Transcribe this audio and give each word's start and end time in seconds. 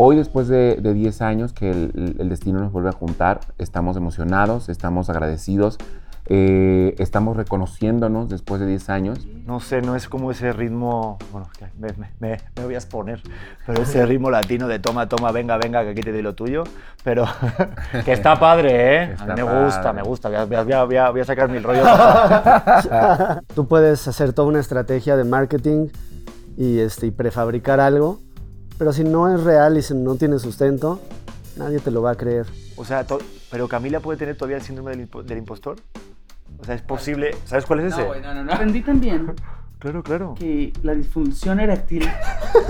Hoy, 0.00 0.14
después 0.14 0.46
de, 0.46 0.76
de 0.76 0.94
10 0.94 1.22
años 1.22 1.52
que 1.52 1.70
el, 1.70 2.14
el 2.20 2.28
destino 2.28 2.60
nos 2.60 2.70
vuelve 2.70 2.88
a 2.88 2.92
juntar, 2.92 3.40
estamos 3.58 3.96
emocionados, 3.96 4.68
estamos 4.68 5.10
agradecidos, 5.10 5.76
eh, 6.26 6.94
estamos 6.98 7.36
reconociéndonos 7.36 8.28
después 8.28 8.60
de 8.60 8.68
10 8.68 8.90
años. 8.90 9.26
No 9.44 9.58
sé, 9.58 9.82
no 9.82 9.96
es 9.96 10.08
como 10.08 10.30
ese 10.30 10.52
ritmo, 10.52 11.18
bueno, 11.32 11.48
me, 11.80 11.88
me- 11.94 12.10
me- 12.20 12.40
me 12.54 12.64
voy 12.64 12.74
a 12.74 12.78
exponer, 12.78 13.20
pero 13.66 13.82
ese 13.82 14.06
ritmo 14.06 14.30
latino 14.30 14.68
de 14.68 14.78
toma, 14.78 15.08
toma, 15.08 15.32
venga, 15.32 15.56
venga, 15.58 15.82
que 15.82 15.90
aquí 15.90 16.00
te 16.02 16.12
doy 16.12 16.22
lo 16.22 16.36
tuyo, 16.36 16.62
pero 17.02 17.24
que 18.04 18.12
está 18.12 18.38
padre, 18.38 18.70
¿eh? 19.04 19.12
Está 19.14 19.32
a 19.32 19.34
mí 19.34 19.42
me 19.42 19.64
gusta, 19.64 19.92
me 19.92 20.02
gusta, 20.02 20.28
a- 20.28 20.44
voy 20.44 20.54
a- 20.72 20.84
voy 20.84 20.96
a- 20.96 21.10
voy 21.10 21.20
a 21.22 21.24
sacar 21.24 21.48
mi 21.50 21.58
rollo. 21.58 21.82
Tú 23.56 23.66
puedes 23.66 24.06
hacer 24.06 24.32
toda 24.32 24.46
una 24.46 24.60
estrategia 24.60 25.16
de 25.16 25.24
marketing 25.24 25.88
y, 26.56 26.78
este, 26.78 27.06
y 27.06 27.10
prefabricar 27.10 27.80
algo, 27.80 28.20
pero 28.78 28.92
si 28.92 29.04
no 29.04 29.32
es 29.34 29.42
real 29.42 29.76
y 29.76 29.82
si 29.82 29.94
no 29.94 30.14
tiene 30.14 30.38
sustento, 30.38 31.00
nadie 31.56 31.78
te 31.80 31.90
lo 31.90 32.02
va 32.02 32.12
a 32.12 32.14
creer. 32.14 32.46
O 32.76 32.84
sea, 32.84 33.04
pero 33.50 33.66
Camila 33.68 34.00
puede 34.00 34.18
tener 34.18 34.36
todavía 34.36 34.56
el 34.58 34.62
síndrome 34.62 34.90
del, 34.92 35.08
impo- 35.10 35.22
del 35.22 35.38
impostor. 35.38 35.76
O 36.60 36.64
sea, 36.64 36.74
es 36.74 36.82
posible. 36.82 37.32
¿Sabes 37.44 37.66
cuál 37.66 37.80
es 37.80 37.92
ese? 37.92 38.02
No, 38.06 38.14
no, 38.14 38.34
no, 38.34 38.44
no. 38.44 38.52
Aprendí 38.52 38.80
también 38.82 39.32
Claro, 39.78 40.02
claro. 40.02 40.34
que 40.36 40.72
la 40.82 40.92
disfunción 40.94 41.60
eréctil 41.60 42.08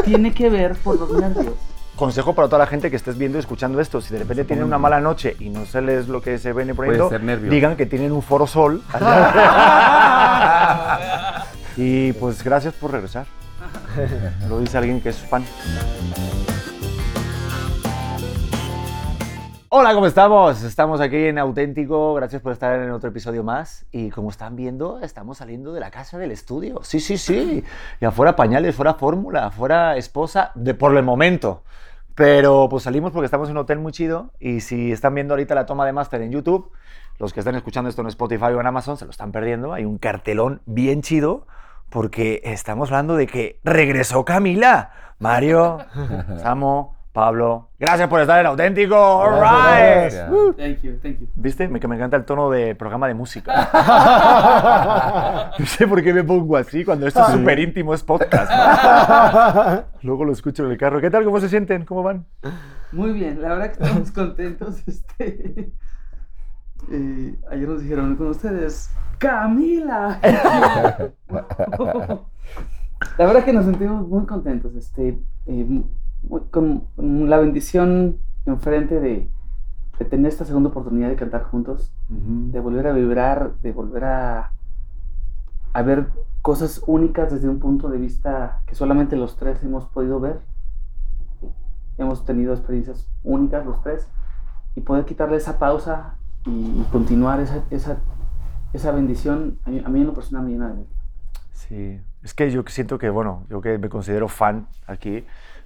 tiene 0.04 0.32
que 0.34 0.50
ver 0.50 0.74
por 0.76 0.98
los 0.98 1.10
nervios. 1.12 1.54
Consejo 1.96 2.34
para 2.34 2.48
toda 2.48 2.58
la 2.60 2.66
gente 2.66 2.90
que 2.90 2.96
estés 2.96 3.16
viendo 3.18 3.38
y 3.38 3.40
escuchando 3.40 3.80
esto. 3.80 4.00
Si 4.02 4.12
de 4.12 4.20
repente 4.20 4.44
tienen 4.44 4.64
una 4.64 4.78
mala 4.78 5.00
noche 5.00 5.34
y 5.40 5.48
no 5.48 5.64
se 5.66 5.80
les 5.80 6.06
lo 6.06 6.20
que 6.20 6.38
se 6.38 6.52
viene 6.52 6.74
poniendo, 6.74 7.08
ser 7.08 7.22
nervio. 7.24 7.50
digan 7.50 7.76
que 7.76 7.86
tienen 7.86 8.12
un 8.12 8.22
foro 8.22 8.46
sol. 8.46 8.82
y 11.76 12.12
pues 12.14 12.42
gracias 12.44 12.74
por 12.74 12.92
regresar. 12.92 13.26
Lo 14.48 14.60
dice 14.60 14.78
alguien 14.78 15.00
que 15.00 15.10
es 15.10 15.18
fan. 15.18 15.44
Hola, 19.70 19.92
¿cómo 19.92 20.06
estamos? 20.06 20.62
Estamos 20.62 21.00
aquí 21.00 21.26
en 21.26 21.38
Auténtico. 21.38 22.14
Gracias 22.14 22.40
por 22.40 22.52
estar 22.52 22.80
en 22.80 22.90
otro 22.90 23.10
episodio 23.10 23.44
más. 23.44 23.84
Y 23.92 24.08
como 24.08 24.30
están 24.30 24.56
viendo, 24.56 24.98
estamos 25.00 25.38
saliendo 25.38 25.74
de 25.74 25.80
la 25.80 25.90
casa 25.90 26.16
del 26.16 26.32
estudio. 26.32 26.80
Sí, 26.82 27.00
sí, 27.00 27.18
sí. 27.18 27.62
Y 28.00 28.04
afuera 28.06 28.34
pañales, 28.34 28.74
fuera 28.74 28.94
fórmula, 28.94 29.46
afuera 29.46 29.96
esposa, 29.98 30.52
de 30.54 30.72
por 30.72 30.96
el 30.96 31.04
momento. 31.04 31.64
Pero 32.14 32.68
pues 32.70 32.84
salimos 32.84 33.12
porque 33.12 33.26
estamos 33.26 33.50
en 33.50 33.56
un 33.56 33.58
hotel 33.58 33.78
muy 33.78 33.92
chido. 33.92 34.32
Y 34.40 34.60
si 34.60 34.90
están 34.90 35.14
viendo 35.14 35.34
ahorita 35.34 35.54
la 35.54 35.66
toma 35.66 35.84
de 35.84 35.92
máster 35.92 36.22
en 36.22 36.32
YouTube, 36.32 36.72
los 37.18 37.34
que 37.34 37.40
están 37.40 37.54
escuchando 37.54 37.90
esto 37.90 38.00
en 38.00 38.08
Spotify 38.08 38.46
o 38.46 38.60
en 38.60 38.66
Amazon 38.66 38.96
se 38.96 39.04
lo 39.04 39.10
están 39.10 39.32
perdiendo. 39.32 39.74
Hay 39.74 39.84
un 39.84 39.98
cartelón 39.98 40.62
bien 40.64 41.02
chido 41.02 41.46
porque 41.90 42.40
estamos 42.44 42.90
hablando 42.90 43.16
de 43.16 43.26
que 43.26 43.58
regresó 43.64 44.24
Camila. 44.24 44.92
Mario, 45.18 45.78
Samo, 46.42 46.96
Pablo. 47.12 47.70
Gracias 47.80 48.08
por 48.08 48.20
estar 48.20 48.38
en 48.38 48.46
Auténtico. 48.46 48.94
All 48.96 49.40
right. 49.40 50.12
Gracias. 50.12 50.30
Thank 50.56 50.78
you, 50.82 50.98
thank 51.02 51.18
you. 51.18 51.26
¿Viste? 51.34 51.66
Me, 51.68 51.80
que 51.80 51.88
me 51.88 51.96
encanta 51.96 52.16
el 52.16 52.24
tono 52.24 52.48
de 52.50 52.76
programa 52.76 53.08
de 53.08 53.14
música. 53.14 53.52
no 55.58 55.66
sé 55.66 55.88
por 55.88 56.00
qué 56.02 56.14
me 56.14 56.22
pongo 56.22 56.56
así 56.56 56.84
cuando 56.84 57.08
esto 57.08 57.20
es 57.26 57.32
súper 57.32 57.58
íntimo, 57.58 57.94
es 57.94 58.04
podcast. 58.04 58.52
¿no? 58.52 59.84
Luego 60.02 60.24
lo 60.24 60.32
escucho 60.32 60.64
en 60.64 60.70
el 60.70 60.78
carro. 60.78 61.00
¿Qué 61.00 61.10
tal? 61.10 61.24
¿Cómo 61.24 61.40
se 61.40 61.48
sienten? 61.48 61.84
¿Cómo 61.84 62.04
van? 62.04 62.26
Muy 62.92 63.12
bien, 63.12 63.42
la 63.42 63.48
verdad 63.48 63.72
que 63.72 63.82
estamos 63.82 64.12
contentos. 64.12 64.76
Este, 64.86 65.72
eh, 66.90 67.34
ayer 67.50 67.68
nos 67.68 67.82
dijeron 67.82 68.16
con 68.16 68.28
ustedes, 68.28 68.90
Camila. 69.18 70.20
la 73.18 73.26
verdad 73.26 73.44
que 73.44 73.52
nos 73.52 73.64
sentimos 73.64 74.06
muy 74.08 74.24
contentos. 74.26 74.74
Este, 74.74 75.20
eh, 75.46 75.82
muy- 76.22 76.40
con, 76.50 76.84
la 76.96 77.38
bendición 77.38 78.18
enfrente 78.46 79.00
de, 79.00 79.30
de 79.98 80.04
tener 80.04 80.26
esta 80.32 80.44
segunda 80.44 80.70
oportunidad 80.70 81.08
de 81.08 81.16
cantar 81.16 81.44
juntos, 81.44 81.92
de 82.08 82.60
volver 82.60 82.86
a 82.86 82.92
vibrar, 82.92 83.54
de 83.62 83.72
volver 83.72 84.04
a, 84.04 84.52
a 85.72 85.82
ver 85.82 86.08
cosas 86.42 86.82
únicas 86.86 87.32
desde 87.32 87.48
un 87.48 87.58
punto 87.58 87.88
de 87.88 87.98
vista 87.98 88.62
que 88.66 88.74
solamente 88.74 89.16
los 89.16 89.36
tres 89.36 89.62
hemos 89.62 89.86
podido 89.86 90.20
ver. 90.20 90.40
Hemos 91.98 92.24
tenido 92.24 92.52
experiencias 92.52 93.08
únicas 93.24 93.66
los 93.66 93.80
tres 93.82 94.06
y 94.76 94.80
poder 94.80 95.04
quitarle 95.04 95.36
esa 95.36 95.58
pausa 95.58 96.14
y, 96.46 96.50
y 96.50 96.86
continuar 96.92 97.40
esa, 97.40 97.64
esa, 97.70 97.98
esa 98.72 98.92
bendición, 98.92 99.58
a 99.64 99.70
mí, 99.70 99.82
a 99.84 99.88
mí 99.88 100.00
en 100.00 100.06
lo 100.06 100.14
personal 100.14 100.44
me 100.44 100.52
llena 100.52 100.68
de. 100.74 100.84
Sí, 101.52 102.00
es 102.22 102.34
que 102.34 102.50
yo 102.50 102.62
siento 102.66 102.98
que, 102.98 103.10
bueno, 103.10 103.46
yo 103.50 103.60
que 103.60 103.78
me 103.78 103.88
considero 103.88 104.28
fan 104.28 104.68
aquí, 104.86 105.24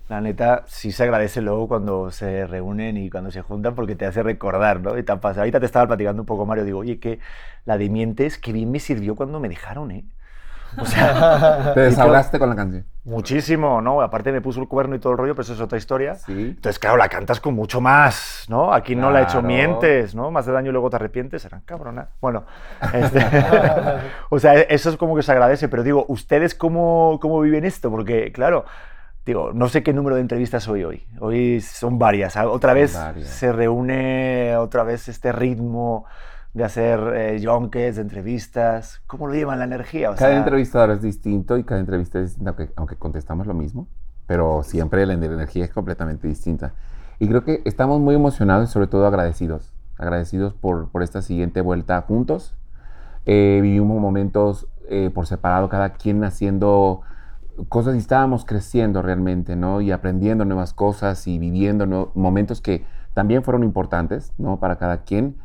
la 0.09 0.21
neta, 0.21 0.65
sí 0.67 0.93
se 0.93 1.05
agradece 1.05 1.41
luego 1.41 1.69
cuando 1.69 2.11
se 2.11 2.47
reúnen 2.47 2.97
y 2.97 3.09
cuando 3.09 3.31
se 3.31 3.43
juntan 3.43 3.75
porque 3.75 3.95
te 3.95 4.05
hace 4.05 4.23
recordar, 4.23 4.81
¿no? 4.81 4.99
Y 4.99 5.03
te 5.03 5.13
ha 5.13 5.21
pasado. 5.21 5.43
Ahorita 5.43 5.61
te 5.61 5.67
estaba 5.67 5.87
platicando 5.87 6.23
un 6.23 6.27
poco, 6.27 6.45
Mario, 6.45 6.65
digo, 6.65 6.81
oye, 6.81 6.99
que 6.99 7.19
la 7.65 7.79
de 7.79 7.89
mientes, 7.89 8.37
que 8.39 8.53
bien 8.53 8.71
me 8.71 8.81
sirvió 8.81 9.15
cuando 9.15 9.41
me 9.41 9.49
dejaron, 9.49 9.91
¿eh? 9.91 10.05
O 10.79 10.85
sea, 10.87 11.73
Te 11.75 11.81
desahogaste 11.81 12.39
con 12.39 12.49
la 12.49 12.57
canción. 12.57 12.85
muchísimo, 13.05 13.81
¿no? 13.83 14.01
Aparte 14.01 14.33
me 14.33 14.41
puso 14.41 14.61
el 14.61 14.69
cuerno 14.69 14.95
y 14.95 14.99
todo 14.99 15.13
el 15.13 15.19
rollo, 15.19 15.35
pero 15.35 15.43
eso 15.43 15.53
es 15.55 15.61
otra 15.61 15.77
historia. 15.79 16.15
Sí. 16.15 16.33
Entonces, 16.57 16.79
claro, 16.79 16.97
la 16.97 17.09
cantas 17.09 17.41
con 17.41 17.55
mucho 17.55 17.81
más, 17.81 18.47
¿no? 18.49 18.73
Aquí 18.73 18.97
no 18.97 19.11
la 19.11 19.21
he 19.21 19.23
hecho 19.25 19.33
Claro. 19.41 19.47
mientes, 19.49 20.15
¿no? 20.15 20.31
Más 20.31 20.47
de 20.47 20.53
daño 20.53 20.71
y 20.71 20.73
luego 20.73 20.89
te 20.91 20.97
arrepientes, 20.97 21.43
serán 21.43 21.61
cabronas. 21.63 22.09
Bueno, 22.21 22.45
este, 22.93 23.21
o 24.31 24.39
sea, 24.39 24.55
eso 24.55 24.91
es 24.91 24.97
como 24.97 25.15
que 25.17 25.23
se 25.23 25.33
agradece, 25.33 25.69
pero 25.69 25.83
digo, 25.83 26.05
¿ustedes 26.09 26.55
cómo, 26.55 27.19
cómo 27.21 27.41
viven 27.41 27.65
esto? 27.65 27.91
Porque, 27.91 28.33
claro, 28.33 28.65
digo, 29.27 29.51
no 29.53 29.69
sé 29.69 29.83
qué 29.83 29.93
número 29.93 30.17
de 30.17 30.23
entrevistas 30.23 30.67
hoy 30.69 30.85
hoy. 30.85 31.07
Hoy 31.21 31.61
son 31.61 31.99
varias. 31.99 32.37
¿ah? 32.37 32.49
Otra 32.49 32.73
vez 32.73 32.95
varias. 32.95 33.29
se 33.29 33.53
reúne, 33.53 34.57
otra 34.57 34.83
vez 34.85 35.09
este 35.09 35.33
ritmo 35.33 36.07
de 36.55 36.65
hacer 36.65 37.01
eh, 37.15 37.41
yonkes, 37.41 37.97
de 37.97 38.03
entrevistas. 38.03 39.01
¿Cómo 39.07 39.27
lo 39.27 39.35
llevan 39.35 39.59
la 39.59 39.65
energía? 39.65 40.11
O 40.11 40.15
Cada 40.15 40.31
sea, 40.31 40.39
entrevistador 40.39 40.91
es 40.91 41.03
distinto 41.03 41.57
y 41.57 41.65
cada 41.65 41.81
entrevista 41.81 42.19
es 42.19 42.31
distinta, 42.31 42.51
aunque, 42.51 42.73
aunque 42.77 42.97
contestamos 42.97 43.47
lo 43.47 43.55
mismo, 43.55 43.89
pero 44.27 44.63
siempre 44.63 45.07
la 45.07 45.15
energía 45.15 45.65
es 45.65 45.71
completamente 45.71 46.29
distinta. 46.29 46.73
Y 47.19 47.29
creo 47.29 47.45
que 47.45 47.63
estamos 47.65 48.01
muy 48.01 48.15
emocionados 48.15 48.69
y 48.69 48.73
sobre 48.73 48.87
todo 48.87 49.07
agradecidos, 49.07 49.73
agradecidos 49.97 50.55
por, 50.55 50.89
por 50.89 51.03
esta 51.03 51.23
siguiente 51.23 51.61
vuelta 51.61 52.01
juntos. 52.03 52.55
Eh, 53.25 53.61
vivimos 53.63 54.01
momentos 54.01 54.67
eh, 54.89 55.11
por 55.15 55.27
separado, 55.27 55.69
cada 55.69 55.91
quien 55.91 56.25
haciendo 56.25 57.03
cosas 57.69 57.95
y 57.95 57.99
estábamos 57.99 58.45
creciendo 58.45 59.03
realmente, 59.03 59.57
¿no? 59.57 59.81
Y 59.81 59.93
aprendiendo 59.93 60.45
nuevas 60.45 60.73
cosas 60.75 61.27
y 61.27 61.39
viviendo 61.39 62.11
momentos 62.15 62.61
que 62.61 62.85
también 63.15 63.43
fueron 63.43 63.63
importantes, 63.63 64.33
¿no? 64.39 64.59
Para 64.59 64.77
cada 64.77 65.05
quien. 65.05 65.37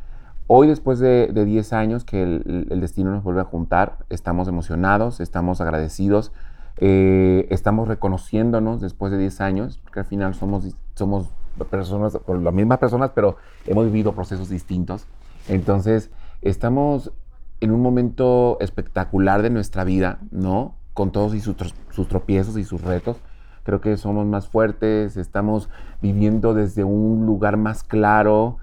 Hoy, 0.50 0.66
después 0.66 0.98
de, 0.98 1.28
de 1.30 1.44
10 1.44 1.74
años 1.74 2.04
que 2.04 2.22
el, 2.22 2.66
el 2.70 2.80
destino 2.80 3.10
nos 3.10 3.22
vuelve 3.22 3.42
a 3.42 3.44
juntar, 3.44 3.98
estamos 4.08 4.48
emocionados, 4.48 5.20
estamos 5.20 5.60
agradecidos, 5.60 6.32
eh, 6.78 7.46
estamos 7.50 7.86
reconociéndonos 7.86 8.80
después 8.80 9.12
de 9.12 9.18
10 9.18 9.42
años, 9.42 9.78
porque 9.84 10.00
al 10.00 10.06
final 10.06 10.34
somos, 10.34 10.74
somos 10.94 11.26
personas, 11.70 12.18
las 12.26 12.54
mismas 12.54 12.78
personas, 12.78 13.10
pero 13.14 13.36
hemos 13.66 13.84
vivido 13.84 14.14
procesos 14.14 14.48
distintos. 14.48 15.06
Entonces, 15.48 16.10
estamos 16.40 17.12
en 17.60 17.72
un 17.72 17.82
momento 17.82 18.56
espectacular 18.60 19.42
de 19.42 19.50
nuestra 19.50 19.84
vida, 19.84 20.18
¿no? 20.30 20.76
Con 20.94 21.10
todos 21.10 21.34
y 21.34 21.40
sus, 21.40 21.56
sus 21.90 22.08
tropiezos 22.08 22.56
y 22.56 22.64
sus 22.64 22.80
retos. 22.80 23.18
Creo 23.64 23.82
que 23.82 23.98
somos 23.98 24.24
más 24.24 24.48
fuertes, 24.48 25.18
estamos 25.18 25.68
viviendo 26.00 26.54
desde 26.54 26.84
un 26.84 27.26
lugar 27.26 27.58
más 27.58 27.82
claro, 27.82 28.56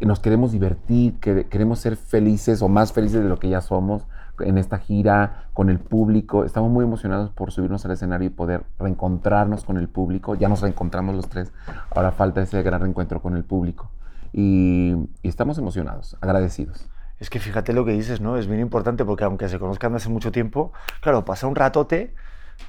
nos 0.00 0.20
queremos 0.20 0.52
divertir, 0.52 1.14
que- 1.20 1.46
queremos 1.46 1.78
ser 1.78 1.96
felices 1.96 2.60
o 2.62 2.68
más 2.68 2.92
felices 2.92 3.22
de 3.22 3.28
lo 3.28 3.38
que 3.38 3.48
ya 3.48 3.60
somos 3.60 4.04
en 4.40 4.58
esta 4.58 4.78
gira 4.78 5.44
con 5.54 5.70
el 5.70 5.78
público. 5.78 6.44
Estamos 6.44 6.70
muy 6.70 6.84
emocionados 6.84 7.30
por 7.30 7.52
subirnos 7.52 7.84
al 7.86 7.92
escenario 7.92 8.26
y 8.26 8.30
poder 8.30 8.64
reencontrarnos 8.78 9.64
con 9.64 9.78
el 9.78 9.88
público. 9.88 10.34
Ya 10.34 10.48
nos 10.48 10.60
reencontramos 10.60 11.14
los 11.14 11.28
tres, 11.28 11.52
ahora 11.94 12.12
falta 12.12 12.42
ese 12.42 12.62
gran 12.62 12.80
reencuentro 12.82 13.22
con 13.22 13.36
el 13.36 13.44
público. 13.44 13.90
Y, 14.32 14.94
y 15.22 15.28
estamos 15.28 15.56
emocionados, 15.56 16.16
agradecidos. 16.20 16.88
Es 17.18 17.30
que 17.30 17.38
fíjate 17.38 17.72
lo 17.72 17.86
que 17.86 17.92
dices, 17.92 18.20
¿no? 18.20 18.36
Es 18.36 18.46
bien 18.46 18.60
importante 18.60 19.06
porque 19.06 19.24
aunque 19.24 19.48
se 19.48 19.58
conozcan 19.58 19.94
hace 19.94 20.10
mucho 20.10 20.30
tiempo, 20.32 20.72
claro, 21.00 21.24
pasa 21.24 21.46
un 21.46 21.54
ratote 21.54 22.12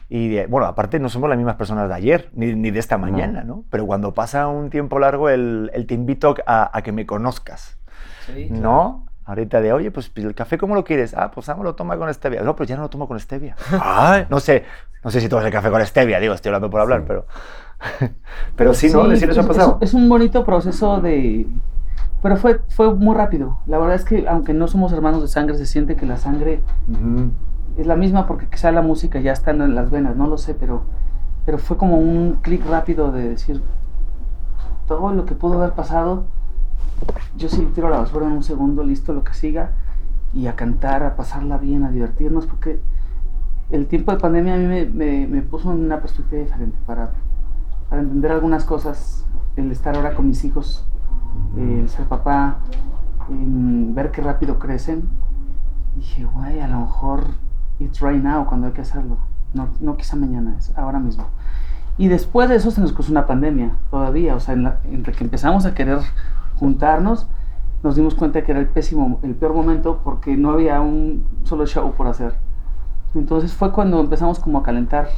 y, 0.09 0.29
de- 0.29 0.47
bueno, 0.47 0.67
aparte 0.67 0.99
no 0.99 1.09
somos 1.09 1.29
las 1.29 1.37
mismas 1.37 1.55
personas 1.55 1.89
de 1.89 1.95
ayer 1.95 2.29
ni, 2.33 2.53
ni 2.55 2.71
de 2.71 2.79
esta 2.79 2.97
mañana, 2.97 3.43
¿no? 3.43 3.63
Pero 3.69 3.85
cuando 3.85 4.13
pasa 4.13 4.47
un 4.47 4.69
tiempo 4.69 4.99
largo, 4.99 5.29
el, 5.29 5.69
el 5.73 5.85
te 5.85 5.93
invito 5.93 6.35
a, 6.45 6.75
a 6.75 6.81
que 6.81 6.91
me 6.91 7.05
conozcas, 7.05 7.77
¿no? 8.49 9.05
Ahorita 9.25 9.59
de, 9.59 9.73
oye, 9.73 9.91
pues 9.91 10.09
el 10.15 10.33
café, 10.33 10.57
¿cómo 10.57 10.73
lo 10.75 10.85
quieres? 10.85 11.13
Ah, 11.13 11.31
pues 11.31 11.47
Samo 11.47 11.61
lo 11.63 11.75
toma 11.75 11.97
con 11.97 12.13
stevia. 12.13 12.41
No, 12.43 12.55
pero 12.55 12.65
ya 12.67 12.77
no 12.77 12.83
lo 12.83 12.89
tomo 12.89 13.09
con 13.09 13.19
stevia. 13.19 13.57
Ah, 13.73 14.23
no 14.29 14.39
sé, 14.39 14.63
no 15.03 15.11
sé 15.11 15.19
si 15.19 15.27
tomas 15.27 15.43
el 15.45 15.51
café 15.51 15.69
con 15.69 15.85
stevia, 15.85 16.19
digo, 16.21 16.33
estoy 16.33 16.49
hablando 16.49 16.69
por 16.69 16.79
hablar, 16.79 17.01
Sí. 17.01 17.05
pero... 17.09 17.25
pero 18.55 18.73
sí, 18.73 18.89
¿no? 18.89 19.03
¿Sí 19.15 19.25
les 19.25 19.37
ha 19.37 19.41
es- 19.41 19.47
pasado? 19.47 19.77
Es, 19.81 19.93
un 19.93 20.07
bonito 20.07 20.45
proceso 20.45 21.01
de... 21.01 21.45
Pero 22.23 22.37
fue, 22.37 22.61
fue 22.69 22.93
muy 22.95 23.15
rápido. 23.15 23.59
La 23.67 23.77
verdad 23.77 23.95
es 23.95 24.05
que 24.05 24.27
aunque 24.29 24.53
no 24.53 24.67
somos 24.67 24.93
hermanos 24.93 25.21
de 25.21 25.27
sangre, 25.27 25.57
se 25.57 25.65
siente 25.65 25.95
que 25.97 26.05
la 26.05 26.17
sangre 26.17 26.61
Ujú. 26.89 27.31
Es 27.77 27.85
la 27.85 27.95
misma 27.95 28.27
porque 28.27 28.47
quizá 28.47 28.71
la 28.71 28.81
música 28.81 29.19
ya 29.19 29.31
está 29.31 29.51
en 29.51 29.75
las 29.75 29.91
venas, 29.91 30.15
no 30.15 30.27
lo 30.27 30.37
sé, 30.37 30.55
pero, 30.55 30.81
pero 31.45 31.59
fue 31.59 31.77
como 31.77 31.97
un 31.97 32.39
clic 32.41 32.65
rápido 32.67 33.11
de 33.11 33.29
decir, 33.29 33.61
todo 34.87 35.13
lo 35.13 35.25
que 35.25 35.35
pudo 35.35 35.61
haber 35.61 35.73
pasado, 35.73 36.25
yo 37.37 37.49
sí 37.49 37.69
tiro 37.75 37.89
la 37.89 37.99
basura 37.99 38.25
en 38.25 38.33
un 38.33 38.43
segundo, 38.43 38.83
listo, 38.83 39.13
lo 39.13 39.23
que 39.23 39.33
siga, 39.33 39.71
y 40.33 40.47
a 40.47 40.55
cantar, 40.55 41.03
a 41.03 41.15
pasarla 41.15 41.57
bien, 41.57 41.83
a 41.83 41.91
divertirnos, 41.91 42.47
porque 42.47 42.79
el 43.69 43.85
tiempo 43.87 44.11
de 44.11 44.17
pandemia 44.17 44.55
a 44.55 44.57
mí 44.57 44.65
me, 44.65 45.27
me, 45.27 45.41
puso 45.41 45.71
en 45.71 45.85
una 45.85 45.99
perspectiva 45.99 46.41
diferente 46.41 46.77
para, 46.85 47.11
para, 47.89 48.01
entender 48.01 48.31
algunas 48.31 48.65
cosas, 48.65 49.25
el 49.55 49.71
estar 49.71 49.95
ahora 49.95 50.15
con 50.15 50.27
mis 50.27 50.43
hijos, 50.45 50.87
el 51.55 51.87
ser 51.89 52.05
papá, 52.05 52.59
ver 53.29 54.11
qué 54.11 54.21
rápido 54.21 54.57
crecen. 54.57 55.09
Dije, 55.95 56.25
güey, 56.25 56.59
a 56.59 56.67
lo 56.67 56.81
mejor 56.81 57.25
it's 57.79 57.99
right 58.01 58.21
now 58.21 58.45
cuando 58.45 58.67
hay 58.67 58.73
que 58.73 58.81
hacerlo, 58.81 59.17
no, 59.53 59.69
no 59.79 59.97
quizá 59.97 60.15
mañana, 60.15 60.55
es 60.57 60.75
ahora 60.77 60.99
mismo. 60.99 61.25
Y 61.97 62.07
después 62.09 62.47
de 62.49 62.55
eso 62.55 62.69
se 62.71 62.81
nos 62.81 62.93
puso 62.93 63.11
una 63.11 63.25
pandemia 63.25 63.71
todavía, 63.89 64.35
o 64.35 64.39
sea, 64.39 64.53
entre 64.85 65.13
que 65.13 65.23
empezamos 65.23 65.65
a 65.65 65.73
querer 65.73 65.99
juntarnos, 66.59 67.27
nos 67.83 67.95
dimos 67.95 68.15
cuenta 68.15 68.43
que 68.43 68.51
era 68.51 68.59
el 68.59 68.67
pésimo, 68.67 69.19
el 69.23 69.35
peor 69.35 69.53
momento 69.53 70.01
porque 70.03 70.35
no 70.35 70.51
había 70.51 70.81
un 70.81 71.25
solo 71.43 71.65
show 71.65 71.93
por 71.93 72.07
hacer. 72.07 72.33
Entonces 73.15 73.53
fue 73.53 73.71
cuando 73.71 73.99
empezamos 73.99 74.39
como 74.39 74.59
a 74.59 74.63
calentar 74.63 75.09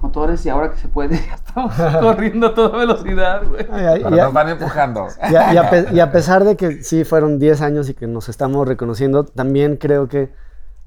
motores 0.00 0.44
y 0.46 0.48
ahora 0.48 0.70
que 0.70 0.78
se 0.78 0.88
puede, 0.88 1.16
ya 1.26 1.34
estamos 1.34 1.74
corriendo 2.00 2.48
a 2.48 2.54
toda 2.54 2.78
velocidad, 2.78 3.42
güey. 3.46 3.66
Nos 4.10 4.32
van 4.32 4.48
empujando. 4.50 5.06
Y 5.30 5.36
a, 5.36 5.92
y 5.92 6.00
a, 6.00 6.12
pesar 6.12 6.44
de 6.44 6.56
que 6.56 6.82
sí 6.82 7.04
fueron 7.04 7.38
10 7.38 7.62
años 7.62 7.88
y 7.88 7.94
que 7.94 8.06
nos 8.06 8.28
estamos 8.28 8.66
reconociendo, 8.66 9.24
también 9.24 9.76
creo 9.76 10.08
que 10.08 10.32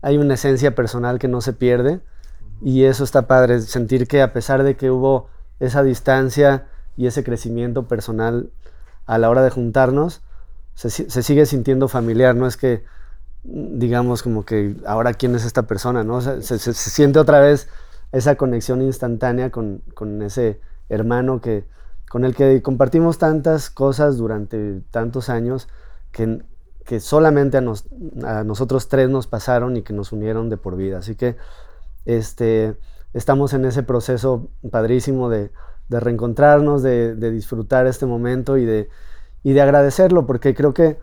hay 0.06 0.20
una 0.20 0.36
esencia 0.36 0.76
personal 0.76 1.18
que 1.18 1.28
no 1.28 1.42
se 1.42 1.52
pierde 1.52 2.00
y 2.62 2.84
eso 2.84 3.04
está 3.04 3.26
padre, 3.26 3.60
sentir 3.62 4.08
que 4.08 4.22
a 4.22 4.34
pesar 4.34 4.62
de 4.62 4.78
que 4.78 4.92
hubo 4.92 5.30
esa 5.60 5.82
distancia 5.82 6.68
y 6.96 7.08
ese 7.08 7.24
crecimiento 7.24 7.88
personal 7.88 8.52
a 9.08 9.18
la 9.18 9.32
hora 9.32 9.42
de 9.42 9.50
juntarnos, 9.50 10.22
se, 10.76 10.90
sigue 11.10 11.48
sintiendo 11.48 11.88
familiar, 11.88 12.36
no 12.36 12.46
es 12.46 12.56
que 12.56 12.84
digamos 13.44 14.22
como 14.22 14.46
que 14.46 14.76
ahora 14.86 15.16
quién 15.16 15.34
es 15.34 15.44
esta 15.44 15.64
persona, 15.64 16.04
¿no? 16.04 16.22
se, 16.22 16.60
siente 16.60 17.18
otra 17.18 17.40
vez 17.40 17.68
esa 18.12 18.36
conexión 18.36 18.84
instantánea 18.84 19.50
con, 19.50 19.82
ese 20.22 20.62
hermano 20.88 21.42
que, 21.42 21.66
con 22.12 22.26
el 22.26 22.36
que 22.36 22.62
compartimos 22.62 23.18
tantas 23.18 23.72
cosas 23.72 24.18
durante 24.18 24.82
tantos 24.92 25.30
años 25.30 25.68
que, 26.12 26.44
que 26.86 27.00
solamente 27.00 27.58
a, 27.58 28.44
nosotros 28.44 28.88
tres 28.88 29.10
nos 29.10 29.28
pasaron 29.28 29.76
y 29.76 29.82
que 29.82 29.94
nos 29.94 30.12
unieron 30.12 30.50
de 30.50 30.58
por 30.58 30.76
vida. 30.76 31.00
Así 31.00 31.16
que 31.16 31.36
este, 32.06 32.76
estamos 33.14 33.54
en 33.54 33.66
ese 33.66 33.84
proceso 33.84 34.48
padrísimo 34.72 35.30
de, 35.30 35.52
reencontrarnos, 35.90 36.84
de, 36.84 37.16
disfrutar 37.32 37.88
este 37.88 38.06
momento 38.06 38.58
y 38.58 38.66
de, 38.66 38.90
de 39.44 39.62
agradecerlo, 39.62 40.26
porque 40.26 40.54
creo 40.54 40.74
que 40.74 40.98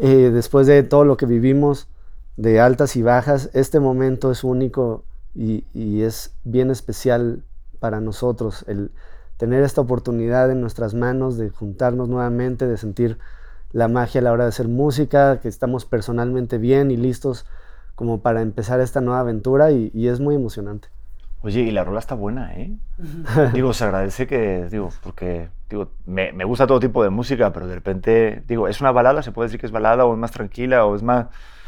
eh, 0.00 0.30
después 0.32 0.66
de 0.66 0.82
todo 0.82 1.04
lo 1.04 1.16
que 1.16 1.26
vivimos, 1.26 1.88
de 2.36 2.60
altas 2.60 2.96
y 2.96 3.02
bajas, 3.02 3.50
este 3.54 3.80
momento 3.80 4.30
es 4.30 4.44
único 4.44 5.04
y, 5.34 5.64
es 6.02 6.34
bien 6.44 6.70
especial 6.70 7.42
para 7.78 8.00
nosotros, 8.00 8.64
el 8.68 8.90
tener 9.36 9.62
esta 9.62 9.82
oportunidad 9.82 10.50
en 10.50 10.60
nuestras 10.60 10.94
manos 10.94 11.36
de 11.36 11.50
juntarnos 11.50 12.08
nuevamente, 12.08 12.66
de 12.66 12.78
sentir 12.78 13.18
la 13.72 13.88
magia 13.88 14.20
a 14.20 14.24
la 14.24 14.32
hora 14.32 14.44
de 14.44 14.48
hacer 14.50 14.68
música, 14.68 15.40
que 15.40 15.48
estamos 15.48 15.84
personalmente 15.84 16.58
bien 16.58 16.90
y 16.90 16.96
listos 16.96 17.46
como 17.94 18.20
para 18.20 18.42
empezar 18.42 18.80
esta 18.80 19.00
nueva 19.00 19.20
aventura 19.20 19.70
y 19.70 20.08
es 20.08 20.20
muy 20.20 20.34
emocionante. 20.34 20.88
Oye, 21.46 21.60
y 21.60 21.70
la 21.70 21.84
rola 21.84 22.00
está 22.00 22.16
buena, 22.16 22.54
¿eh? 22.54 22.72
digo, 23.52 23.72
se 23.72 23.84
agradece 23.84 24.26
que, 24.26 24.66
digo, 24.68 24.90
porque, 25.00 25.48
digo, 25.70 25.90
me, 26.04 26.32
me, 26.32 26.44
gusta 26.44 26.66
todo 26.66 26.80
tipo 26.80 27.04
de 27.04 27.10
música, 27.10 27.52
pero 27.52 27.68
de 27.68 27.74
repente, 27.76 28.42
digo, 28.48 28.66
¿es 28.66 28.80
una 28.80 28.90
balada? 28.90 29.22
¿Se 29.22 29.30
puede 29.30 29.46
decir 29.46 29.60
que 29.60 29.66
es 29.66 29.72
balada 29.72 30.06
o 30.06 30.14
es 30.14 30.18
más 30.18 30.32
tranquila 30.32 30.84
o 30.86 30.96
es 30.96 31.04
más... 31.04 31.26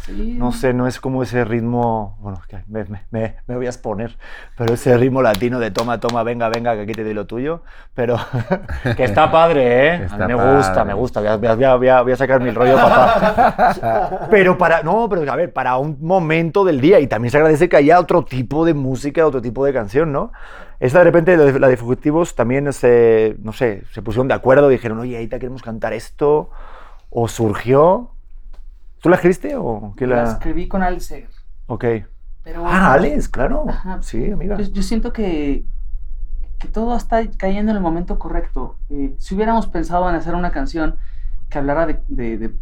No 0.08 0.52
sé, 0.52 0.72
no 0.72 0.86
es 0.86 1.00
como 1.00 1.22
ese 1.22 1.44
ritmo, 1.44 2.16
bueno, 2.20 2.40
me, 2.66 2.84
me, 3.10 3.36
me, 3.46 3.56
voy 3.56 3.66
a 3.66 3.68
exponer, 3.68 4.16
pero 4.56 4.74
ese 4.74 4.96
ritmo 4.96 5.22
latino 5.22 5.58
de 5.58 5.70
toma, 5.70 6.00
toma, 6.00 6.22
venga, 6.22 6.48
venga, 6.48 6.74
que 6.74 6.82
aquí 6.82 6.92
te 6.92 7.04
doy 7.04 7.14
lo 7.14 7.26
tuyo, 7.26 7.62
pero 7.94 8.16
que 8.96 9.04
está 9.04 9.30
padre, 9.30 9.94
¿eh? 9.94 10.06
a 10.10 10.16
mí 10.16 10.34
me 10.34 10.56
gusta, 10.56 10.84
me 10.84 10.94
gusta, 10.94 11.20
voy 11.20 11.28
a, 11.28 11.54
voy, 11.54 11.88
a, 11.88 12.02
voy 12.02 12.12
a, 12.12 12.16
sacar 12.16 12.40
mi 12.40 12.50
rollo, 12.50 12.76
papá. 12.76 14.26
Pero 14.30 14.56
para, 14.56 14.82
no, 14.82 15.08
pero 15.08 15.30
a 15.30 15.36
ver, 15.36 15.52
para 15.52 15.76
un 15.78 15.98
momento 16.00 16.64
del 16.64 16.80
día, 16.80 17.00
y 17.00 17.06
también 17.06 17.30
se 17.30 17.38
agradece 17.38 17.68
que 17.68 17.76
haya 17.76 17.98
otro 17.98 18.24
tipo 18.24 18.64
de 18.64 18.74
música, 18.74 19.26
otro 19.26 19.40
tipo 19.40 19.64
de 19.64 19.72
canción, 19.72 20.12
¿no? 20.12 20.32
Esta 20.80 20.98
de 20.98 21.04
repente, 21.04 21.36
la 21.36 21.68
de 21.68 21.76
Fugitivos, 21.76 22.34
también, 22.34 22.72
se, 22.72 23.36
no 23.42 23.52
sé, 23.52 23.82
se 23.92 24.02
pusieron 24.02 24.28
de 24.28 24.34
acuerdo, 24.34 24.68
dijeron, 24.68 25.00
oye, 25.00 25.16
ahorita 25.16 25.38
queremos 25.38 25.62
cantar 25.62 25.92
esto, 25.92 26.50
o 27.10 27.26
surgió, 27.28 28.12
¿Tú 29.00 29.08
la 29.08 29.16
escribiste 29.16 29.56
o 29.56 29.94
qué 29.96 30.06
la...? 30.06 30.24
La 30.24 30.32
escribí 30.32 30.68
con 30.68 30.82
Alex 30.82 31.06
Seger. 31.06 31.30
Ok. 31.66 31.84
ah, 32.64 32.92
Alex, 32.94 33.28
claro. 33.28 33.66
Sí, 34.00 34.30
amiga. 34.30 34.56
Yo, 34.58 34.82
siento 34.82 35.12
que, 35.12 35.64
que 36.58 36.68
todo 36.68 36.96
está 36.96 37.24
cayendo 37.36 37.70
en 37.70 37.76
el 37.76 37.82
momento 37.82 38.18
correcto. 38.18 38.76
Eh, 38.90 39.14
si 39.18 39.34
hubiéramos 39.34 39.66
pensado 39.66 40.08
en 40.08 40.14
hacer 40.14 40.34
una 40.34 40.50
canción 40.50 40.96
que 41.48 41.58
hablara 41.58 41.86
de, 41.86 42.00
de, 42.08 42.54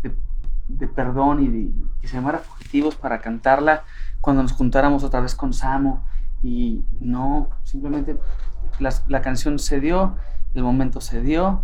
de, 0.68 0.88
perdón 0.88 1.42
y 1.42 1.48
de, 1.48 1.70
que 2.00 2.08
se 2.08 2.16
llamara 2.16 2.38
Fugitivos 2.38 2.96
para 2.96 3.20
cantarla 3.20 3.84
cuando 4.20 4.42
nos 4.42 4.52
juntáramos 4.52 5.04
otra 5.04 5.20
vez 5.20 5.34
con 5.34 5.52
Samo, 5.52 6.04
y 6.42 6.84
no, 7.00 7.48
simplemente 7.62 8.18
la, 8.78 8.92
la 9.08 9.22
canción 9.22 9.58
se 9.58 9.80
dio, 9.80 10.16
el 10.54 10.62
momento 10.62 11.00
se 11.00 11.22
dio, 11.22 11.62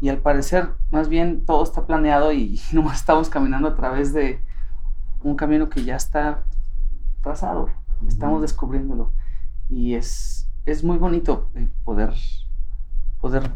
y 0.00 0.08
al 0.08 0.18
parecer 0.18 0.70
más 0.90 1.08
bien 1.08 1.44
todo 1.44 1.62
está 1.64 1.86
planeado 1.86 2.32
y 2.32 2.60
nomás 2.72 3.00
estamos 3.00 3.28
caminando 3.28 3.68
a 3.68 3.76
través 3.76 4.12
de 4.12 4.40
un 5.22 5.36
camino 5.36 5.68
que 5.70 5.84
ya 5.84 5.96
está 5.96 6.44
trazado, 7.22 7.70
estamos 8.06 8.42
descubriéndolo. 8.42 9.12
Y 9.68 9.94
es, 9.94 10.48
es 10.66 10.84
muy 10.84 10.98
bonito 10.98 11.50
eh, 11.54 11.68
poder, 11.84 12.12
poder 13.20 13.50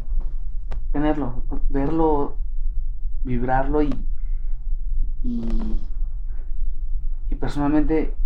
tenerlo, 0.92 1.44
verlo, 1.68 2.38
vibrarlo 3.24 3.82
y, 3.82 3.94
y, 5.22 5.76
personalmente 7.38 8.16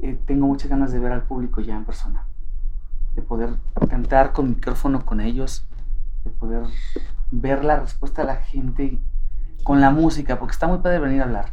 eh, 0.00 0.18
tengo 0.26 0.46
muchas 0.46 0.70
ganas 0.70 0.90
de 0.90 0.98
ver 0.98 1.12
al 1.12 1.24
público 1.24 1.60
ya 1.60 1.76
en 1.76 1.84
persona, 1.84 2.26
de 3.14 3.22
poder 3.22 3.50
cantar 3.90 4.32
con 4.32 4.48
micrófono 4.50 5.04
con 5.04 5.20
ellos, 5.20 5.66
de 6.26 6.32
poder 6.32 6.64
ver 7.30 7.64
la 7.64 7.80
respuesta 7.80 8.22
de 8.22 8.28
la 8.28 8.36
gente 8.36 8.98
con 9.62 9.80
la 9.80 9.90
música, 9.90 10.38
porque 10.38 10.52
está 10.52 10.66
muy 10.66 10.78
padre 10.78 10.98
venir 10.98 11.22
a 11.22 11.24
hablar, 11.24 11.52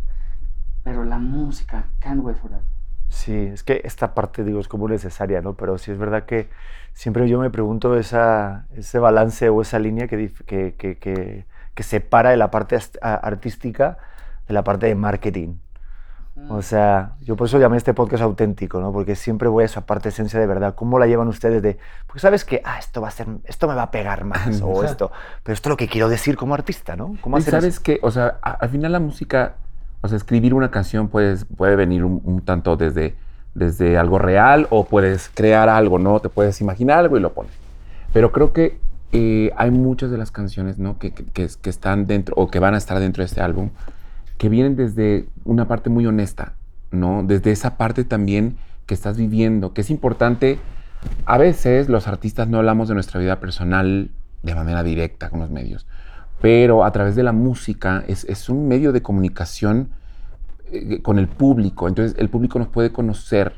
pero 0.84 1.03
la 1.03 1.18
música, 1.18 1.86
can't 2.00 2.24
wait 2.24 2.38
for 2.38 2.51
that. 2.51 2.62
Sí, 3.10 3.34
es 3.34 3.63
que 3.63 3.82
esta 3.84 4.15
parte, 4.15 4.44
digo, 4.44 4.60
es 4.60 4.68
como 4.68 4.88
necesaria, 4.88 5.42
¿no? 5.42 5.53
Pero 5.53 5.77
sí 5.77 5.92
es 5.92 5.98
verdad 5.98 6.25
que 6.25 6.50
siempre 6.94 7.30
yo 7.30 7.39
me 7.39 7.50
pregunto 7.51 7.96
esa, 7.96 8.65
ese 8.75 9.00
balance 9.00 9.50
o 9.50 9.62
esa 9.62 9.77
línea 9.80 10.08
que, 10.08 10.32
que, 10.46 10.75
que, 10.75 11.46
que 11.74 11.84
separa 11.84 12.32
de 12.32 12.38
la 12.38 12.50
parte 12.50 12.77
artística 13.01 13.98
de 14.48 14.53
la 14.53 14.63
parte 14.63 14.88
de 14.88 14.96
marketing. 14.96 15.58
O 16.50 16.63
sea, 16.63 17.12
yo 17.22 17.36
por 17.36 17.48
eso 17.48 17.60
llamé 17.60 17.78
este 17.78 17.94
podcast 17.94 18.24
auténtico, 18.24 18.80
¿no? 18.82 18.92
Porque 18.92 19.16
siempre 19.16 19.48
voy 19.48 19.63
a 19.63 19.66
esa 19.66 19.86
parte 19.86 20.10
esencia 20.10 20.40
de 20.40 20.48
verdad. 20.48 20.74
¿Cómo 20.74 20.98
la 20.98 21.06
llevan 21.06 21.28
ustedes 21.28 21.62
de, 21.62 21.78
porque 22.08 22.20
sabes 22.20 22.44
que, 22.44 22.62
ah, 22.66 22.80
esto 22.80 23.02
va 23.02 23.10
a 23.10 23.12
ser, 23.12 23.28
esto 23.46 23.68
me 23.68 23.75
va 23.75 23.84
a 23.84 23.92
pegar 23.92 24.24
más, 24.24 24.62
o 24.62 24.84
esto, 24.84 25.12
pero 25.44 25.54
esto 25.54 25.70
es 25.70 25.72
lo 25.72 25.78
que 25.78 25.88
quiero 25.88 26.10
decir 26.10 26.36
como 26.36 26.56
artista, 26.56 26.96
¿no? 26.96 27.16
¿Cómo 27.22 27.38
y 27.38 27.42
sabes 27.44 27.80
que, 27.80 28.00
o 28.02 28.10
sea, 28.10 28.40
al 28.42 28.70
final 28.70 28.92
la 28.92 29.00
música, 29.00 29.56
o 30.02 30.08
sea, 30.08 30.18
escribir 30.18 30.56
una 30.56 30.72
canción 30.72 31.08
puedes, 31.08 31.46
puede 31.46 31.75
venir 31.75 32.04
un, 32.04 32.42
tanto 32.44 32.78
desde, 32.78 33.16
desde 33.54 33.98
algo 34.00 34.18
real 34.18 34.66
o 34.72 34.86
puedes 34.86 35.30
crear 35.34 35.70
algo, 35.70 36.00
¿no? 36.00 36.20
Te 36.20 36.30
puedes 36.30 36.60
imaginar 36.62 36.98
algo 36.98 37.16
y 37.16 37.20
lo 37.20 37.34
pones. 37.34 37.54
Pero 38.12 38.32
creo 38.32 38.54
que 38.54 38.80
eh, 39.12 39.52
hay 39.56 39.70
muchas 39.70 40.10
de 40.10 40.18
las 40.18 40.32
canciones, 40.32 40.80
¿no? 40.80 40.98
Que, 40.98 41.13
que, 41.13 41.48
que 41.62 41.70
están 41.70 42.08
dentro 42.08 42.34
o 42.36 42.50
que 42.50 42.58
van 42.58 42.74
a 42.74 42.78
estar 42.78 43.00
dentro 43.00 43.22
de 43.22 43.25
este 43.25 43.42
álbum 43.42 43.70
que 44.38 44.50
vienen 44.50 44.75
desde 44.75 45.28
una 45.46 45.68
parte 45.68 45.90
muy 45.90 46.06
honesta, 46.06 46.54
¿no? 46.92 47.24
Desde 47.24 47.52
esa 47.52 47.78
parte 47.78 48.04
también 48.04 48.58
que 48.86 48.94
estás 48.94 49.18
viviendo, 49.18 49.74
que 49.74 49.82
es 49.82 49.90
importante. 49.90 50.60
A 51.25 51.38
veces 51.38 51.90
los 51.90 52.08
artistas 52.08 52.48
no 52.48 52.58
hablamos 52.58 52.88
de 52.88 52.94
nuestra 52.94 53.20
vida 53.20 53.40
personal 53.40 54.10
de 54.42 54.56
manera 54.56 54.84
directa 54.84 55.30
con 55.30 55.40
los 55.40 55.50
medios, 55.50 55.88
pero 56.42 56.84
a 56.84 56.92
través 56.92 57.16
de 57.16 57.24
la 57.24 57.32
música 57.32 58.04
es, 58.08 58.50
un 58.50 58.68
medio 58.68 58.92
de 58.92 59.02
comunicación 59.02 59.90
eh, 60.72 61.02
con 61.02 61.20
el 61.20 61.28
público. 61.28 61.88
Entonces 61.88 62.18
el 62.20 62.30
público 62.30 62.60
nos 62.60 62.68
puede 62.68 62.92
conocer 62.92 63.54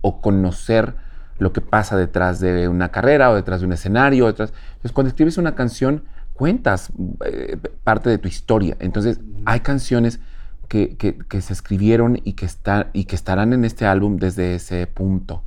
o 0.00 0.20
conocer 0.20 0.94
lo 1.38 1.52
que 1.52 1.60
pasa 1.60 1.96
detrás 1.96 2.40
de 2.40 2.68
una 2.68 2.90
carrera 2.90 3.30
o 3.30 3.34
detrás 3.34 3.60
de 3.60 3.66
un 3.66 3.72
escenario. 3.72 4.26
Detrás. 4.26 4.52
Entonces 4.76 4.92
cuando 4.92 5.08
escribes 5.08 5.36
una 5.36 5.54
canción, 5.54 6.04
cuentas 6.34 6.92
eh, 7.24 7.56
parte 7.82 8.10
de 8.10 8.18
tu 8.18 8.28
historia. 8.28 8.76
Entonces, 8.80 9.20
hay 9.46 9.60
canciones 9.60 10.20
que, 10.68 11.40
se 11.40 11.52
escribieron 11.52 12.20
y 12.24 12.32
que, 12.32 12.46
está, 12.46 12.88
y 12.92 13.04
que 13.04 13.14
estarán 13.14 13.52
en 13.52 13.64
este 13.64 13.86
álbum 13.86 14.16
desde 14.16 14.56
ese 14.56 14.86
punto. 14.86 15.42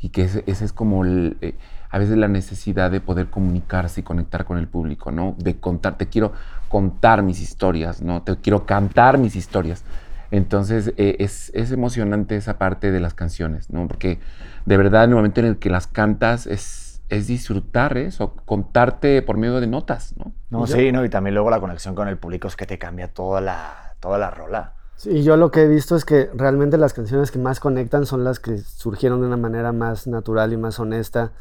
Y 0.00 0.10
que 0.10 0.22
ese, 0.22 0.44
es 0.46 0.72
como 0.72 1.04
el, 1.04 1.36
eh, 1.40 1.54
a 1.90 1.98
veces 1.98 2.16
la 2.16 2.28
necesidad 2.28 2.90
de 2.90 3.00
poder 3.00 3.28
comunicarse 3.28 4.00
y 4.00 4.04
conectar 4.04 4.44
con 4.44 4.58
el 4.58 4.68
público, 4.68 5.10
¿no? 5.10 5.34
De 5.38 5.56
contar, 5.56 5.98
te 5.98 6.06
quiero 6.06 6.32
contar 6.68 7.22
mis 7.22 7.40
historias, 7.40 8.02
¿no? 8.02 8.22
Te 8.22 8.36
quiero 8.36 8.64
cantar 8.66 9.18
mis 9.18 9.34
historias. 9.34 9.84
Entonces 10.30 10.92
eh, 10.98 11.16
es, 11.18 11.50
es, 11.54 11.72
emocionante 11.72 12.36
esa 12.36 12.58
parte 12.58 12.92
de 12.92 13.00
las 13.00 13.14
canciones, 13.14 13.70
¿no? 13.70 13.88
Porque 13.88 14.20
de 14.66 14.76
verdad 14.76 15.04
en 15.04 15.10
el 15.10 15.16
momento 15.16 15.40
en 15.40 15.46
el 15.46 15.58
que 15.58 15.70
las 15.70 15.86
cantas 15.86 16.46
es, 16.46 16.87
es 17.08 17.26
disfrutar 17.26 17.96
eso, 17.96 18.34
contarte 18.44 19.22
por 19.22 19.36
medio 19.38 19.60
de 19.60 19.66
notas, 19.66 20.14
¿no? 20.16 20.32
No, 20.50 20.66
sí, 20.66 20.92
no, 20.92 21.04
y 21.04 21.08
también 21.08 21.34
luego 21.34 21.50
la 21.50 21.60
conexión 21.60 21.94
con 21.94 22.08
el 22.08 22.18
público 22.18 22.48
es 22.48 22.56
que 22.56 22.66
te 22.66 22.78
cambia 22.78 23.08
toda 23.08 23.40
la, 23.40 23.94
toda 24.00 24.18
la 24.18 24.30
rola. 24.30 24.74
Sí, 24.96 25.22
yo 25.22 25.36
lo 25.36 25.50
que 25.50 25.62
he 25.62 25.68
visto 25.68 25.96
es 25.96 26.04
que 26.04 26.28
realmente 26.34 26.76
las 26.76 26.92
canciones 26.92 27.30
que 27.30 27.38
más 27.38 27.60
conectan 27.60 28.04
son 28.04 28.24
las 28.24 28.40
que 28.40 28.58
surgieron 28.58 29.20
de 29.20 29.26
una 29.26 29.36
manera 29.36 29.72
más 29.72 30.06
natural 30.06 30.52
y 30.52 30.56
más 30.56 30.80
honesta. 30.80 31.32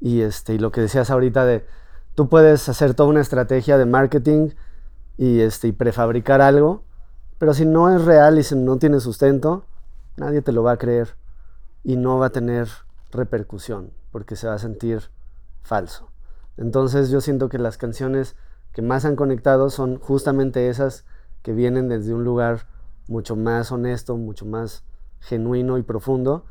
Y, 0.00 0.22
este, 0.22 0.54
y 0.54 0.58
lo 0.58 0.72
que 0.72 0.80
decías 0.80 1.10
ahorita 1.10 1.44
de, 1.46 1.64
tú 2.14 2.28
puedes 2.28 2.68
hacer 2.68 2.94
toda 2.94 3.08
una 3.08 3.20
estrategia 3.20 3.78
de 3.78 3.86
marketing 3.86 4.50
y, 5.16 5.40
este, 5.40 5.68
y 5.68 5.72
prefabricar 5.72 6.40
algo, 6.40 6.82
pero 7.38 7.54
si 7.54 7.64
no 7.64 7.94
es 7.94 8.04
real 8.04 8.38
y 8.38 8.42
si 8.42 8.56
no 8.56 8.76
tiene 8.78 9.00
sustento, 9.00 9.64
nadie 10.16 10.42
te 10.42 10.52
lo 10.52 10.62
va 10.62 10.72
a 10.72 10.76
creer 10.76 11.14
y 11.84 11.96
no 11.96 12.18
va 12.18 12.26
a 12.26 12.30
tener 12.30 12.68
repercusión 13.12 13.92
porque 14.12 14.36
se 14.36 14.46
va 14.46 14.54
a 14.54 14.58
sentir 14.58 15.10
falso. 15.62 16.10
Entonces 16.56 17.10
yo 17.10 17.20
siento 17.20 17.48
que 17.48 17.58
las 17.58 17.78
canciones 17.78 18.36
que 18.72 18.82
más 18.82 19.04
han 19.04 19.16
conectado 19.16 19.70
son 19.70 19.98
justamente 19.98 20.68
esas 20.68 21.04
que 21.42 21.52
vienen 21.52 21.88
desde 21.88 22.14
un 22.14 22.24
lugar 22.24 22.66
mucho 23.08 23.34
más 23.34 23.72
honesto, 23.72 24.16
mucho 24.16 24.46
más 24.46 24.84
genuino 25.18 25.78
y 25.78 25.82
profundo, 25.82 26.44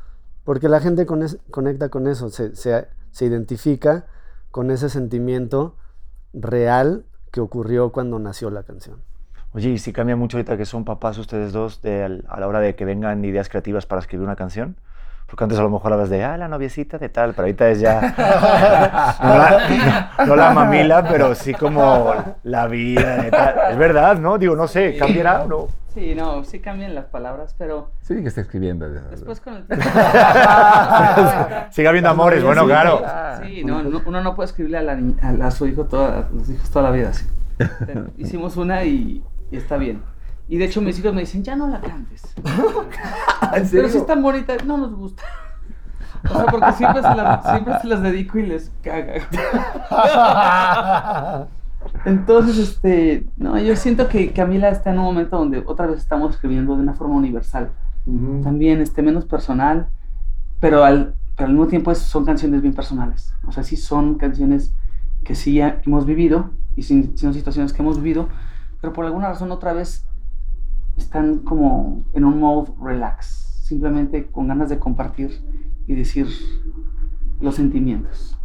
porque 0.43 0.67
la 0.67 0.79
gente 0.79 1.05
conecta 1.05 1.89
con 1.89 2.07
eso, 2.07 2.29
se, 2.29 2.55
se 2.55 3.25
identifica 3.25 4.07
con 4.49 4.71
ese 4.71 4.89
sentimiento 4.89 5.75
real 6.33 7.05
que 7.31 7.41
ocurrió 7.41 7.91
cuando 7.91 8.19
nació 8.19 8.49
la 8.49 8.63
canción. 8.63 9.01
Oye, 9.53 9.69
¿y 9.69 9.77
si 9.79 9.91
cambia 9.91 10.15
mucho 10.15 10.37
ahorita 10.37 10.57
que 10.57 10.65
son 10.65 10.85
papás 10.85 11.17
ustedes 11.17 11.51
dos 11.51 11.81
de, 11.81 12.23
a 12.27 12.39
la 12.39 12.47
hora 12.47 12.59
de 12.59 12.75
que 12.75 12.85
vengan 12.85 13.23
ideas 13.25 13.49
creativas 13.49 13.85
para 13.85 13.99
escribir 13.99 14.25
una 14.25 14.35
canción? 14.37 14.77
Porque 15.31 15.45
antes 15.45 15.57
a 15.59 15.63
lo 15.63 15.69
mejor 15.69 15.93
hablas 15.93 16.09
de, 16.09 16.25
ah, 16.25 16.35
la 16.35 16.49
noviecita 16.49 16.97
de 16.97 17.07
tal, 17.07 17.31
pero 17.31 17.43
ahorita 17.43 17.69
es 17.69 17.79
ya, 17.79 18.01
no, 20.27 20.35
la, 20.35 20.51
mamila, 20.51 21.07
pero 21.07 21.33
sí 21.35 21.53
como 21.53 22.13
la 22.43 22.67
vida 22.67 23.15
de 23.15 23.31
tal. 23.31 23.71
Es 23.71 23.77
verdad, 23.77 24.17
¿no? 24.17 24.37
Digo, 24.37 24.57
no 24.57 24.67
sé, 24.67 24.97
¿cambiará 24.97 25.43
o 25.43 25.47
no? 25.47 25.67
Sí, 25.93 26.15
no, 26.15 26.43
sí 26.43 26.59
cambian 26.59 26.93
las 26.93 27.05
palabras, 27.05 27.55
pero... 27.57 27.91
Sí, 28.01 28.21
que 28.21 28.27
está 28.27 28.41
escribiendo. 28.41 28.89
Después 28.89 29.39
con 29.39 29.55
el 29.55 29.65
tiempo... 29.67 29.85
Sigue 31.69 31.87
habiendo 31.87 32.09
amores, 32.09 32.43
bueno, 32.43 32.65
claro. 32.65 33.01
Sí, 33.41 33.63
no, 33.63 33.81
uno 34.05 34.21
no 34.21 34.35
puede 34.35 34.47
escribirle 34.47 34.79
a, 34.79 34.81
la, 34.81 34.99
a, 35.45 35.51
su 35.51 35.65
hijo 35.65 35.85
toda, 35.85 36.27
los 36.33 36.49
hijos 36.49 36.69
toda 36.69 36.89
la 36.89 36.91
vida 36.91 37.07
así. 37.07 37.25
Hicimos 38.17 38.57
una 38.57 38.83
y, 38.83 39.23
y 39.49 39.55
está 39.55 39.77
bien. 39.77 40.01
Y 40.47 40.57
de 40.57 40.65
hecho 40.65 40.81
mis 40.81 40.99
hijos 40.99 41.13
me 41.13 41.21
dicen, 41.21 41.43
ya 41.43 41.55
no 41.55 41.67
la 41.67 41.79
cantes. 41.81 42.23
Pero 43.71 43.89
si 43.89 43.97
es 43.97 44.05
tan 44.05 44.21
bonita, 44.21 44.57
no 44.65 44.77
nos 44.77 44.93
gusta. 44.93 45.23
O 46.29 46.35
sea, 46.35 46.45
porque 46.45 46.71
siempre 46.73 47.01
se, 47.01 47.15
las, 47.15 47.43
siempre 47.43 47.79
se 47.81 47.87
las 47.87 48.01
dedico 48.01 48.37
y 48.37 48.45
les 48.45 48.71
caga. 48.83 49.27
Entonces, 52.05 52.57
este, 52.57 53.25
no, 53.37 53.57
yo 53.57 53.75
siento 53.75 54.07
que 54.07 54.31
Camila 54.31 54.69
está 54.69 54.91
en 54.91 54.99
un 54.99 55.05
momento 55.05 55.37
donde 55.37 55.63
otra 55.65 55.87
vez 55.87 55.99
estamos 55.99 56.35
escribiendo 56.35 56.75
de 56.75 56.83
una 56.83 56.93
forma 56.93 57.15
universal. 57.15 57.71
También, 58.43 58.81
este, 58.81 59.01
menos 59.01 59.25
personal, 59.25 59.87
pero 60.59 60.83
al, 60.83 61.15
pero 61.35 61.47
al 61.47 61.53
mismo 61.53 61.67
tiempo 61.67 61.93
son 61.95 62.25
canciones 62.25 62.61
bien 62.61 62.73
personales. 62.73 63.33
O 63.47 63.51
sea, 63.51 63.63
sí 63.63 63.77
son 63.77 64.15
canciones 64.15 64.73
que 65.23 65.35
sí 65.35 65.59
hemos 65.59 66.05
vivido 66.05 66.49
y 66.75 66.83
son 66.83 67.33
situaciones 67.33 67.73
que 67.73 67.81
hemos 67.81 67.97
vivido, 67.97 68.27
pero 68.79 68.93
por 68.93 69.05
alguna 69.05 69.29
razón 69.29 69.51
otra 69.51 69.73
vez 69.73 70.05
están 70.97 71.39
como 71.39 72.03
en 72.13 72.25
un 72.25 72.39
mode 72.39 72.71
relax, 72.81 73.25
simplemente 73.63 74.27
con 74.27 74.47
ganas 74.47 74.69
de 74.69 74.79
compartir 74.79 75.31
y 75.87 75.95
decir 75.95 76.27
los 77.39 77.55
sentimientos. 77.55 78.37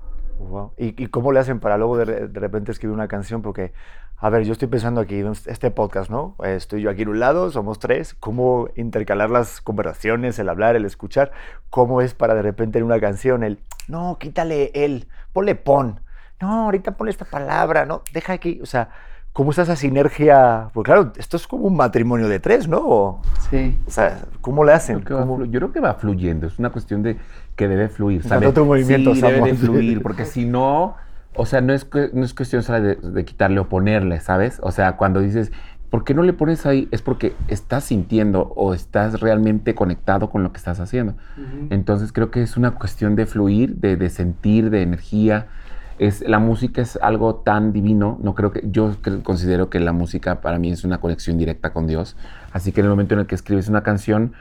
¿Y, 0.76 1.06
cómo 1.08 1.32
le 1.32 1.40
hacen 1.40 1.60
para 1.60 1.78
luego 1.78 1.96
de, 1.96 2.26
repente 2.28 2.70
escribir 2.70 2.94
una 2.94 3.08
canción? 3.08 3.42
Porque, 3.42 3.72
a 4.18 4.28
ver, 4.28 4.44
yo 4.44 4.52
estoy 4.52 4.68
pensando 4.68 5.00
aquí 5.00 5.24
este 5.46 5.70
podcast, 5.70 6.10
¿no? 6.10 6.36
Estoy 6.44 6.82
yo 6.82 6.90
aquí 6.90 7.02
en 7.02 7.08
un 7.08 7.20
lado, 7.20 7.50
somos 7.50 7.78
tres. 7.78 8.14
¿Cómo 8.14 8.68
intercalar 8.76 9.30
las 9.30 9.60
conversaciones, 9.60 10.38
el 10.38 10.48
hablar, 10.48 10.76
el 10.76 10.84
escuchar? 10.84 11.32
¿Cómo 11.70 12.00
es 12.02 12.14
para 12.14 12.34
de 12.34 12.42
repente 12.42 12.78
en 12.78 12.84
una 12.84 13.00
canción 13.00 13.44
el, 13.44 13.58
no, 13.88 14.18
quítale 14.18 14.70
el, 14.74 15.08
ponle 15.32 15.54
pon. 15.54 16.00
No, 16.40 16.64
ahorita 16.64 16.96
ponle 16.96 17.10
esta 17.10 17.24
palabra, 17.24 17.86
¿no? 17.86 18.02
Deja 18.12 18.34
aquí, 18.34 18.60
o 18.62 18.66
sea, 18.66 18.90
¿Cómo 19.36 19.50
está 19.50 19.64
esa 19.64 19.76
sinergia? 19.76 20.70
Porque 20.72 20.92
claro, 20.92 21.12
esto 21.18 21.36
es 21.36 21.46
como 21.46 21.66
un 21.66 21.76
matrimonio 21.76 22.26
de 22.26 22.40
tres, 22.40 22.66
¿no? 22.68 23.20
Sí. 23.50 23.76
O 23.86 23.90
sea, 23.90 24.22
¿cómo 24.40 24.64
le 24.64 24.72
hacen? 24.72 25.04
yo 25.04 25.36
creo 25.50 25.72
que 25.72 25.80
va 25.80 25.92
fluyendo, 25.92 26.46
es 26.46 26.58
una 26.58 26.70
cuestión 26.70 27.02
de 27.02 27.18
que 27.54 27.68
debe 27.68 27.90
fluir. 27.90 28.22
¿sabes? 28.22 28.48
Otro 28.48 28.64
movimiento, 28.64 29.14
sí, 29.14 29.20
debe 29.20 29.42
de 29.42 29.54
fluir, 29.54 30.00
porque 30.00 30.24
si 30.24 30.46
no, 30.46 30.96
o 31.34 31.44
sea, 31.44 31.60
no 31.60 31.74
es, 31.74 31.86
no 32.14 32.24
es 32.24 32.32
cuestión 32.32 32.62
de, 32.62 32.94
de, 32.94 33.24
quitarle 33.26 33.60
o 33.60 33.68
ponerle, 33.68 34.20
¿sabes? 34.20 34.58
O 34.62 34.72
sea, 34.72 34.96
cuando 34.96 35.20
dices, 35.20 35.52
¿por 35.90 36.04
qué 36.04 36.14
no 36.14 36.22
le 36.22 36.32
pones 36.32 36.64
ahí? 36.64 36.88
Es 36.90 37.02
porque 37.02 37.34
estás 37.48 37.84
sintiendo 37.84 38.54
o 38.56 38.72
estás 38.72 39.20
realmente 39.20 39.74
conectado 39.74 40.30
con 40.30 40.44
lo 40.44 40.52
que 40.52 40.56
estás 40.56 40.80
haciendo. 40.80 41.14
Entonces 41.68 42.10
creo 42.10 42.30
que 42.30 42.40
es 42.40 42.56
una 42.56 42.70
cuestión 42.70 43.16
de 43.16 43.26
fluir, 43.26 43.76
de, 43.76 43.98
de 43.98 44.08
sentir, 44.08 44.70
de 44.70 44.80
energía 44.80 45.48
es, 45.98 46.26
la 46.26 46.38
música 46.38 46.82
es 46.82 46.98
algo 47.00 47.36
tan 47.36 47.72
divino, 47.72 48.18
no 48.22 48.34
creo 48.34 48.52
que, 48.52 48.62
yo 48.70 48.96
considero 49.22 49.70
que 49.70 49.80
la 49.80 49.92
música 49.92 50.40
para 50.40 50.58
mí 50.58 50.70
es 50.70 50.84
una 50.84 50.98
conexión 50.98 51.38
directa 51.38 51.72
con 51.72 51.86
Dios, 51.86 52.16
así 52.52 52.72
que 52.72 52.80
en 52.80 52.86
el 52.86 52.90
momento 52.90 53.14
en 53.14 53.20
el 53.20 53.26
que 53.26 53.34
escribes 53.34 53.68
una 53.68 53.82
canción, 53.82 54.32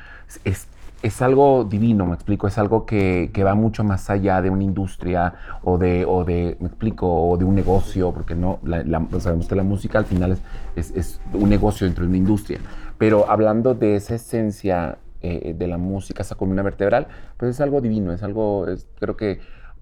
es, 0.43 0.67
es 1.01 1.21
algo 1.21 1.63
divino, 1.63 2.05
me 2.05 2.15
explico, 2.15 2.47
es 2.47 2.57
algo 2.57 2.85
que, 2.85 3.29
que, 3.33 3.43
va 3.43 3.55
mucho 3.55 3.83
más 3.83 4.09
allá 4.09 4.41
de 4.41 4.50
una 4.50 4.63
industria 4.63 5.33
o 5.63 5.77
de, 5.77 6.03
o 6.05 6.25
de, 6.25 6.57
me 6.59 6.67
explico, 6.67 7.07
o 7.07 7.38
de 7.38 7.45
un 7.45 7.55
negocio, 7.55 8.12
porque 8.12 8.35
no, 8.35 8.59
la, 8.63 8.83
sabemos 9.19 9.47
que 9.47 9.55
la 9.55 9.63
música 9.63 10.00
al 10.00 10.05
final 10.05 10.38
es, 10.75 10.91
es, 10.91 11.21
un 11.33 11.50
negocio 11.50 11.85
dentro 11.85 12.03
de 12.03 12.09
una 12.09 12.17
industria, 12.17 12.59
pero 12.97 13.29
hablando 13.29 13.75
de 13.75 13.95
esa 13.95 14.15
esencia 14.15 14.97
eh, 15.21 15.55
de 15.57 15.67
la 15.67 15.77
música, 15.77 16.24
esa 16.24 16.35
columna 16.35 16.63
vertebral, 16.63 17.07
pues 17.38 17.51
es 17.51 17.62
algo 17.62 17.81
divino, 17.81 18.12
es 18.12 18.24
algo, 18.24 18.65
creo 19.00 19.15
que 19.15 19.39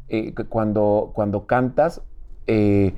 eh, 0.10 0.34
cuando, 0.50 1.12
cuando 1.14 1.46
cantas 1.46 2.02
eh, 2.48 2.94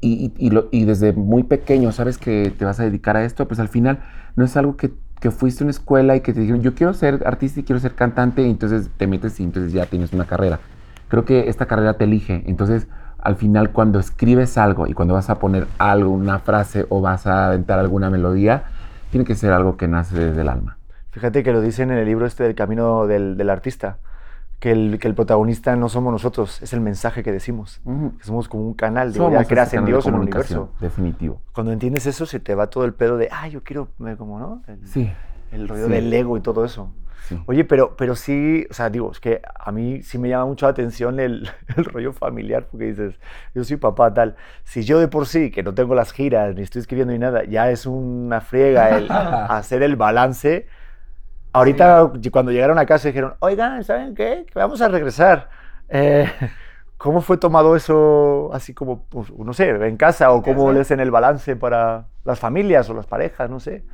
y, 0.00 0.32
y, 0.36 0.84
desde 0.84 1.12
muy 1.12 1.44
pequeño 1.44 1.92
sabes 1.92 2.18
que 2.18 2.52
te 2.58 2.64
vas 2.64 2.80
a 2.80 2.84
dedicar 2.84 3.16
a 3.16 3.24
esto, 3.24 3.46
pues 3.46 3.60
al 3.60 3.68
final 3.68 4.00
no 4.34 4.44
es 4.44 4.56
algo 4.56 4.76
que, 4.76 4.92
que, 5.20 5.30
fuiste 5.30 5.62
a 5.62 5.66
una 5.66 5.70
escuela 5.70 6.16
y 6.16 6.22
que 6.22 6.32
te 6.32 6.40
dijeron, 6.40 6.60
yo 6.60 6.74
quiero 6.74 6.92
ser 6.92 7.22
artista 7.24 7.60
y 7.60 7.62
quiero 7.62 7.78
ser 7.78 7.94
cantante, 7.94 8.42
y 8.42 8.50
entonces 8.50 8.90
te 8.96 9.06
metes 9.06 9.38
y 9.38 9.44
entonces 9.44 9.72
ya 9.72 9.86
tienes 9.86 10.12
una 10.12 10.26
carrera. 10.26 10.58
Creo 11.06 11.24
que 11.24 11.48
esta 11.48 11.66
carrera 11.66 11.94
te 11.94 12.04
elige. 12.04 12.42
Entonces, 12.46 12.88
al 13.18 13.36
final, 13.36 13.70
cuando 13.70 14.00
escribes 14.00 14.58
algo 14.58 14.88
y 14.88 14.92
cuando 14.92 15.14
vas 15.14 15.30
a 15.30 15.38
poner 15.38 15.68
algo, 15.78 16.10
una 16.10 16.40
frase 16.40 16.84
o 16.88 17.00
vas 17.00 17.28
a 17.28 17.46
aventar 17.46 17.78
alguna 17.78 18.10
melodía, 18.10 18.64
tiene 19.10 19.24
que 19.24 19.36
ser 19.36 19.52
algo 19.52 19.76
que 19.76 19.86
nace 19.86 20.18
desde 20.18 20.40
el 20.40 20.48
alma. 20.48 20.78
Fíjate 21.10 21.44
que 21.44 21.52
lo 21.52 21.60
dicen 21.60 21.92
en 21.92 21.98
el 21.98 22.06
libro 22.06 22.26
este 22.26 22.42
del 22.42 22.56
camino 22.56 23.06
del, 23.06 23.36
del 23.36 23.50
artista 23.50 23.98
que 24.62 24.70
el, 24.70 25.00
que 25.00 25.08
el, 25.08 25.16
protagonista 25.16 25.74
no 25.74 25.88
somos 25.88 26.12
nosotros, 26.12 26.62
es 26.62 26.72
el 26.72 26.80
mensaje 26.80 27.24
que 27.24 27.32
decimos. 27.32 27.80
que 27.84 28.24
somos 28.24 28.48
como 28.48 28.62
un 28.62 28.74
canal, 28.74 29.12
de 29.12 29.18
ya 29.18 29.44
creas 29.44 29.74
en 29.74 29.84
Dios, 29.84 30.06
en 30.06 30.14
el 30.14 30.20
universo. 30.20 30.70
Definitivo. 30.78 31.42
Cuando 31.52 31.72
entiendes 31.72 32.06
eso, 32.06 32.26
se 32.26 32.38
te 32.38 32.54
va 32.54 32.68
todo 32.68 32.84
el 32.84 32.94
pedo 32.94 33.16
de, 33.16 33.28
ah, 33.32 33.48
yo 33.48 33.64
quiero, 33.64 33.88
como, 34.16 34.38
¿no? 34.38 34.62
El, 34.68 34.86
sí. 34.86 35.12
El 35.50 35.66
rollo 35.66 35.88
del 35.88 36.12
ego 36.12 36.36
y 36.36 36.42
todo 36.42 36.64
eso. 36.64 36.92
Oye, 37.46 37.64
pero, 37.64 37.96
pero 37.96 38.14
sí, 38.14 38.64
o 38.70 38.72
sea, 38.72 38.88
digo, 38.88 39.10
es 39.10 39.18
que 39.18 39.42
a 39.58 39.72
mí 39.72 40.00
sí 40.04 40.16
me 40.16 40.28
llama 40.28 40.46
mucho 40.46 40.66
la 40.66 40.70
atención 40.70 41.18
el, 41.18 41.50
el, 41.76 41.84
rollo 41.84 42.12
familiar, 42.12 42.68
porque 42.70 42.84
dices, 42.84 43.16
yo 43.56 43.64
soy 43.64 43.78
papá 43.78 44.14
tal. 44.14 44.36
Si 44.62 44.84
yo 44.84 45.00
de 45.00 45.08
por 45.08 45.26
sí, 45.26 45.50
que 45.50 45.64
no 45.64 45.74
tengo 45.74 45.96
las 45.96 46.12
giras, 46.12 46.54
ni 46.54 46.62
estoy 46.62 46.82
escribiendo 46.82 47.12
ni 47.12 47.18
nada, 47.18 47.42
ya 47.42 47.68
es 47.72 47.84
una 47.84 48.40
friega 48.40 48.96
el 48.96 49.10
hacer 49.10 49.82
el 49.82 49.96
balance 49.96 50.68
Ahorita, 51.52 52.10
cuando 52.30 52.50
llegaron 52.50 52.78
a 52.78 52.86
casa, 52.86 53.08
dijeron, 53.08 53.34
oigan, 53.40 53.84
¿saben 53.84 54.14
qué? 54.14 54.46
Que 54.50 54.58
vamos 54.58 54.80
a 54.80 54.88
regresar. 54.88 55.50
Eh, 55.88 56.26
¿Cómo 56.96 57.20
fue 57.20 57.36
tomado 57.36 57.74
eso 57.74 58.50
así 58.54 58.74
como, 58.74 59.04
pues, 59.04 59.30
no 59.36 59.52
sé, 59.52 59.70
en 59.70 59.96
casa 59.96 60.30
o 60.30 60.40
cómo 60.42 60.72
le 60.72 60.80
hacen 60.80 61.00
el 61.00 61.10
balance 61.10 61.56
para 61.56 62.06
las 62.24 62.38
familias 62.38 62.88
o 62.88 62.94
las 62.94 63.06
parejas, 63.06 63.50
no 63.50 63.58
sé? 63.58 63.84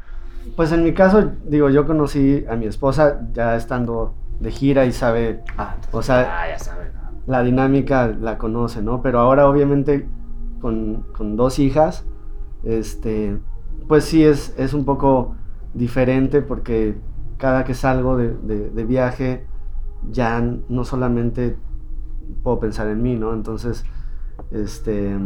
Pues 0.57 0.73
en 0.73 0.85
mi 0.85 0.93
caso, 0.93 1.33
digo, 1.45 1.71
yo 1.71 1.87
conocí 1.87 2.45
a 2.49 2.55
mi 2.55 2.67
esposa 2.67 3.21
ya 3.33 3.57
estando 3.57 4.15
de 4.41 4.50
gira 4.50 4.85
y 4.85 4.93
sabe, 4.93 5.41
ah, 5.57 5.77
o 5.91 6.03
sea, 6.03 6.43
ah, 6.43 6.49
ya 6.49 6.59
sabe. 6.59 6.91
la 7.27 7.43
dinámica 7.43 8.09
la 8.09 8.38
conoce, 8.38 8.83
¿no? 8.83 9.03
Pero 9.03 9.21
ahora 9.21 9.49
obviamente 9.49 10.07
con, 10.61 11.07
con, 11.17 11.37
dos 11.37 11.59
hijas, 11.59 12.05
este, 12.62 13.38
pues 13.88 14.05
sí 14.05 14.25
es, 14.25 14.55
es 14.59 14.75
un 14.75 14.85
poco 14.85 15.35
diferente 15.75 16.43
porque 16.43 16.95
cada 17.38 17.64
que 17.64 17.75
salgo 17.75 18.16
de, 18.16 18.85
viaje, 18.85 19.47
ya 20.11 20.40
no 20.68 20.85
solamente 20.85 21.57
puedo 22.42 22.61
pensar 22.61 22.88
en 22.88 23.02
mí, 23.02 23.16
¿no? 23.16 23.33
Entonces, 23.33 23.85
este, 24.50 25.16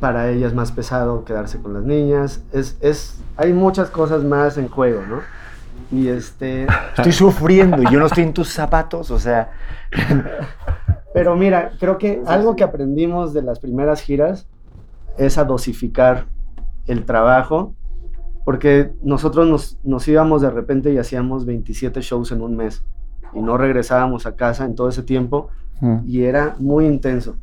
para 0.00 0.30
ella 0.30 0.46
es 0.46 0.54
más 0.54 0.72
pesado 0.72 1.24
quedarse 1.24 1.60
con 1.60 1.74
las 1.74 1.84
niñas. 1.84 2.42
Es, 2.52 2.76
es, 2.80 3.20
hay 3.36 3.52
muchas 3.52 3.90
cosas 3.90 4.24
más 4.24 4.58
en 4.58 4.68
juego, 4.68 5.02
¿no? 5.06 5.20
Y 5.92 6.08
este... 6.08 6.66
Estoy 6.96 7.12
sufriendo 7.12 7.82
y 7.82 7.92
yo 7.92 8.00
no 8.00 8.06
estoy 8.06 8.24
en 8.24 8.32
tus 8.32 8.48
zapatos, 8.48 9.10
o 9.10 9.18
sea... 9.18 9.52
Pero 11.14 11.34
mira, 11.34 11.72
creo 11.78 11.96
que 11.96 12.22
algo 12.26 12.56
que 12.56 12.64
aprendimos 12.64 13.32
de 13.32 13.40
las 13.40 13.58
primeras 13.58 14.02
giras 14.02 14.46
es 15.16 15.38
a 15.38 15.44
dosificar 15.44 16.26
el 16.86 17.04
trabajo, 17.04 17.74
porque 18.46 18.92
nosotros 19.02 19.48
nos, 19.48 19.76
nos 19.82 20.06
íbamos 20.06 20.40
de 20.40 20.50
repente 20.50 20.92
y 20.92 20.98
hacíamos 20.98 21.44
27 21.46 22.00
shows 22.00 22.30
en 22.30 22.42
un 22.42 22.54
mes 22.54 22.84
y 23.34 23.42
no 23.42 23.58
regresábamos 23.58 24.24
a 24.24 24.36
casa 24.36 24.64
en 24.64 24.76
todo 24.76 24.88
ese 24.88 25.02
tiempo 25.02 25.48
y 26.06 26.22
era 26.22 26.54
muy 26.60 26.86
intenso. 26.86 27.34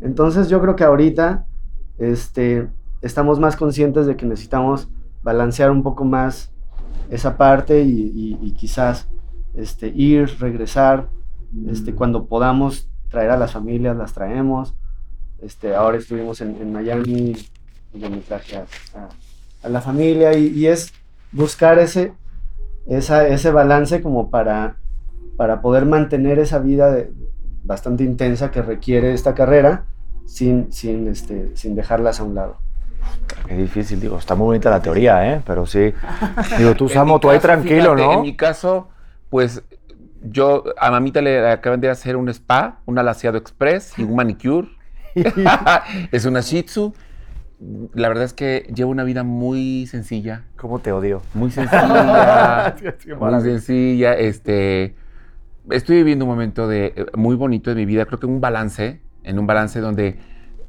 Entonces 0.00 0.48
yo 0.48 0.60
creo 0.60 0.74
que 0.74 0.82
ahorita 0.82 1.46
este, 1.96 2.68
estamos 3.02 3.38
más 3.38 3.54
conscientes 3.54 4.04
de 4.06 4.16
que 4.16 4.26
necesitamos 4.26 4.88
balancear 5.22 5.70
un 5.70 5.84
poco 5.84 6.04
más 6.04 6.50
esa 7.08 7.36
parte 7.36 7.80
y, 7.80 8.52
quizás 8.58 9.06
este, 9.54 9.92
ir, 9.94 10.28
regresar, 10.40 11.08
este, 11.68 11.94
cuando 11.94 12.26
podamos 12.26 12.90
traer 13.08 13.30
a 13.30 13.36
las 13.36 13.52
familias, 13.52 13.96
las 13.96 14.12
traemos. 14.12 14.74
Este, 15.40 15.76
ahora 15.76 15.98
estuvimos 15.98 16.40
en, 16.40 16.72
Miami, 16.72 17.36
donde 17.92 18.10
me 18.10 18.16
traje 18.16 18.56
a, 18.56 18.66
la 19.68 19.80
familia 19.80 20.34
y, 20.34 20.66
es 20.66 20.92
buscar 21.32 21.78
ese, 21.78 22.12
esa, 22.86 23.26
ese 23.28 23.50
balance 23.50 24.02
como 24.02 24.30
para, 24.30 24.76
para 25.36 25.60
poder 25.60 25.86
mantener 25.86 26.38
esa 26.38 26.58
vida 26.58 27.06
bastante 27.64 28.04
intensa 28.04 28.50
que 28.50 28.62
requiere 28.62 29.12
esta 29.12 29.34
carrera 29.34 29.84
sin, 30.26 30.72
sin, 30.72 31.08
este, 31.08 31.56
sin 31.56 31.74
dejarlas 31.74 32.20
a 32.20 32.24
un 32.24 32.34
lado. 32.34 32.58
Qué 33.46 33.56
difícil, 33.56 34.00
digo, 34.00 34.18
está 34.18 34.34
muy 34.34 34.46
bonita 34.46 34.70
la 34.70 34.80
teoría, 34.80 35.32
¿eh? 35.32 35.42
Pero 35.44 35.66
sí. 35.66 35.92
Digo, 36.58 36.74
tú, 36.74 36.88
Samo, 36.88 37.18
tú 37.18 37.30
ahí 37.30 37.38
tranquilo, 37.38 37.94
¿no? 37.94 38.14
En 38.14 38.22
mi 38.22 38.36
caso, 38.36 38.88
pues 39.30 39.62
yo 40.22 40.64
a 40.78 40.90
mamita 40.90 41.20
le 41.20 41.50
acaban 41.50 41.80
de 41.80 41.90
hacer 41.90 42.16
un 42.16 42.28
spa, 42.28 42.80
un 42.86 42.98
alaciado 42.98 43.38
express 43.38 43.98
y 43.98 44.04
un 44.04 44.14
manicure. 44.14 44.68
es 46.12 46.24
una 46.24 46.40
shih 46.40 46.62
tzu. 46.62 46.92
La 47.94 48.08
verdad 48.08 48.24
es 48.24 48.32
que 48.32 48.70
llevo 48.74 48.90
una 48.90 49.04
vida 49.04 49.22
muy 49.22 49.86
sencilla. 49.86 50.44
¿Cómo 50.56 50.80
te 50.80 50.92
odio? 50.92 51.22
Muy 51.34 51.50
sencilla. 51.52 52.74
muy 53.18 53.40
sencilla. 53.42 54.14
Este, 54.14 54.94
estoy 55.70 55.96
viviendo 55.96 56.24
un 56.24 56.30
momento 56.30 56.66
de, 56.68 56.92
eh, 56.96 57.06
muy 57.14 57.36
bonito 57.36 57.70
de 57.70 57.76
mi 57.76 57.86
vida. 57.86 58.06
Creo 58.06 58.18
que 58.18 58.26
un 58.26 58.40
balance, 58.40 59.00
en 59.22 59.38
un 59.38 59.46
balance 59.46 59.80
donde 59.80 60.16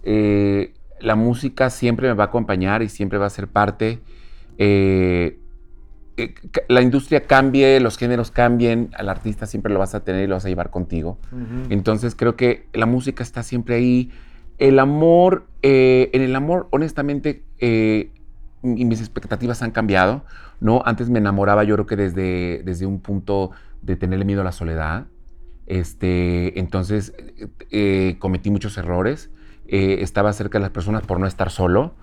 eh, 0.03 0.73
la 0.99 1.15
música 1.15 1.69
siempre 1.69 2.07
me 2.07 2.13
va 2.13 2.25
a 2.25 2.27
acompañar 2.27 2.81
y 2.83 2.89
siempre 2.89 3.17
va 3.17 3.25
a 3.25 3.29
ser 3.29 3.47
parte. 3.47 3.99
Eh, 4.57 5.39
eh, 6.15 6.35
la 6.67 6.81
industria 6.81 7.21
cambie, 7.21 7.79
los 7.79 7.97
géneros 7.97 8.29
cambien, 8.29 8.89
al 8.95 9.09
artista 9.09 9.47
siempre 9.47 9.73
lo 9.73 9.79
vas 9.79 9.95
a 9.95 10.03
tener 10.03 10.23
y 10.23 10.27
lo 10.27 10.35
vas 10.35 10.45
a 10.45 10.49
llevar 10.49 10.69
contigo. 10.69 11.17
Entonces 11.69 12.15
creo 12.15 12.35
que 12.35 12.67
la 12.73 12.85
música 12.85 13.23
está 13.23 13.43
siempre 13.43 13.75
ahí. 13.75 14.11
El 14.57 14.79
amor, 14.79 15.47
eh, 15.61 16.09
en 16.13 16.21
el 16.21 16.35
amor, 16.35 16.67
honestamente, 16.71 17.43
mis 18.61 18.99
expectativas 18.99 19.61
han 19.61 19.71
cambiado, 19.71 20.23
¿no? 20.59 20.81
Antes 20.85 21.09
me 21.09 21.19
enamoraba 21.19 21.63
yo 21.63 21.75
creo 21.75 21.85
que 21.85 21.95
desde, 21.95 22.61
desde 22.63 22.85
un 22.85 22.99
punto 22.99 23.51
de 23.81 23.95
tenerle 23.95 24.25
miedo 24.25 24.41
a 24.41 24.43
la 24.43 24.51
soledad. 24.51 25.05
Este, 25.65 26.59
entonces 26.59 27.13
cometí 28.19 28.51
muchos 28.51 28.77
errores. 28.77 29.29
Eh, 29.67 30.03
estaba 30.03 30.33
cerca 30.33 30.57
de 30.57 30.63
las 30.63 30.71
personas 30.71 31.03
por 31.03 31.19
no 31.19 31.27
estar 31.27 31.49
solo. 31.49 31.93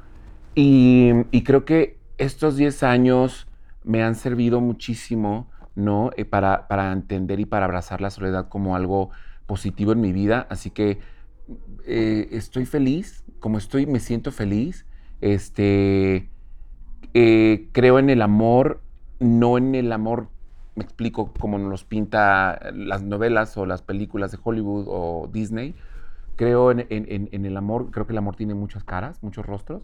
Y, 0.55 1.13
creo 1.45 1.65
que 1.65 1.99
estos 2.19 2.57
10 2.57 2.83
años 2.83 3.47
me 3.85 4.03
han 4.03 4.15
servido 4.15 4.61
muchísimo, 4.61 5.49
¿no? 5.75 6.11
Eh, 6.17 6.25
para, 6.25 6.69
para, 6.69 6.93
entender 6.93 7.39
y 7.41 7.47
para 7.47 7.67
abrazar 7.67 8.01
la 8.01 8.11
soledad 8.11 8.49
como 8.49 8.77
algo 8.77 9.11
positivo 9.47 9.93
en 9.93 10.01
mi 10.01 10.13
vida. 10.13 10.47
Así 10.51 10.71
que 10.71 10.99
eh, 11.85 12.29
estoy 12.33 12.67
feliz, 12.67 13.25
como 13.39 13.59
estoy, 13.59 13.87
me 13.87 14.01
siento 14.01 14.33
feliz. 14.33 14.87
Este, 15.21 16.31
creo 17.13 17.99
en 17.99 18.11
el 18.11 18.23
amor, 18.23 18.81
no 19.19 19.59
en 19.59 19.75
el 19.75 19.93
amor, 19.93 20.29
me 20.75 20.85
explico, 20.85 21.33
como 21.39 21.59
nos 21.59 21.71
los 21.71 21.85
pinta 21.85 22.59
las 22.73 23.03
novelas 23.03 23.57
o 23.57 23.67
las 23.67 23.83
películas 23.83 24.33
de 24.33 24.39
Hollywood 24.43 24.87
o 24.89 25.29
Disney, 25.33 25.75
creo 26.37 26.71
en, 26.71 26.87
el 26.89 27.57
amor, 27.59 27.91
creo 27.91 28.07
que 28.07 28.13
el 28.13 28.19
amor 28.19 28.35
tiene 28.35 28.55
muchas 28.55 28.83
caras, 28.83 29.23
muchos 29.23 29.45
rostros, 29.45 29.83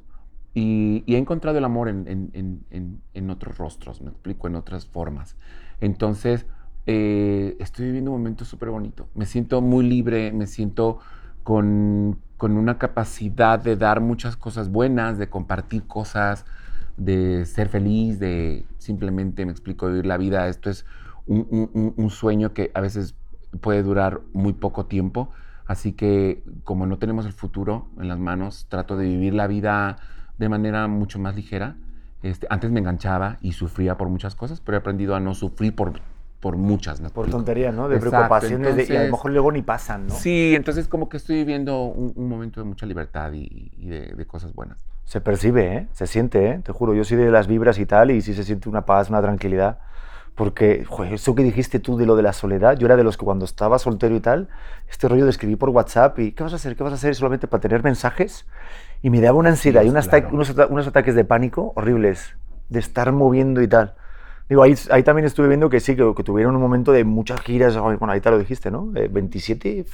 y, 0.55 1.05
he 1.07 1.18
encontrado 1.18 1.59
el 1.59 1.64
amor 1.66 1.90
en, 1.90 3.31
otros 3.31 3.59
rostros, 3.59 4.00
me 4.00 4.09
explico, 4.09 4.46
en 4.46 4.55
otras 4.55 4.87
formas. 4.87 5.37
Entonces, 5.83 6.46
eh, 6.87 7.59
estoy 7.61 7.87
viviendo 7.87 8.11
un 8.11 8.18
momento 8.18 8.46
súper 8.46 8.70
bonito. 8.70 9.07
Me 9.14 9.26
siento 9.26 9.61
muy 9.61 9.87
libre, 9.87 10.33
me 10.33 10.46
siento 10.46 11.00
con, 11.46 12.18
una 12.40 12.78
capacidad 12.78 13.61
de 13.61 13.76
dar 13.76 14.00
muchas 14.00 14.37
cosas 14.37 14.68
buenas, 14.68 15.16
de 15.16 15.28
compartir 15.28 15.87
cosas, 15.87 16.44
de 16.96 17.46
ser 17.46 17.68
feliz, 17.68 18.18
de 18.18 18.66
simplemente, 18.78 19.46
me 19.46 19.52
explico, 19.52 19.87
vivir 19.87 20.06
la 20.06 20.16
vida. 20.16 20.48
Esto 20.48 20.70
es 20.70 20.85
un 21.28 22.11
sueño 22.11 22.52
que 22.52 22.72
a 22.74 22.80
veces 22.80 23.14
puede 23.61 23.82
durar 23.85 24.22
muy 24.32 24.54
poco 24.54 24.87
tiempo, 24.87 25.30
Así 25.66 25.92
que 25.92 26.44
como 26.62 26.87
no 26.87 26.98
tenemos 26.98 27.26
el 27.26 27.32
futuro 27.32 27.88
en 27.98 28.09
las 28.09 28.18
manos, 28.18 28.66
trato 28.68 28.96
de 28.96 29.06
vivir 29.06 29.35
la 29.35 29.48
vida 29.48 29.96
de 30.38 30.48
manera 30.48 30.87
mucho 30.87 31.18
más 31.18 31.35
ligera. 31.35 31.76
Este, 32.22 32.46
antes 32.50 32.70
me 32.70 32.80
enganchaba 32.80 33.38
y 33.40 33.52
sufría 33.52 33.96
por 33.96 34.09
muchas 34.09 34.37
cosas, 34.37 34.61
pero 34.61 34.76
he 34.76 34.80
aprendido 34.80 35.16
a 35.16 35.20
no 35.20 35.35
sufrir 35.35 35.74
por, 35.74 36.00
por 36.46 36.56
muchas. 36.56 37.00
por 37.11 37.28
tonterías, 37.28 37.74
¿no? 37.74 37.88
De 37.88 37.98
preocupaciones 37.98 38.88
y 38.88 38.96
a 38.96 39.02
lo 39.04 39.11
mejor 39.11 39.32
luego 39.32 39.50
ni 39.50 39.62
pasan, 39.62 40.06
¿no? 40.06 40.14
Sí, 40.14 40.54
entonces 40.54 40.87
como 40.87 41.09
que 41.09 41.16
estoy 41.16 41.38
viviendo 41.38 41.82
un, 41.82 42.28
momento 42.28 42.61
de 42.61 42.66
mucha 42.66 42.87
libertad 42.87 43.32
y, 43.32 43.72
de, 43.85 44.14
de, 44.14 44.26
cosas 44.26 44.54
buenas. 44.54 44.85
Se 45.04 45.20
percibe, 45.20 45.76
¿eh? 45.76 45.88
Se 45.92 46.06
siente, 46.06 46.50
¿eh? 46.50 46.61
Te 46.62 46.70
juro, 46.70 46.94
yo 46.94 47.02
soy 47.02 47.16
de 47.16 47.32
las 47.32 47.48
vibras 47.48 47.80
y 47.80 47.87
tal 47.87 48.12
y 48.12 48.22
sí 48.22 48.32
se 48.32 48.44
siente 48.44 48.68
una 48.68 48.87
paz, 48.87 49.11
una 49.11 49.20
tranquilidad. 49.20 49.80
Porque, 50.37 50.85
joder, 50.85 51.14
eso 51.14 51.35
que 51.35 51.42
dijiste 51.42 51.80
tú 51.80 51.96
de 51.96 52.06
lo 52.06 52.14
de 52.14 52.22
la 52.22 52.32
soledad, 52.32 52.78
yo 52.78 52.87
era 52.87 52.94
de 52.94 53.02
los 53.02 53.16
que 53.16 53.24
cuando 53.24 53.44
estaba 53.44 53.80
soltero 53.80 54.14
y 54.14 54.20
tal, 54.20 54.48
este 54.88 55.09
rollo 55.09 55.24
de 55.24 55.30
escribir 55.30 55.59
por 55.59 55.70
WhatsApp 55.70 56.16
y 56.20 56.30
¿qué 56.30 56.44
vas 56.44 56.52
a 56.52 56.56
hacer? 56.56 56.76
¿Qué 56.76 56.85
vas 56.85 56.92
a 56.92 56.96
hacer? 56.96 57.16
Solamente 57.16 57.48
para 57.48 57.61
tener 57.61 57.82
mensajes. 57.82 58.46
Y 59.02 59.11
me 59.11 59.20
daba 59.20 59.37
una 59.37 59.48
ansiedad 59.48 59.82
y 59.82 59.88
unos, 59.88 60.09
unos, 60.70 60.87
ataques 60.87 61.16
de 61.16 61.24
pánico 61.24 61.72
horribles, 61.74 62.37
de 62.68 62.78
estar 62.78 63.11
moviendo 63.11 63.62
y 63.62 63.66
tal. 63.66 63.96
Digo, 64.48 64.62
ahí, 64.62 64.74
ahí 64.90 65.02
también 65.02 65.26
estuve 65.26 65.48
viendo 65.48 65.68
que 65.68 65.80
sí, 65.80 65.96
que, 65.96 66.14
que, 66.14 66.22
tuvieron 66.22 66.54
un 66.54 66.62
momento 66.62 66.92
de 66.92 67.04
muchas 67.04 67.40
giras, 67.40 67.76
bueno, 67.76 68.11
ahí 68.11 68.20
te 68.20 68.30
lo 68.30 68.38
dijiste, 68.38 68.70
¿no? 68.70 68.87
27 68.87 69.85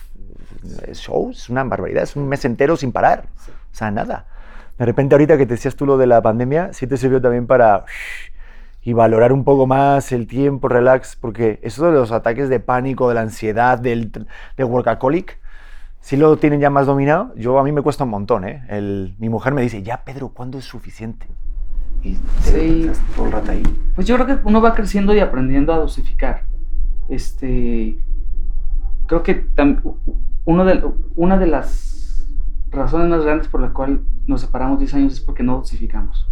shows, 0.93 1.49
una 1.49 1.65
barbaridad, 1.65 2.03
es 2.03 2.17
un 2.17 2.29
mes 2.29 2.45
entero 2.45 2.77
sin 2.77 2.93
parar, 2.93 3.25
o 3.49 3.75
sea, 3.75 3.91
nada. 3.91 4.27
De 4.79 4.85
repente 4.85 5.15
ahorita 5.15 5.38
que 5.38 5.47
te 5.47 5.55
decías 5.55 5.77
tú 5.77 5.87
lo 5.87 5.97
de 5.97 6.07
la 6.07 6.21
pandemia, 6.21 6.73
sí 6.73 6.87
te 6.87 6.97
sirvió 6.97 7.21
también 7.21 7.47
para 7.47 7.85
y 8.85 8.95
valorar 8.95 9.33
un 9.33 9.45
poco 9.45 9.67
más 9.67 10.11
el 10.11 10.27
tiempo, 10.27 10.69
relax, 10.69 11.17
porque 11.17 11.61
eso 11.62 11.87
de 11.87 11.93
los 11.93 12.11
ataques 12.11 12.49
de 12.49 12.59
pánico, 12.59 13.09
de 13.09 13.15
la 13.15 13.21
ansiedad, 13.21 13.79
del, 13.79 14.11
del 14.11 14.67
workaholic, 14.67 15.38
si 16.01 16.17
lo 16.17 16.37
tienen 16.37 16.61
ya 16.61 16.69
más 16.69 16.87
dominado, 16.87 17.33
yo 17.37 17.59
a 17.61 17.62
mí 17.62 17.71
me 17.71 17.81
cuesta 17.81 18.03
un 18.03 18.11
montón, 18.11 18.45
¿eh? 18.45 18.65
El, 18.69 19.15
mi 19.19 19.29
mujer 19.29 19.55
me 19.55 19.62
dice, 19.62 19.85
ya 19.85 20.03
Pedro, 20.03 20.31
¿cuándo 20.31 20.59
es 20.59 20.65
suficiente? 20.65 21.29
Y 22.03 22.17
sí. 22.41 22.91
todo 23.17 23.27
el 23.27 23.33
rato 23.33 23.53
ahí. 23.53 23.62
Pues 23.95 24.07
yo 24.07 24.17
creo 24.17 24.27
que 24.27 24.49
uno 24.49 24.61
va 24.61 24.75
creciendo 24.75 25.15
y 25.15 25.21
aprendiendo 25.21 25.73
a 25.73 25.79
dosificar. 25.79 26.45
Este, 27.09 27.99
creo 29.07 29.23
que 29.23 29.47
uno 30.45 30.65
de, 30.65 30.83
una 31.17 31.38
de 31.38 31.47
las 31.47 32.27
razones 32.71 33.09
más 33.09 33.25
grandes 33.25 33.49
por 33.49 33.61
la 33.61 33.73
cual 33.73 34.03
nos 34.27 34.41
separamos 34.41 34.79
10 34.79 34.95
años 34.95 35.12
es 35.15 35.21
porque 35.21 35.43
no 35.43 35.59
dosificamos. 35.59 36.29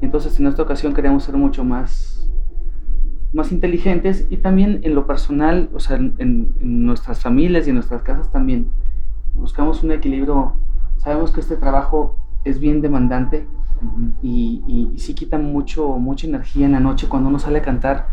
Entonces 0.00 0.38
en 0.38 0.46
esta 0.46 0.62
ocasión 0.62 0.92
queremos 0.92 1.24
ser 1.24 1.36
mucho 1.36 1.64
más, 1.64 2.30
más 3.32 3.50
inteligentes 3.52 4.26
y 4.28 4.36
también 4.36 4.80
en 4.82 4.94
lo 4.94 5.06
personal, 5.06 5.70
o 5.74 5.80
sea, 5.80 5.96
en, 5.96 6.54
nuestras 6.60 7.22
familias 7.22 7.66
y 7.66 7.70
en 7.70 7.76
nuestras 7.76 8.02
casas 8.02 8.30
también. 8.30 8.70
Buscamos 9.34 9.82
un 9.82 9.92
equilibrio. 9.92 10.52
Sabemos 10.98 11.30
que 11.30 11.40
este 11.40 11.56
trabajo 11.56 12.18
es 12.44 12.60
bien 12.60 12.80
demandante 12.80 13.46
y, 14.22 14.62
y, 14.66 14.98
sí 14.98 15.14
quita 15.14 15.38
mucho, 15.38 15.88
mucha 15.98 16.26
energía 16.26 16.66
en 16.66 16.72
la 16.72 16.80
noche 16.80 17.08
cuando 17.08 17.28
uno 17.28 17.38
sale 17.38 17.58
a 17.58 17.62
cantar. 17.62 18.08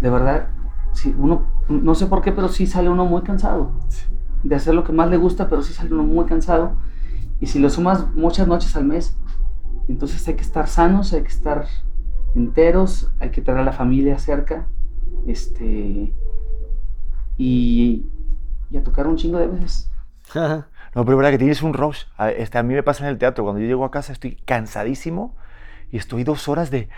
De 0.00 0.10
verdad, 0.10 0.48
si 0.92 1.14
uno, 1.16 1.46
no 1.68 1.94
sé 1.94 2.06
por 2.06 2.22
qué, 2.22 2.32
pero 2.32 2.48
sí 2.48 2.66
sale 2.66 2.88
uno 2.88 3.04
muy 3.04 3.22
cansado 3.22 3.72
de 4.42 4.56
hacer 4.56 4.74
lo 4.74 4.84
que 4.84 4.92
más 4.92 5.08
le 5.08 5.16
gusta, 5.16 5.48
pero 5.48 5.62
sí 5.62 5.72
sale 5.72 5.92
uno 5.92 6.02
muy 6.02 6.24
cansado. 6.24 6.76
Y 7.40 7.46
si 7.46 7.58
lo 7.58 7.70
sumas 7.70 8.12
muchas 8.14 8.46
noches 8.46 8.76
al 8.76 8.84
mes, 8.84 9.16
entonces 9.88 10.26
hay 10.28 10.34
que 10.34 10.42
estar 10.42 10.68
sanos, 10.68 11.12
hay 11.12 11.22
que 11.22 11.28
estar 11.28 11.66
enteros, 12.34 13.10
hay 13.20 13.30
que 13.30 13.42
tener 13.42 13.60
a 13.60 13.64
la 13.64 13.72
familia 13.72 14.18
cerca. 14.18 14.66
Este, 15.26 16.12
y, 17.36 18.06
y 18.70 18.76
a 18.76 18.82
tocar 18.82 19.06
un 19.06 19.16
chingo 19.16 19.38
de 19.38 19.46
veces. 19.48 19.90
No, 20.94 21.04
pero 21.04 21.12
es 21.12 21.16
verdad 21.18 21.30
que 21.30 21.38
tienes 21.38 21.62
un 21.62 21.72
rush. 21.74 22.04
A, 22.18 22.30
este, 22.30 22.58
a 22.58 22.62
mí 22.62 22.74
me 22.74 22.82
pasa 22.82 23.04
en 23.04 23.10
el 23.10 23.18
teatro. 23.18 23.44
Cuando 23.44 23.60
yo 23.60 23.66
llego 23.66 23.84
a 23.84 23.90
casa 23.90 24.12
estoy 24.12 24.36
cansadísimo 24.36 25.34
y 25.90 25.96
estoy 25.96 26.24
dos 26.24 26.48
horas 26.48 26.70
de, 26.70 26.88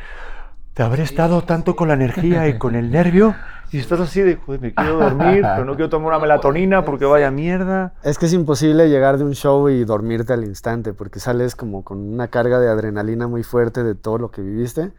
de 0.75 0.83
haber 0.83 1.01
estado 1.01 1.43
tanto 1.43 1.77
con 1.77 1.89
la 1.89 1.95
energía 1.95 2.49
y 2.49 2.59
con 2.59 2.75
el 2.75 2.91
nervio. 2.91 3.35
Y 3.71 3.79
estás 3.79 3.99
así 4.01 4.21
de, 4.21 4.37
joder, 4.37 4.61
me 4.61 4.75
quiero 4.75 4.99
dormir, 4.99 5.43
pero 5.43 5.65
no 5.65 5.75
quiero 5.75 5.89
tomar 5.89 6.09
una 6.09 6.19
melatonina 6.21 6.85
porque 6.85 7.05
vaya 7.05 7.31
mierda. 7.31 7.95
Es 8.05 8.19
que 8.19 8.27
es 8.27 8.33
imposible 8.33 8.89
llegar 8.89 9.19
de 9.19 9.25
un 9.25 9.33
show 9.35 9.69
y 9.69 9.85
dormirte 9.85 10.33
al 10.33 10.45
instante, 10.45 10.93
porque 10.93 11.19
sales 11.19 11.57
como 11.57 11.83
con 11.83 11.99
una 11.99 12.29
carga 12.29 12.61
de 12.61 12.69
adrenalina 12.69 13.27
muy 13.27 13.43
fuerte 13.43 13.83
de 13.83 13.95
todo 13.97 14.19
lo 14.19 14.31
que 14.31 14.43
viviste 14.43 14.93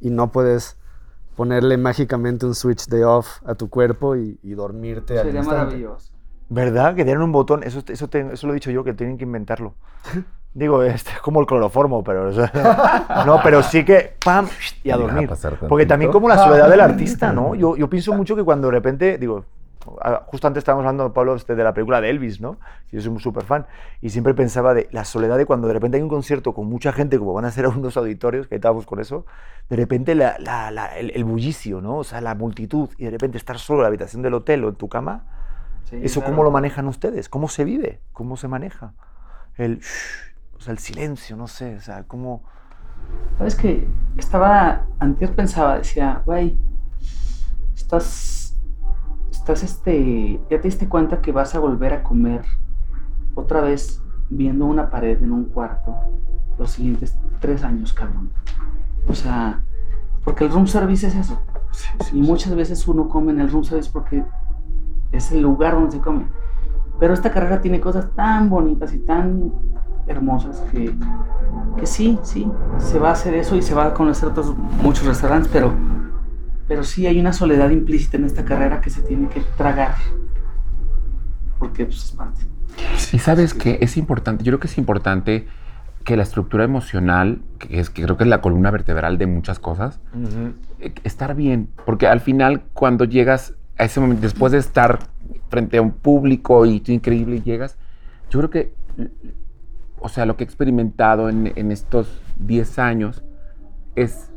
y 0.00 0.10
no 0.10 0.32
puedes 0.32 0.78
ponerle 1.36 1.76
mágicamente 1.76 2.44
un 2.44 2.54
switch 2.56 2.86
de 2.86 3.04
off 3.04 3.40
a 3.46 3.54
tu 3.54 3.68
cuerpo 3.70 4.16
y, 4.16 4.38
y 4.42 4.54
dormirte 4.54 5.18
al 5.18 5.26
Sería 5.26 5.40
instante. 5.40 5.64
maravilloso. 5.64 6.12
¿Verdad? 6.48 6.94
Que 6.94 7.04
tienen 7.04 7.22
un 7.22 7.32
botón. 7.32 7.62
Eso, 7.62 7.82
eso, 7.88 8.08
te- 8.08 8.32
eso 8.32 8.46
lo 8.46 8.52
he 8.52 8.54
dicho 8.54 8.70
yo, 8.70 8.84
que 8.84 8.92
tienen 8.94 9.16
que 9.18 9.24
inventarlo. 9.24 9.74
Digo, 10.54 10.82
este, 10.82 11.12
es 11.12 11.20
como 11.20 11.40
el 11.40 11.46
cloroformo, 11.46 12.04
pero... 12.04 12.28
o 12.28 12.32
sea, 12.32 12.52
no, 13.26 13.40
pero 13.42 13.62
sí 13.62 13.84
que... 13.86 14.16
¡Pam! 14.22 14.46
Y 14.84 14.90
a 14.90 14.98
dormir. 14.98 15.30
Porque 15.66 15.86
también 15.86 16.10
como 16.12 16.28
la 16.28 16.36
soledad 16.36 16.68
del 16.68 16.80
artista, 16.82 17.32
¿no? 17.34 17.54
Yo, 17.54 17.74
yo 17.76 17.88
pienso 17.88 18.12
mucho 18.12 18.36
que 18.36 18.44
cuando 18.44 18.68
de 18.68 18.72
repente... 18.72 19.16
Digo, 19.16 19.46
justo 20.26 20.46
antes 20.46 20.60
estábamos 20.60 20.84
hablando, 20.84 21.10
Pablo, 21.14 21.34
este, 21.36 21.54
de 21.54 21.64
la 21.64 21.72
película 21.72 22.02
de 22.02 22.10
Elvis, 22.10 22.42
¿no? 22.42 22.58
Yo 22.90 23.00
soy 23.00 23.10
un 23.10 23.18
súper 23.18 23.44
fan. 23.44 23.64
Y 24.02 24.10
siempre 24.10 24.34
pensaba 24.34 24.74
de 24.74 24.88
la 24.92 25.06
soledad 25.06 25.38
de 25.38 25.46
cuando 25.46 25.68
de 25.68 25.72
repente 25.72 25.96
hay 25.96 26.02
un 26.02 26.10
concierto 26.10 26.52
con 26.52 26.66
mucha 26.66 26.92
gente, 26.92 27.18
como 27.18 27.32
van 27.32 27.46
a 27.46 27.50
ser 27.50 27.66
unos 27.66 27.96
auditorios, 27.96 28.46
que 28.46 28.56
estábamos 28.56 28.84
con 28.84 29.00
eso, 29.00 29.24
de 29.70 29.76
repente 29.76 30.14
la- 30.14 30.36
la- 30.38 30.70
la- 30.70 30.98
el, 30.98 31.12
el 31.14 31.24
bullicio, 31.24 31.80
¿no? 31.80 31.96
O 31.96 32.04
sea, 32.04 32.20
la 32.20 32.34
multitud, 32.34 32.90
y 32.98 33.04
de 33.06 33.10
repente 33.10 33.38
estar 33.38 33.58
solo 33.58 33.78
en 33.78 33.82
la 33.84 33.88
habitación 33.88 34.20
del 34.20 34.34
hotel 34.34 34.64
o 34.64 34.68
en 34.68 34.74
tu 34.74 34.90
cama, 34.90 35.24
Sí, 35.84 36.00
¿Eso 36.02 36.20
claro. 36.20 36.32
cómo 36.32 36.44
lo 36.44 36.50
manejan 36.50 36.86
ustedes? 36.88 37.28
¿Cómo 37.28 37.48
se 37.48 37.64
vive? 37.64 38.00
¿Cómo 38.12 38.36
se 38.36 38.48
maneja? 38.48 38.94
El, 39.56 39.80
shh, 39.80 40.34
o 40.56 40.60
sea, 40.60 40.72
el 40.72 40.78
silencio, 40.78 41.36
no 41.36 41.48
sé, 41.48 41.76
o 41.76 41.80
sea, 41.80 42.04
¿cómo...? 42.04 42.42
¿Sabes 43.36 43.54
que 43.56 43.88
Estaba, 44.16 44.86
antes 44.98 45.30
pensaba, 45.30 45.78
decía, 45.78 46.22
güey, 46.24 46.56
estás, 47.74 48.56
estás 49.30 49.62
este, 49.62 50.40
ya 50.50 50.60
te 50.60 50.68
diste 50.68 50.88
cuenta 50.88 51.20
que 51.20 51.32
vas 51.32 51.54
a 51.54 51.58
volver 51.58 51.92
a 51.94 52.02
comer 52.02 52.42
otra 53.34 53.60
vez 53.60 54.02
viendo 54.30 54.66
una 54.66 54.90
pared 54.90 55.22
en 55.22 55.32
un 55.32 55.46
cuarto 55.46 55.94
los 56.58 56.70
siguientes 56.70 57.18
tres 57.40 57.64
años, 57.64 57.92
cabrón. 57.92 58.32
O 59.08 59.14
sea, 59.14 59.62
porque 60.24 60.44
el 60.44 60.50
room 60.50 60.66
service 60.66 61.06
es 61.06 61.14
eso. 61.14 61.40
Y 62.12 62.20
muchas 62.20 62.54
veces 62.54 62.86
uno 62.86 63.08
come 63.08 63.32
en 63.32 63.40
el 63.40 63.50
room 63.50 63.64
service 63.64 63.90
porque 63.92 64.24
es 65.12 65.30
el 65.32 65.42
lugar 65.42 65.74
donde 65.74 65.92
se 65.92 66.00
come. 66.00 66.26
Pero 66.98 67.14
esta 67.14 67.30
carrera 67.30 67.60
tiene 67.60 67.80
cosas 67.80 68.10
tan 68.14 68.48
bonitas 68.48 68.92
y 68.92 68.98
tan 68.98 69.52
hermosas 70.06 70.62
que, 70.72 70.92
que 71.76 71.86
sí, 71.86 72.18
sí, 72.22 72.50
se 72.78 72.98
va 72.98 73.10
a 73.10 73.12
hacer 73.12 73.34
eso 73.34 73.56
y 73.56 73.62
se 73.62 73.74
va 73.74 73.86
a 73.86 73.94
conocer 73.94 74.28
otros 74.28 74.56
muchos 74.82 75.06
restaurantes, 75.06 75.50
pero, 75.52 75.72
pero 76.66 76.82
sí 76.84 77.06
hay 77.06 77.20
una 77.20 77.32
soledad 77.32 77.70
implícita 77.70 78.16
en 78.16 78.24
esta 78.24 78.44
carrera 78.44 78.80
que 78.80 78.90
se 78.90 79.02
tiene 79.02 79.28
que 79.28 79.42
tragar. 79.56 79.94
Porque 81.58 81.84
pues, 81.84 82.04
es 82.04 82.12
parte. 82.12 82.46
Y 83.12 83.18
sabes 83.18 83.54
que 83.54 83.78
es 83.80 83.96
importante, 83.96 84.42
yo 84.44 84.50
creo 84.50 84.60
que 84.60 84.66
es 84.66 84.78
importante 84.78 85.46
que 86.04 86.16
la 86.16 86.22
estructura 86.22 86.64
emocional, 86.64 87.42
que, 87.58 87.78
es, 87.78 87.90
que 87.90 88.02
creo 88.02 88.16
que 88.16 88.24
es 88.24 88.30
la 88.30 88.40
columna 88.40 88.70
vertebral 88.70 89.18
de 89.18 89.26
muchas 89.26 89.58
cosas, 89.58 90.00
eh, 90.80 90.92
estar 91.04 91.34
bien, 91.34 91.68
porque 91.84 92.08
al 92.08 92.20
final 92.20 92.62
cuando 92.72 93.04
llegas 93.04 93.54
a 93.78 93.84
ese 93.84 94.00
momento, 94.00 94.22
después 94.22 94.52
de 94.52 94.58
estar 94.58 94.98
frente 95.48 95.78
a 95.78 95.82
un 95.82 95.92
público 95.92 96.66
y 96.66 96.80
tú 96.80 96.92
increíble 96.92 97.40
llegas, 97.40 97.76
yo 98.30 98.38
creo 98.38 98.50
que, 98.50 98.74
o 99.98 100.08
sea, 100.08 100.26
lo 100.26 100.36
que 100.36 100.44
he 100.44 100.46
experimentado 100.46 101.28
en, 101.28 101.52
en 101.56 101.72
estos 101.72 102.22
10 102.38 102.78
años 102.78 103.22
es 103.94 104.30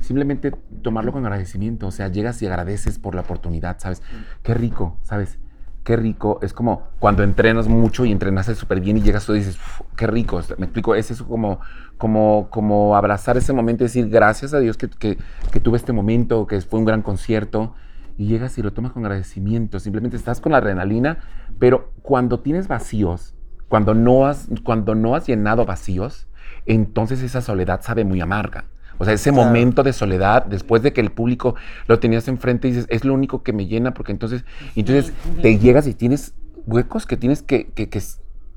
simplemente 0.00 0.52
tomarlo 0.82 1.12
con 1.12 1.24
agradecimiento, 1.24 1.86
o 1.86 1.90
sea, 1.90 2.08
llegas 2.08 2.40
y 2.42 2.46
agradeces 2.46 2.98
por 2.98 3.14
la 3.14 3.22
oportunidad, 3.22 3.78
¿sabes? 3.78 4.02
Qué 4.42 4.54
rico, 4.54 4.98
¿sabes? 5.02 5.38
Qué 5.82 5.96
rico, 5.96 6.38
es 6.42 6.52
como 6.52 6.88
cuando 6.98 7.22
entrenas 7.22 7.68
mucho 7.68 8.04
y 8.04 8.12
entrenaste 8.12 8.54
súper 8.54 8.80
bien 8.80 8.96
y 8.96 9.02
llegas 9.02 9.26
tú 9.26 9.34
y 9.34 9.38
dices, 9.38 9.56
"Uf, 9.56 9.86
qué 9.96 10.06
rico, 10.06 10.40
me 10.58 10.64
explico, 10.64 10.94
es 10.94 11.10
eso 11.10 11.26
como, 11.26 11.60
como, 11.98 12.48
como 12.50 12.96
abrazar 12.96 13.36
ese 13.36 13.52
momento 13.52 13.84
y 13.84 13.86
decir, 13.86 14.08
gracias 14.08 14.54
a 14.54 14.60
Dios 14.60 14.76
que, 14.76 14.88
que, 14.88 15.18
que 15.50 15.60
tuve 15.60 15.76
este 15.76 15.92
momento, 15.92 16.46
que 16.46 16.60
fue 16.60 16.78
un 16.78 16.86
gran 16.86 17.02
concierto, 17.02 17.74
y 18.16 18.26
llegas 18.26 18.56
y 18.58 18.62
lo 18.62 18.72
tomas 18.72 18.92
con 18.92 19.04
agradecimiento, 19.04 19.80
simplemente 19.80 20.16
estás 20.16 20.40
con 20.40 20.52
la 20.52 20.58
adrenalina, 20.58 21.18
pero 21.58 21.92
cuando 22.02 22.40
tienes 22.40 22.68
vacíos, 22.68 23.34
cuando 23.68 23.94
no 23.94 24.26
has, 24.26 24.48
cuando 24.62 24.94
no 24.94 25.14
has 25.16 25.26
llenado 25.26 25.64
vacíos, 25.64 26.28
entonces 26.66 27.22
esa 27.22 27.40
soledad 27.40 27.80
sabe 27.82 28.04
muy 28.04 28.20
amarga. 28.20 28.64
O 28.98 29.04
sea, 29.04 29.14
ese 29.14 29.32
Claro. 29.32 29.46
momento 29.46 29.82
de 29.82 29.92
soledad, 29.92 30.46
después 30.46 30.82
de 30.82 30.92
que 30.92 31.00
el 31.00 31.10
público 31.10 31.56
lo 31.88 31.98
tenías 31.98 32.28
enfrente, 32.28 32.68
dices, 32.68 32.86
es 32.90 33.04
lo 33.04 33.12
único 33.14 33.42
que 33.42 33.52
me 33.52 33.66
llena, 33.66 33.92
porque 33.92 34.12
entonces, 34.12 34.44
y 34.76 34.80
entonces 34.80 35.12
te 35.42 35.58
llegas 35.58 35.86
y 35.88 35.94
tienes 35.94 36.34
huecos 36.66 37.04
que 37.06 37.16
tienes 37.16 37.42
que, 37.42 37.66
que, 37.68 37.88
que, 37.88 38.00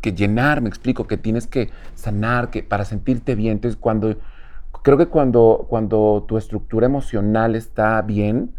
que 0.01 0.13
llenar, 0.13 0.61
me 0.61 0.69
explico, 0.69 1.07
que 1.07 1.17
tienes 1.17 1.47
que 1.47 1.71
sanar, 1.95 2.51
que 2.51 2.61
para 2.61 2.85
sentirte 2.85 3.33
bien. 3.33 3.53
Entonces, 3.53 3.77
cuando, 3.79 4.15
creo 4.83 4.97
que 4.97 5.07
cuando, 5.07 5.65
cuando 5.69 6.25
tu 6.27 6.37
estructura 6.37 6.85
emocional 6.85 7.55
está 7.55 8.01
bien, 8.03 8.51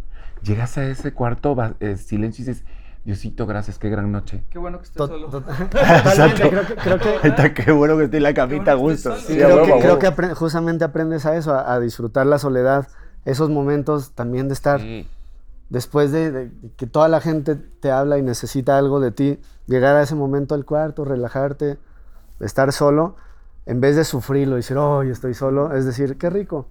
llegas 0.43 0.79
a 0.79 0.85
ese 0.85 1.13
cuarto 1.13 1.55
va- 1.55 1.75
eh, 1.81 1.97
silencio 1.97 2.45
y 2.45 2.49
dices, 2.49 2.65
Diosito, 3.05 3.47
gracias, 3.47 3.79
qué 3.79 3.89
gran 3.89 4.13
noche. 4.13 4.45
Qué 4.51 4.59
bueno 4.59 4.79
que 4.79 4.85
estés 4.85 4.97
Tot- 4.99 5.09
solo. 5.09 5.29
Totalmente, 5.31 6.49
creo 6.51 6.67
que, 6.67 6.75
creo 6.75 6.99
que- 6.99 7.29
Está 7.29 7.55
qué 7.55 7.73
bueno 7.73 7.97
que 7.97 8.05
estoy 8.05 8.19
en 8.19 8.23
la 8.25 8.35
camita 8.35 8.73
a 8.73 8.75
gusto. 8.75 9.17
Sí, 9.17 9.25
Sí, 9.29 9.35
creo 9.37 9.57
huevo, 9.63 9.77
que, 9.77 9.81
creo 9.81 9.99
que 9.99 10.07
apre- 10.09 10.35
justamente 10.35 10.85
aprendes 10.85 11.25
a 11.25 11.35
eso, 11.37 11.55
a, 11.55 11.73
a 11.73 11.81
disfrutar 11.81 12.27
la 12.27 12.39
soledad, 12.39 12.87
esos 13.25 13.49
momentos 13.51 14.13
también 14.13 14.49
de 14.49 14.55
estar 14.55 14.81
Sí. 14.81 15.09
después 15.71 16.13
de, 16.13 16.31
de 16.31 16.51
que 16.77 16.87
toda 16.87 17.09
la 17.09 17.21
gente 17.21 17.55
te 17.57 17.91
habla 17.91 18.19
y 18.19 18.23
necesita 18.23 18.77
algo 18.77 19.01
de 19.01 19.11
ti, 19.11 19.39
llegar 19.67 19.97
a 19.97 20.03
ese 20.03 20.15
momento 20.15 20.55
al 20.55 20.65
cuarto, 20.67 21.05
relajarte, 21.05 21.79
estar 22.41 22.73
solo, 22.73 23.17
en 23.65 23.81
vez 23.81 23.97
de 23.97 24.05
sufrirlo 24.05 24.57
y 24.57 24.59
decir, 24.59 24.77
oh, 24.77 25.03
estoy 25.03 25.33
solo, 25.35 25.75
es 25.75 25.85
decir, 25.87 26.19
qué 26.19 26.29
rico, 26.31 26.69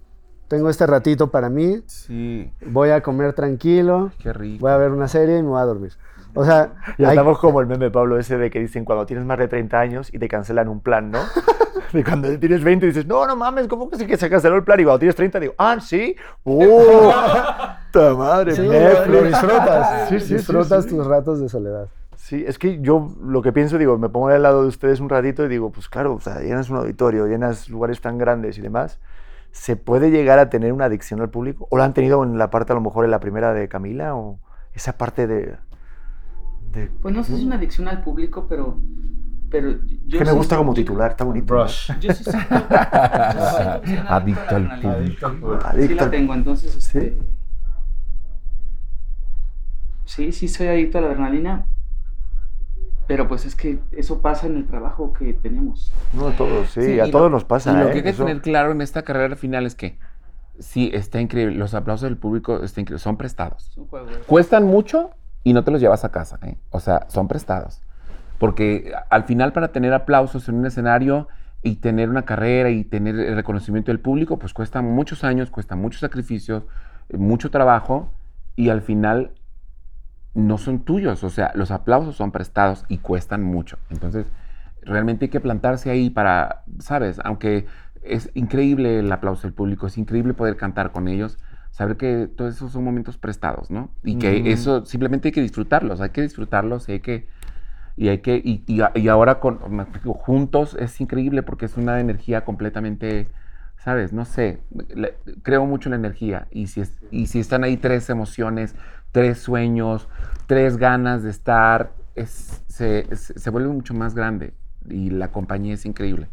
tengo 0.48 0.68
este 0.70 0.86
ratito 0.86 1.30
para 1.30 1.48
mí, 1.50 1.82
Sí, 1.86 2.50
voy 2.66 2.90
a 2.90 3.02
comer 3.02 3.32
tranquilo, 3.34 4.10
qué 4.18 4.32
rico. 4.32 4.62
voy 4.62 4.72
a 4.72 4.76
ver 4.76 4.90
una 4.90 5.06
serie 5.08 5.38
y 5.38 5.42
me 5.42 5.50
voy 5.50 5.60
a 5.60 5.64
dormir. 5.64 5.92
O 6.34 6.44
sea, 6.44 6.72
Ya 6.98 7.08
hay- 7.08 7.16
estamos 7.16 7.38
como 7.38 7.60
el 7.60 7.66
meme, 7.66 7.90
Pablo, 7.90 8.18
ese 8.18 8.36
de 8.38 8.50
que 8.50 8.60
dicen 8.60 8.84
cuando 8.84 9.06
tienes 9.06 9.24
más 9.24 9.38
de 9.38 9.48
30 9.48 9.78
años 9.80 10.12
y 10.12 10.18
te 10.18 10.28
cancelan 10.28 10.68
un 10.68 10.80
plan, 10.80 11.10
¿no? 11.10 11.18
De 11.92 12.04
cuando 12.04 12.28
tienes 12.38 12.62
20 12.62 12.84
dices, 12.84 13.06
no, 13.06 13.26
no 13.26 13.34
mames, 13.34 13.66
¿cómo 13.66 13.88
que 13.88 13.96
sí 13.96 14.06
que 14.06 14.18
se 14.18 14.28
canceló 14.28 14.56
el 14.56 14.62
plan? 14.64 14.78
Y 14.78 14.84
cuando 14.84 14.98
tienes 14.98 15.16
30 15.16 15.40
digo, 15.40 15.54
ah, 15.56 15.78
sí. 15.80 16.14
¡Uh! 16.44 17.10
¡Ta 17.90 18.14
madre! 18.14 18.54
sí, 18.54 18.62
lo, 18.62 19.22
disfrutas, 19.24 20.08
Sí, 20.10 20.14
sí, 20.20 20.26
sí, 20.26 20.34
disfrutas 20.34 20.86
tus 20.86 21.06
ratos 21.06 21.40
de 21.40 21.48
soledad. 21.48 21.88
Sí, 22.16 22.44
es 22.46 22.58
que 22.58 22.80
yo 22.82 23.14
lo 23.22 23.40
que 23.40 23.52
pienso, 23.52 23.78
digo, 23.78 23.96
me 23.96 24.10
pongo 24.10 24.28
al 24.28 24.42
lado 24.42 24.62
de 24.62 24.68
ustedes 24.68 25.00
un 25.00 25.08
ratito 25.08 25.44
y 25.44 25.48
digo, 25.48 25.70
pues 25.70 25.88
claro, 25.88 26.14
o 26.14 26.20
sea, 26.20 26.40
llenas 26.40 26.68
un 26.68 26.76
auditorio, 26.76 27.26
llenas 27.26 27.70
lugares 27.70 28.00
tan 28.02 28.18
grandes 28.18 28.58
y 28.58 28.60
demás. 28.60 28.98
¿Se 29.58 29.74
puede 29.74 30.10
llegar 30.12 30.38
a 30.38 30.48
tener 30.50 30.72
una 30.72 30.84
adicción 30.84 31.20
al 31.20 31.30
público? 31.30 31.66
¿O 31.70 31.76
la 31.78 31.84
han 31.84 31.92
tenido 31.92 32.22
en 32.22 32.38
la 32.38 32.48
parte, 32.48 32.72
a 32.72 32.76
lo 32.76 32.80
mejor, 32.80 33.04
en 33.04 33.10
la 33.10 33.18
primera 33.18 33.52
de 33.52 33.68
Camila? 33.68 34.14
¿O 34.14 34.38
esa 34.72 34.96
parte 34.96 35.26
de...? 35.26 35.56
de 36.72 36.86
Pues 37.02 37.12
no 37.12 37.24
sé 37.24 37.32
si 37.32 37.40
es 37.40 37.44
una 37.44 37.56
adicción 37.56 37.88
al 37.88 38.02
público, 38.02 38.46
pero. 38.48 38.78
pero 39.50 39.80
yo 40.06 40.20
que 40.20 40.24
me 40.24 40.30
gusta 40.30 40.56
como 40.56 40.72
titular, 40.74 41.10
está 41.10 41.24
bonito. 41.24 41.54
¿no? 41.54 41.64
Rush. 41.64 41.90
Yo 42.00 42.12
sí 42.14 42.22
soy 42.22 42.34
Adicto 44.08 44.56
al 44.56 44.70
adicta 44.70 45.26
a 45.26 45.30
la 45.32 45.40
público. 45.40 45.58
adrenalina. 45.64 45.88
Sí 45.88 45.94
la 45.94 46.10
tengo, 46.10 46.34
entonces, 46.34 46.72
¿Sí? 46.74 46.98
este... 46.98 47.18
Sí, 50.04 50.32
sí 50.32 50.46
soy 50.48 50.68
adicto 50.68 50.98
a 50.98 51.00
la 51.00 51.08
adrenalina, 51.08 51.66
pero 53.08 53.26
pues 53.26 53.44
es 53.46 53.56
que 53.56 53.80
eso 53.90 54.22
pasa 54.22 54.46
en 54.46 54.56
el 54.56 54.66
trabajo 54.66 55.12
que 55.12 55.32
tenemos. 55.32 55.92
No, 56.12 56.28
a 56.28 56.32
todos, 56.36 56.70
sí, 56.70 56.82
Sí, 56.82 57.00
a 57.00 57.10
todos 57.10 57.24
lo- 57.24 57.30
nos 57.30 57.44
pasa. 57.44 57.72
Y 57.72 57.76
lo 57.76 57.88
¿eh? 57.88 57.90
que 57.90 57.96
hay 57.98 58.02
que 58.04 58.08
Eso- 58.10 58.24
tener 58.24 58.40
claro 58.42 58.70
en 58.70 58.80
esta 58.82 59.02
carrera 59.02 59.34
final 59.34 59.66
es 59.66 59.74
que 59.74 59.98
sí, 60.60 60.90
está 60.94 61.20
increíble. 61.20 61.56
Los 61.56 61.74
aplausos 61.74 62.02
del 62.08 62.16
público 62.18 62.62
está 62.62 62.80
increíble, 62.80 63.00
son 63.02 63.16
prestados. 63.16 63.76
Cuestan 64.28 64.64
mucho 64.64 65.10
y 65.42 65.52
no 65.54 65.64
te 65.64 65.70
los 65.72 65.80
llevas 65.80 66.04
a 66.04 66.10
casa. 66.12 66.38
¿eh? 66.42 66.56
O 66.70 66.78
sea, 66.80 67.06
son 67.08 67.26
prestados. 67.26 67.80
Porque 68.38 68.92
al 69.10 69.24
final 69.24 69.52
para 69.52 69.68
tener 69.72 69.92
aplausos 69.94 70.48
en 70.48 70.56
un 70.56 70.66
escenario 70.66 71.26
y 71.62 71.76
tener 71.76 72.08
una 72.08 72.24
carrera 72.24 72.70
y 72.70 72.84
tener 72.84 73.18
el 73.18 73.34
reconocimiento 73.34 73.90
del 73.90 73.98
público, 74.00 74.38
pues 74.38 74.52
cuesta 74.54 74.80
muchos 74.82 75.24
años, 75.24 75.50
cuesta 75.50 75.74
muchos 75.74 76.00
sacrificios, 76.00 76.62
mucho 77.12 77.50
trabajo 77.50 78.12
y 78.54 78.68
al 78.68 78.80
final 78.82 79.32
no 80.34 80.58
son 80.58 80.80
tuyos. 80.84 81.24
O 81.24 81.30
sea, 81.30 81.52
los 81.54 81.70
aplausos 81.70 82.16
son 82.16 82.32
prestados 82.32 82.84
y 82.88 82.98
cuestan 82.98 83.42
mucho. 83.42 83.78
Entonces, 83.90 84.26
realmente 84.82 85.26
hay 85.26 85.30
que 85.30 85.40
plantarse 85.40 85.90
ahí 85.90 86.10
para, 86.10 86.62
¿sabes? 86.78 87.20
Aunque 87.24 87.66
es 88.02 88.30
increíble 88.34 89.00
el 89.00 89.12
aplauso 89.12 89.42
del 89.42 89.54
público, 89.54 89.86
es 89.86 89.98
increíble 89.98 90.34
poder 90.34 90.56
cantar 90.56 90.92
con 90.92 91.08
ellos. 91.08 91.38
saber 91.70 91.96
que 91.98 92.28
todos 92.34 92.54
esos 92.56 92.72
son 92.72 92.82
momentos 92.82 93.18
prestados, 93.18 93.70
¿no? 93.70 93.90
Y 94.02 94.16
que 94.16 94.50
eso 94.52 94.84
simplemente 94.86 95.28
hay 95.28 95.32
que 95.32 95.42
disfrutarlos, 95.42 96.00
hay 96.00 96.10
que 96.10 96.22
disfrutarlos 96.22 96.88
y 96.88 96.92
hay 96.92 97.00
que, 97.00 97.28
y 97.96 98.08
hay 98.08 98.18
que, 98.18 98.36
y, 98.36 98.62
y 98.66 98.80
a- 98.80 98.92
y 98.94 99.08
ahora 99.08 99.40
con, 99.40 99.58
juntos 100.04 100.76
es 100.78 101.00
increíble 101.00 101.42
porque 101.42 101.66
es 101.66 101.76
una 101.76 102.00
energía 102.00 102.44
completamente, 102.44 103.28
¿sabes? 103.76 104.12
No 104.12 104.24
sé, 104.24 104.60
le- 104.94 105.14
creo 105.42 105.66
mucho 105.66 105.88
en 105.88 105.92
la 105.92 105.96
energía 106.08 106.46
y 106.50 106.68
si, 106.68 106.80
es- 106.80 106.98
y 107.10 107.26
si 107.26 107.40
están 107.40 107.64
ahí 107.64 107.76
tres 107.76 108.08
emociones, 108.10 108.74
tres 109.12 109.38
sueños, 109.38 110.08
tres 110.46 110.76
ganas 110.76 111.22
de 111.22 111.30
estar, 111.30 111.92
es, 112.14 112.62
se, 112.66 113.06
se, 113.14 113.38
se 113.38 113.50
vuelve 113.50 113.68
mucho 113.68 113.94
más 113.94 114.14
grande 114.14 114.54
y 114.88 115.10
la 115.10 115.28
compañía 115.28 115.74
es 115.74 115.84
increíble. 115.86 116.28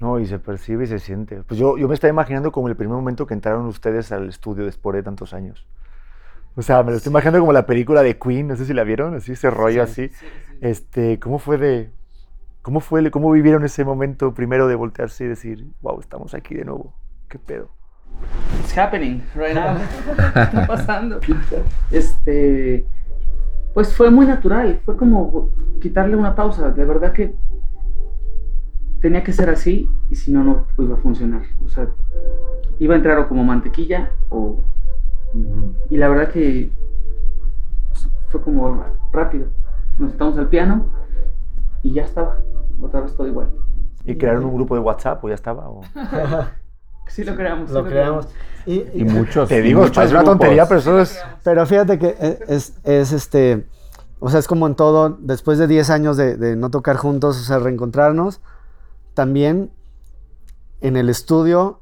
No, 0.00 0.20
y 0.20 0.26
se 0.26 0.38
percibe 0.38 0.84
y 0.84 0.86
se 0.86 1.00
siente. 1.00 1.42
Pues 1.42 1.58
yo, 1.58 1.76
yo 1.76 1.88
me 1.88 1.94
estaba 1.94 2.10
imaginando 2.10 2.52
como 2.52 2.68
el 2.68 2.76
primer 2.76 2.96
momento 2.96 3.26
que 3.26 3.34
entraron 3.34 3.66
ustedes 3.66 4.12
al 4.12 4.28
estudio 4.28 4.64
después 4.64 4.94
de 4.94 5.02
tantos 5.02 5.34
años. 5.34 5.66
O 6.54 6.62
sea, 6.62 6.82
me 6.82 6.90
lo 6.90 6.96
estoy 6.96 7.10
imaginando 7.10 7.40
como 7.40 7.52
la 7.52 7.66
película 7.66 8.02
de 8.02 8.18
Queen, 8.18 8.48
no 8.48 8.56
sé 8.56 8.64
si 8.64 8.74
la 8.74 8.84
vieron, 8.84 9.14
así 9.14 9.32
ese 9.32 9.50
rollo 9.50 9.82
así. 9.82 10.10
Este, 10.60 11.18
¿cómo 11.18 11.38
fue 11.38 11.56
de 11.56 11.90
cómo 12.62 12.80
fue 12.80 13.10
cómo 13.10 13.30
vivieron 13.30 13.64
ese 13.64 13.84
momento 13.84 14.34
primero 14.34 14.66
de 14.66 14.74
voltearse 14.74 15.24
y 15.24 15.28
decir, 15.28 15.66
"Wow, 15.82 16.00
estamos 16.00 16.34
aquí 16.34 16.54
de 16.54 16.64
nuevo"? 16.64 16.94
¿Qué 17.28 17.38
pedo? 17.38 17.70
It's 18.60 18.76
happening 18.76 19.22
right 19.34 19.54
now. 19.54 19.76
Está 20.34 20.66
pasando. 20.66 21.20
Este, 21.90 22.86
pues 23.74 23.94
fue 23.94 24.10
muy 24.10 24.26
natural. 24.26 24.80
Fue 24.84 24.96
como 24.96 25.50
quitarle 25.80 26.16
una 26.16 26.34
pausa. 26.34 26.70
De 26.70 26.84
verdad 26.84 27.12
que 27.12 27.34
tenía 29.00 29.22
que 29.22 29.32
ser 29.32 29.48
así 29.50 29.88
y 30.10 30.16
si 30.16 30.32
no, 30.32 30.44
no 30.44 30.66
iba 30.78 30.94
a 30.94 30.98
funcionar. 30.98 31.42
O 31.64 31.68
sea, 31.68 31.88
iba 32.78 32.94
a 32.94 32.96
entrar 32.96 33.18
o 33.18 33.28
como 33.28 33.44
mantequilla 33.44 34.10
o... 34.30 34.60
Y 35.90 35.96
la 35.98 36.08
verdad 36.08 36.30
que 36.30 36.70
fue 38.28 38.40
como 38.42 38.84
rápido. 39.12 39.46
Nos 39.98 40.10
sentamos 40.10 40.38
al 40.38 40.48
piano 40.48 40.86
y 41.82 41.92
ya 41.92 42.02
estaba. 42.02 42.38
Otra 42.80 43.00
vez 43.00 43.14
todo 43.16 43.26
igual. 43.26 43.50
¿Y 44.04 44.16
crearon 44.16 44.44
un 44.44 44.54
grupo 44.54 44.74
de 44.74 44.80
WhatsApp 44.80 45.22
o 45.22 45.28
ya 45.28 45.34
estaba? 45.34 45.68
o? 45.68 45.82
Sí 47.08 47.24
lo 47.24 47.34
creamos. 47.34 47.68
sí 47.68 47.74
Lo 47.74 47.84
creamos. 47.84 48.28
Y, 48.66 48.84
Y 48.94 49.04
muchos. 49.04 49.48
Te 49.48 49.58
y 49.58 49.62
digo, 49.62 49.82
muchos 49.82 50.04
es 50.04 50.10
una 50.12 50.24
tontería, 50.24 50.66
pero 50.66 50.80
eso 50.80 50.98
es 51.00 51.18
Pero 51.42 51.64
fíjate 51.66 51.98
que 51.98 52.16
e- 52.20 52.38
es, 52.48 52.74
es 52.84 53.12
este, 53.12 53.66
o 54.18 54.28
sea, 54.28 54.40
es 54.40 54.46
como 54.46 54.66
en 54.66 54.74
todo, 54.74 55.16
después 55.20 55.58
de 55.58 55.66
10 55.66 55.90
años 55.90 56.16
de, 56.16 56.36
de 56.36 56.56
no 56.56 56.70
tocar 56.70 56.96
juntos, 56.96 57.38
o 57.40 57.44
sea, 57.44 57.58
reencontrarnos, 57.58 58.40
también 59.14 59.72
en 60.80 60.96
el 60.96 61.08
estudio 61.08 61.80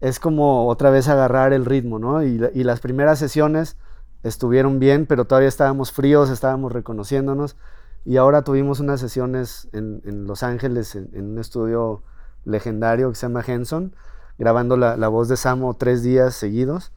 es 0.00 0.20
como 0.20 0.68
otra 0.68 0.90
vez 0.90 1.08
agarrar 1.08 1.52
el 1.52 1.64
ritmo, 1.64 1.98
¿no? 1.98 2.22
Y, 2.22 2.40
y 2.54 2.64
las 2.64 2.80
primeras 2.80 3.18
sesiones 3.18 3.76
estuvieron 4.22 4.78
bien, 4.78 5.06
pero 5.06 5.24
todavía 5.24 5.48
estábamos 5.48 5.92
fríos, 5.92 6.30
estábamos 6.30 6.72
reconociéndonos. 6.72 7.56
Y 8.04 8.18
ahora 8.18 8.42
tuvimos 8.42 8.78
unas 8.80 9.00
sesiones 9.00 9.68
en, 9.72 10.02
en 10.04 10.26
Los 10.26 10.42
Ángeles, 10.42 10.94
en, 10.94 11.08
en 11.12 11.30
un 11.32 11.38
estudio 11.38 12.02
legendario 12.44 13.08
que 13.08 13.16
se 13.16 13.26
llama 13.26 13.42
Henson, 13.44 13.94
grabando 14.38 14.76
la, 14.76 14.96
la 14.96 15.08
voz 15.08 15.28
de 15.28 15.36
Samo 15.36 15.74
tres 15.74 16.02
días 16.02 16.34
seguidos. 16.34 16.92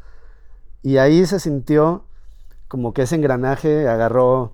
Y 0.82 0.98
ahí 0.98 1.26
se 1.26 1.40
sintió 1.40 2.06
como 2.68 2.94
que 2.94 3.02
ese 3.04 3.16
engranaje 3.16 3.88
agarró, 3.88 4.54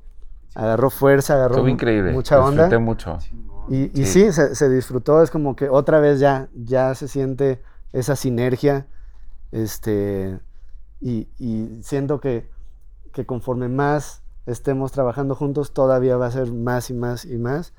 agarró 0.55 0.89
fuerza, 0.89 1.35
agarró 1.35 1.55
Estuvo 1.55 1.69
increíble. 1.69 2.11
mucha 2.13 2.37
disfruté 2.37 2.63
onda. 2.63 2.79
mucho. 2.79 3.17
Y, 3.69 3.91
y 3.99 4.05
Sí. 4.05 4.25
sí, 4.25 4.31
se, 4.31 4.55
se 4.55 4.69
disfrutó, 4.69 5.21
es 5.23 5.31
como 5.31 5.55
que 5.55 5.69
otra 5.69 5.99
vez 5.99 6.19
ya, 6.19 6.49
ya 6.55 6.93
se 6.95 7.07
siente 7.07 7.61
esa 7.93 8.15
sinergia, 8.15 8.87
este, 9.51 10.39
y, 11.01 11.27
y 11.39 11.79
siento 11.81 12.19
que, 12.19 12.49
que 13.11 13.25
conforme 13.25 13.69
más 13.69 14.21
estemos 14.45 14.91
trabajando 14.91 15.33
juntos, 15.35 15.73
todavía 15.73 16.17
va 16.17 16.27
a 16.27 16.31
ser 16.31 16.51
más 16.51 16.89
y 16.89 16.93
más 16.93 17.25
y 17.25 17.37
más, 17.37 17.73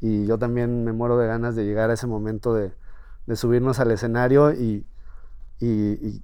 y 0.00 0.26
yo 0.26 0.38
también 0.38 0.84
me 0.84 0.92
muero 0.92 1.16
de 1.18 1.26
ganas 1.26 1.56
de 1.56 1.64
llegar 1.64 1.90
a 1.90 1.94
ese 1.94 2.06
momento 2.06 2.54
de, 2.54 2.72
de 3.26 3.36
subirnos 3.36 3.80
al 3.80 3.90
escenario 3.90 4.52
y, 4.52 4.86
y- 5.60 5.66
y 5.66 6.22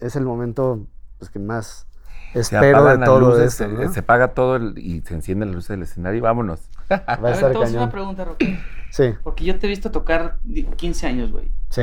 es 0.00 0.16
el 0.16 0.24
momento 0.24 0.86
pues, 1.18 1.30
que 1.30 1.38
más 1.38 1.86
espero 2.34 2.84
de 2.84 2.98
todo 3.04 3.20
luces, 3.20 3.60
esto, 3.60 3.64
se, 3.76 3.84
¿no? 3.86 3.92
se 3.92 4.00
apaga 4.00 4.28
todo 4.28 4.56
el- 4.56 4.76
y 4.78 5.00
se 5.02 5.14
encienden 5.14 5.48
las 5.50 5.54
luces 5.56 5.68
del 5.70 5.82
escenario 5.82 6.18
y 6.18 6.20
vámonos. 6.20 6.60
Va 6.92 6.96
a 7.06 7.14
A 7.14 7.16
ver, 7.16 7.32
estar 7.34 7.50
te 7.52 7.56
voy 7.56 7.62
a 7.62 7.66
hacer 7.66 7.76
cañón. 7.78 7.82
una 7.84 7.90
pregunta, 7.92 8.24
Roque. 8.24 8.60
Sí, 8.90 9.14
Porque 9.22 9.44
yo 9.44 9.58
te 9.58 9.66
he 9.66 9.70
visto 9.70 9.90
tocar 9.90 10.36
di- 10.44 10.64
15 10.64 11.06
años, 11.06 11.32
güey. 11.32 11.50
sí. 11.70 11.82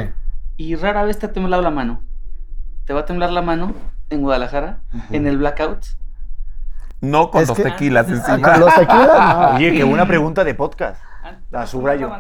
Y 0.58 0.76
rara 0.76 1.04
vez 1.04 1.18
te 1.18 1.26
ha 1.26 1.34
temblado 1.34 1.64
la 1.64 1.72
mano. 1.72 2.04
¿Te 2.86 2.94
va 2.94 3.00
a 3.02 3.06
temblar 3.06 3.32
la 3.32 3.42
mano 3.42 3.74
en 4.12 4.22
Guadalajara? 4.22 4.82
¿En 5.10 5.26
el 5.26 5.38
blackout? 5.40 5.80
No 7.00 7.32
con 7.32 7.42
Es 7.42 7.48
dos 7.48 7.58
que- 7.58 7.64
tequilas 7.64 8.06
Ah, 8.08 8.12
encima. 8.12 8.52
con 8.52 8.60
los 8.60 8.76
tequilas, 8.76 9.36
no. 9.52 9.56
Oye, 9.56 9.72
qué 9.74 9.84
buena 9.84 10.06
pregunta 10.06 10.44
de 10.44 10.54
podcast. 10.54 11.02
Ah, 11.24 11.38
La 11.50 11.66
subrayo. 11.66 12.12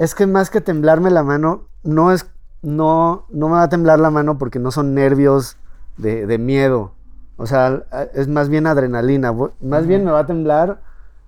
Es 0.00 0.14
que 0.14 0.26
más 0.26 0.48
que 0.48 0.62
temblarme 0.62 1.10
la 1.10 1.22
mano, 1.22 1.66
no 1.82 2.10
es, 2.10 2.26
no, 2.62 3.26
no 3.28 3.48
me 3.48 3.56
va 3.56 3.64
a 3.64 3.68
temblar 3.68 3.98
la 3.98 4.10
mano 4.10 4.38
porque 4.38 4.58
no 4.58 4.70
son 4.70 4.94
nervios 4.94 5.58
de, 5.98 6.26
de 6.26 6.38
miedo. 6.38 6.92
O 7.36 7.46
sea, 7.46 7.84
es 8.14 8.26
más 8.26 8.48
bien 8.48 8.66
adrenalina. 8.66 9.30
Más 9.60 9.86
bien 9.86 10.04
me 10.06 10.10
va 10.10 10.20
a 10.20 10.26
temblar 10.26 10.80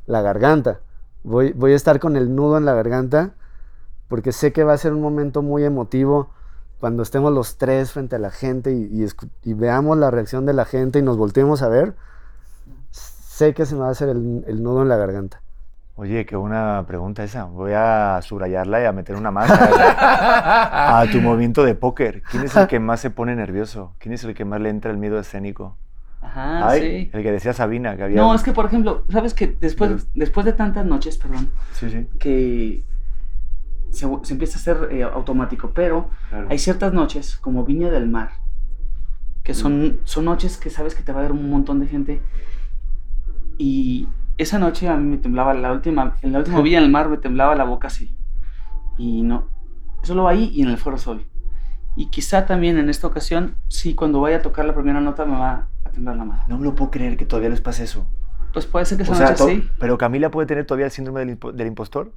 la 0.06 0.22
garganta. 0.22 0.80
Voy, 1.22 1.52
voy 1.52 1.74
a 1.74 1.76
estar 1.76 2.00
con 2.00 2.16
el 2.16 2.34
nudo 2.34 2.56
en 2.56 2.64
la 2.64 2.72
garganta 2.72 3.34
porque 4.08 4.32
sé 4.32 4.54
que 4.54 4.64
va 4.64 4.72
a 4.72 4.78
ser 4.78 4.94
un 4.94 5.02
momento 5.02 5.42
muy 5.42 5.64
emotivo 5.64 6.30
cuando 6.80 7.02
estemos 7.02 7.30
los 7.30 7.58
tres 7.58 7.92
frente 7.92 8.16
a 8.16 8.18
la 8.18 8.30
gente 8.30 8.72
y, 8.72 8.84
y 8.90 9.04
escu- 9.04 9.28
y 9.44 9.52
veamos 9.52 9.98
la 9.98 10.10
reacción 10.10 10.46
de 10.46 10.54
la 10.54 10.64
gente 10.64 10.98
y 10.98 11.02
nos 11.02 11.18
volteemos 11.18 11.60
a 11.60 11.68
ver. 11.68 11.94
Sé 12.90 13.52
que 13.52 13.66
se 13.66 13.74
me 13.74 13.82
va 13.82 13.88
a 13.88 13.92
hacer 13.92 14.08
el, 14.08 14.44
el 14.46 14.62
nudo 14.62 14.80
en 14.80 14.88
la 14.88 14.96
garganta. 14.96 15.42
Oye, 15.94 16.24
qué 16.24 16.36
buena 16.36 16.84
pregunta 16.86 17.22
esa. 17.22 17.44
Voy 17.44 17.72
a 17.74 18.18
subrayarla 18.22 18.82
y 18.82 18.86
a 18.86 18.92
meter 18.92 19.14
una 19.14 19.30
más 19.30 19.50
a, 19.50 21.00
a 21.00 21.10
tu 21.10 21.20
movimiento 21.20 21.64
de 21.64 21.74
póker. 21.74 22.22
¿Quién 22.30 22.44
es 22.44 22.56
el 22.56 22.66
que 22.66 22.80
más 22.80 23.00
se 23.00 23.10
pone 23.10 23.36
nervioso? 23.36 23.94
¿Quién 23.98 24.14
es 24.14 24.24
el 24.24 24.34
que 24.34 24.44
más 24.44 24.60
le 24.60 24.70
entra 24.70 24.90
el 24.90 24.96
miedo 24.96 25.18
escénico? 25.18 25.76
Ajá, 26.22 26.68
Ay, 26.68 26.80
sí. 26.80 27.10
El 27.12 27.22
que 27.22 27.32
decía 27.32 27.52
Sabina, 27.52 27.96
que 27.96 28.04
había... 28.04 28.16
No, 28.22 28.34
es 28.34 28.42
que, 28.42 28.52
por 28.52 28.64
ejemplo, 28.64 29.04
¿sabes 29.10 29.34
que 29.34 29.48
después, 29.60 29.90
Pero- 29.90 30.02
después 30.14 30.46
de 30.46 30.52
tantas 30.54 30.86
noches, 30.86 31.18
perdón, 31.18 31.50
Sí, 31.72 31.90
sí. 31.90 32.08
que 32.18 32.84
se, 33.90 34.08
se 34.22 34.32
empieza 34.32 34.56
a 34.56 34.60
hacer 34.60 34.88
eh, 34.92 35.02
automático, 35.02 35.72
pero 35.74 36.08
claro. 36.30 36.46
hay 36.48 36.58
ciertas 36.58 36.92
noches, 36.94 37.36
como 37.36 37.64
Viña 37.64 37.90
del 37.90 38.08
Mar, 38.08 38.30
que 39.42 39.52
son, 39.52 39.98
son 40.04 40.24
noches 40.24 40.56
que 40.56 40.70
sabes 40.70 40.94
que 40.94 41.02
te 41.02 41.12
va 41.12 41.18
a 41.18 41.22
ver 41.24 41.32
un 41.32 41.50
montón 41.50 41.80
de 41.80 41.86
gente. 41.88 42.22
Y 43.58 44.08
esa 44.38 44.58
noche 44.58 44.88
a 44.88 44.96
mí 44.96 45.08
me 45.08 45.18
temblaba, 45.18 45.54
la 45.54 45.72
última, 45.72 46.16
en 46.22 46.32
la 46.32 46.38
última 46.40 46.60
Viña 46.60 46.80
del 46.80 46.90
Mar 46.90 47.08
me 47.08 47.16
temblaba 47.18 47.54
la 47.54 47.64
boca 47.64 47.88
así. 47.88 48.16
Y 48.98 49.22
no, 49.22 49.48
solo 50.02 50.28
ahí 50.28 50.50
y 50.52 50.62
en 50.62 50.68
el 50.68 50.78
Foro 50.78 50.98
Sol. 50.98 51.26
Y 51.96 52.10
quizá 52.10 52.46
también 52.46 52.78
en 52.78 52.88
esta 52.88 53.06
ocasión, 53.06 53.56
sí, 53.68 53.94
cuando 53.94 54.20
vaya 54.20 54.38
a 54.38 54.42
tocar 54.42 54.64
la 54.64 54.74
primera 54.74 55.00
nota 55.00 55.24
me 55.26 55.36
va 55.38 55.68
a 55.84 55.90
temblar 55.90 56.16
la 56.16 56.24
mano. 56.24 56.42
No 56.48 56.58
me 56.58 56.64
lo 56.64 56.74
puedo 56.74 56.90
creer 56.90 57.16
que 57.16 57.26
todavía 57.26 57.50
les 57.50 57.60
pase 57.60 57.84
eso. 57.84 58.06
Pues 58.52 58.66
puede 58.66 58.84
ser 58.86 58.96
que 58.98 59.04
esa 59.04 59.12
O 59.12 59.14
sea, 59.14 59.30
noche 59.30 59.44
sí. 59.62 59.68
pero 59.78 59.96
Camila 59.98 60.30
puede 60.30 60.46
tener 60.46 60.66
todavía 60.66 60.86
el 60.86 60.92
síndrome 60.92 61.20
del, 61.20 61.38
impo- 61.38 61.52
del 61.52 61.66
impostor. 61.66 62.12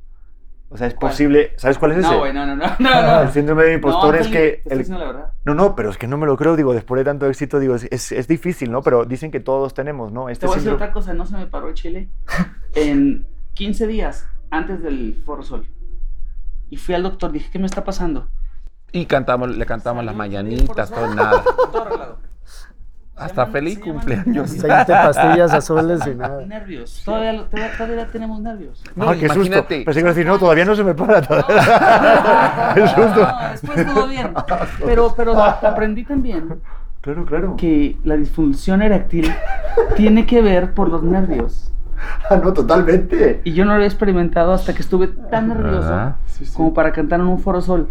O 0.69 0.77
sea, 0.77 0.87
es 0.87 0.95
¿Cuál? 0.95 1.11
posible. 1.11 1.53
¿Sabes 1.57 1.77
cuál 1.77 1.91
es 1.93 1.99
ese? 1.99 2.09
No, 2.09 2.19
güey, 2.19 2.33
no, 2.33 2.45
no, 2.45 2.55
no, 2.55 2.65
no, 2.79 3.01
no. 3.01 3.21
El 3.21 3.29
síndrome 3.31 3.63
del 3.63 3.73
impostor 3.75 4.15
No, 4.15 4.19
es 4.19 4.27
que. 4.27 4.61
te 4.65 4.73
el- 4.73 4.89
la 4.89 4.97
verdad. 4.97 5.31
No, 5.45 5.53
no, 5.53 5.75
pero 5.75 5.89
es 5.91 5.97
que 5.97 6.07
no 6.07 6.17
me 6.17 6.25
lo 6.25 6.35
creo. 6.37 6.55
Digo, 6.55 6.73
después 6.73 6.99
de 6.99 7.05
tanto 7.05 7.27
éxito, 7.27 7.59
digo, 7.59 7.75
es, 7.75 7.83
es, 7.91 8.11
es 8.11 8.27
difícil, 8.27 8.71
¿no? 8.71 8.81
Pero 8.81 9.05
dicen 9.05 9.31
que 9.31 9.39
todos 9.39 9.73
tenemos, 9.73 10.11
¿no? 10.11 10.25
Te 10.25 10.31
Este 10.33 10.47
voy 10.47 10.53
a 10.53 10.57
decir 10.57 10.71
síndrome- 10.71 10.75
otra 10.75 10.91
cosa, 10.91 11.13
no 11.13 11.25
se 11.25 11.37
me 11.37 11.45
paró 11.45 11.67
el 11.69 11.75
chile. 11.75 12.09
En 12.73 13.25
15 13.53 13.87
días 13.87 14.27
antes 14.49 14.81
del 14.81 15.21
Foro 15.25 15.43
Sol. 15.43 15.67
Y 16.69 16.77
fui 16.77 16.95
al 16.95 17.03
doctor, 17.03 17.31
dije, 17.31 17.49
¿qué 17.51 17.59
me 17.59 17.67
está 17.67 17.83
pasando? 17.83 18.27
Y 18.91 19.05
cantamos, 19.05 19.55
le 19.55 19.65
cantamos 19.65 20.03
las 20.03 20.15
mañanitas, 20.15 20.89
todo 20.89 21.13
nada. 21.13 21.43
Todo 21.71 21.81
arreglado. 21.83 22.19
Hasta 23.15 23.43
llaman- 23.43 23.51
feliz 23.53 23.79
cumpleaños. 23.79 24.51
20 24.61 24.67
pastillas 24.93 25.53
azules 25.53 26.05
y 26.05 26.15
nada. 26.15 26.45
Nervios. 26.45 27.01
Todavía, 27.05 27.33
lo- 27.33 27.43
todavía, 27.45 27.71
todavía 27.77 28.07
tenemos 28.07 28.39
nervios. 28.41 28.83
No, 28.95 29.09
ah, 29.09 29.15
qué 29.19 29.29
susto. 29.29 29.65
Pensé 29.67 29.93
que 30.01 30.03
decir, 30.03 30.25
no, 30.25 30.37
todavía 30.37 30.65
no 30.65 30.75
se 30.75 30.83
me 30.83 30.93
para. 30.93 31.21
todavía. 31.21 32.71
Qué 32.75 32.87
susto. 32.87 33.21
No, 33.21 33.49
después 33.51 33.93
todo 33.93 34.07
bien. 34.07 34.33
Pero, 34.85 35.13
pero 35.15 35.41
aprendí 35.41 36.03
también 36.03 36.59
Claro, 37.01 37.25
claro. 37.25 37.55
que 37.55 37.97
la 38.03 38.17
disfunción 38.17 38.81
eréctil 38.81 39.31
tiene 39.95 40.25
que 40.25 40.41
ver 40.41 40.73
por 40.73 40.89
los 40.89 41.03
nervios. 41.03 41.71
Ah, 42.29 42.35
no, 42.35 42.51
totalmente. 42.51 43.41
Y 43.45 43.53
yo 43.53 43.63
no 43.63 43.69
lo 43.71 43.75
había 43.75 43.87
experimentado 43.87 44.51
hasta 44.53 44.73
que 44.73 44.81
estuve 44.81 45.07
tan 45.07 45.47
nervioso 45.47 46.15
como 46.53 46.73
para 46.73 46.91
cantar 46.91 47.19
en 47.21 47.27
un 47.27 47.39
Foro 47.39 47.61
Sol. 47.61 47.87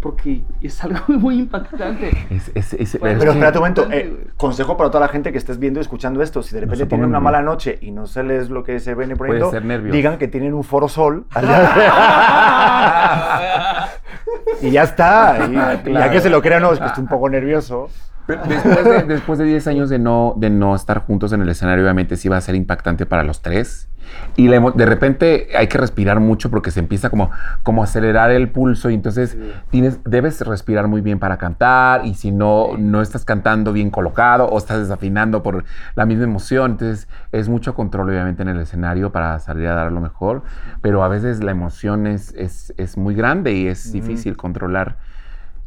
Porque 0.00 0.42
es 0.62 0.82
algo 0.82 1.00
muy 1.08 1.38
impactante. 1.40 2.10
Es, 2.30 2.50
es, 2.54 2.72
es- 2.74 2.98
Bueno, 3.00 3.18
Pero 3.18 3.32
que- 3.32 3.38
espérate 3.38 3.58
un 3.58 3.62
momento, 3.62 3.86
eh, 3.90 4.26
consejo 4.36 4.76
para 4.76 4.90
toda 4.90 5.06
la 5.06 5.12
gente 5.12 5.30
que 5.32 5.38
estés 5.38 5.58
viendo 5.58 5.78
y 5.78 5.82
escuchando 5.82 6.22
esto, 6.22 6.42
si 6.42 6.54
de 6.54 6.60
repente 6.62 6.86
tienen 6.86 7.06
pongan 7.06 7.10
una 7.10 7.20
mala 7.20 7.42
noche 7.42 7.78
y 7.82 7.90
no 7.90 8.06
se 8.06 8.22
les 8.22 8.48
lo 8.48 8.62
que 8.64 8.80
se 8.80 8.94
viene 8.94 9.16
Puede 9.16 9.30
poniendo, 9.32 9.50
ser 9.50 9.64
nervios. 9.64 9.92
digan 9.94 10.16
que 10.18 10.28
tienen 10.28 10.54
un 10.54 10.64
foro 10.64 10.88
sol 10.88 11.26
y 14.62 14.70
ya 14.70 14.82
está, 14.84 15.38
y, 15.48 15.52
y 15.52 15.54
ya 15.54 15.82
Claro. 15.82 16.12
que 16.12 16.20
se 16.20 16.30
lo 16.30 16.40
crean, 16.42 16.62
no, 16.62 16.72
es 16.72 16.78
que 16.78 16.86
estoy 16.86 17.02
un 17.02 17.08
poco 17.08 17.28
nervioso. 17.28 17.88
Después 18.36 18.84
de, 18.84 19.02
después 19.14 19.38
de 19.38 19.44
10 19.44 19.66
años 19.66 19.90
de 19.90 19.98
no, 19.98 20.34
de 20.36 20.50
no 20.50 20.74
estar 20.74 21.00
juntos 21.00 21.32
en 21.32 21.42
el 21.42 21.48
escenario, 21.48 21.84
obviamente 21.84 22.16
sí 22.16 22.28
va 22.28 22.36
a 22.36 22.40
ser 22.40 22.54
impactante 22.54 23.06
para 23.06 23.22
los 23.22 23.42
tres. 23.42 23.88
Y 24.36 24.48
la 24.48 24.60
de 24.60 24.86
repente 24.86 25.48
hay 25.56 25.68
que 25.68 25.78
respirar 25.78 26.20
mucho 26.20 26.50
porque 26.50 26.70
se 26.70 26.80
empieza 26.80 27.10
como, 27.10 27.30
como 27.62 27.82
acelerar 27.82 28.30
el 28.30 28.48
pulso 28.48 28.90
y 28.90 28.94
entonces 28.94 29.36
tienes, 29.70 30.00
debes 30.04 30.40
respirar 30.40 30.88
muy 30.88 31.00
bien 31.00 31.18
para 31.18 31.36
cantar 31.36 32.04
y 32.04 32.14
si 32.14 32.30
no, 32.30 32.76
no 32.78 33.02
estás 33.02 33.24
cantando 33.24 33.72
bien 33.72 33.90
colocado 33.90 34.46
o 34.46 34.58
estás 34.58 34.80
desafinando 34.80 35.42
por 35.42 35.64
la 35.94 36.06
misma 36.06 36.24
emoción, 36.24 36.72
entonces 36.72 37.08
es 37.32 37.48
mucho 37.48 37.74
control 37.74 38.08
obviamente 38.08 38.42
en 38.42 38.48
el 38.48 38.60
escenario 38.60 39.12
para 39.12 39.38
salir 39.40 39.68
a 39.68 39.74
dar 39.74 39.92
lo 39.92 40.00
mejor, 40.00 40.42
pero 40.80 41.02
a 41.02 41.08
veces 41.08 41.42
la 41.42 41.50
emoción 41.50 42.06
es, 42.06 42.34
es, 42.34 42.72
es 42.76 42.96
muy 42.96 43.14
grande 43.14 43.52
y 43.52 43.68
es 43.68 43.92
difícil 43.92 44.36
controlar 44.36 44.96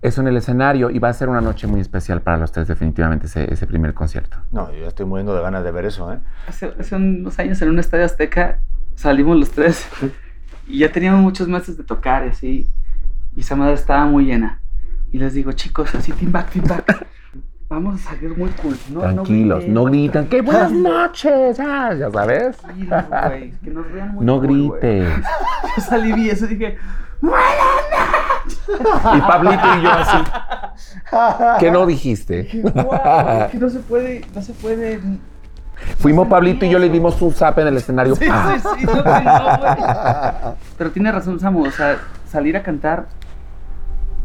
eso 0.03 0.21
en 0.21 0.27
el 0.27 0.37
escenario 0.37 0.89
y 0.89 0.99
va 0.99 1.09
a 1.09 1.13
ser 1.13 1.29
una 1.29 1.41
noche 1.41 1.65
muy 1.65 1.79
especial 1.81 2.21
para 2.21 2.37
los 2.37 2.51
tres 2.51 2.67
definitivamente 2.67 3.25
ese, 3.27 3.51
ese 3.51 3.65
primer 3.65 3.93
concierto. 3.93 4.37
No, 4.51 4.71
yo 4.71 4.81
ya 4.81 4.87
estoy 4.89 5.05
muriendo 5.05 5.33
de 5.35 5.41
ganas 5.41 5.63
de 5.63 5.71
ver 5.71 5.85
eso, 5.85 6.11
¿eh? 6.13 6.19
Hace, 6.47 6.73
hace 6.79 6.95
unos 6.95 7.39
años 7.39 7.61
en 7.61 7.69
un 7.69 7.79
estadio 7.79 8.05
azteca 8.05 8.59
salimos 8.95 9.37
los 9.37 9.49
tres 9.51 9.87
y 10.67 10.79
ya 10.79 10.91
teníamos 10.91 11.21
muchos 11.21 11.47
meses 11.47 11.77
de 11.77 11.83
tocar 11.83 12.25
y 12.25 12.29
así. 12.29 12.69
Y 13.35 13.39
esa 13.39 13.55
madre 13.55 13.73
estaba 13.73 14.05
muy 14.05 14.25
llena. 14.25 14.59
Y 15.11 15.17
les 15.17 15.33
digo, 15.33 15.51
chicos, 15.53 15.93
así, 15.95 16.11
team 16.11 16.31
back, 16.31 16.51
team 16.51 16.65
back. 16.67 17.07
Vamos 17.69 18.05
a 18.05 18.09
salir 18.11 18.37
muy 18.37 18.49
cool. 18.61 18.75
No, 18.91 18.99
Tranquilos, 18.99 19.67
no 19.67 19.85
gritan, 19.85 20.27
¡qué 20.27 20.41
buenas 20.41 20.71
noches! 20.91 21.59
Ah, 21.59 21.91
ya 21.97 22.11
sabes. 22.11 22.57
güey, 22.61 23.51
que 23.63 23.71
nos 23.71 23.91
vean 23.91 24.13
muy 24.13 24.25
No 24.25 24.39
cool, 24.39 24.71
grites. 24.79 25.09
Yo 25.77 25.81
salí 25.81 26.11
y 26.21 26.29
eso 26.29 26.45
dije, 26.45 26.77
Y 28.47 29.21
Pablito 29.21 29.63
y 29.79 29.81
yo 29.83 29.91
así. 29.91 30.17
¿Qué 31.59 31.71
no 31.71 31.85
dijiste? 31.85 32.49
wow, 32.73 33.49
que 33.51 33.57
no 33.57 33.69
se 33.69 33.79
puede, 33.79 34.25
no 34.33 34.41
se 34.41 34.53
puede. 34.53 34.99
Fuimos 35.99 36.27
Pablito 36.27 36.65
y 36.65 36.69
yo 36.69 36.79
le 36.79 36.89
dimos 36.89 37.21
un 37.21 37.33
zap 37.33 37.59
en 37.59 37.67
el 37.67 37.77
escenario. 37.77 38.15
Sí, 38.15 38.25
¡pah! 38.27 38.55
sí, 38.57 38.67
sí, 38.79 38.85
no, 38.85 38.93
no, 38.95 39.57
güey. 39.59 40.55
Pero 40.77 40.91
tiene 40.91 41.11
razón, 41.11 41.39
Samu, 41.39 41.65
o 41.65 41.71
sea, 41.71 41.97
salir 42.29 42.55
a 42.57 42.63
cantar 42.63 43.07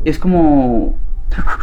es 0.05 0.19
como. 0.19 0.95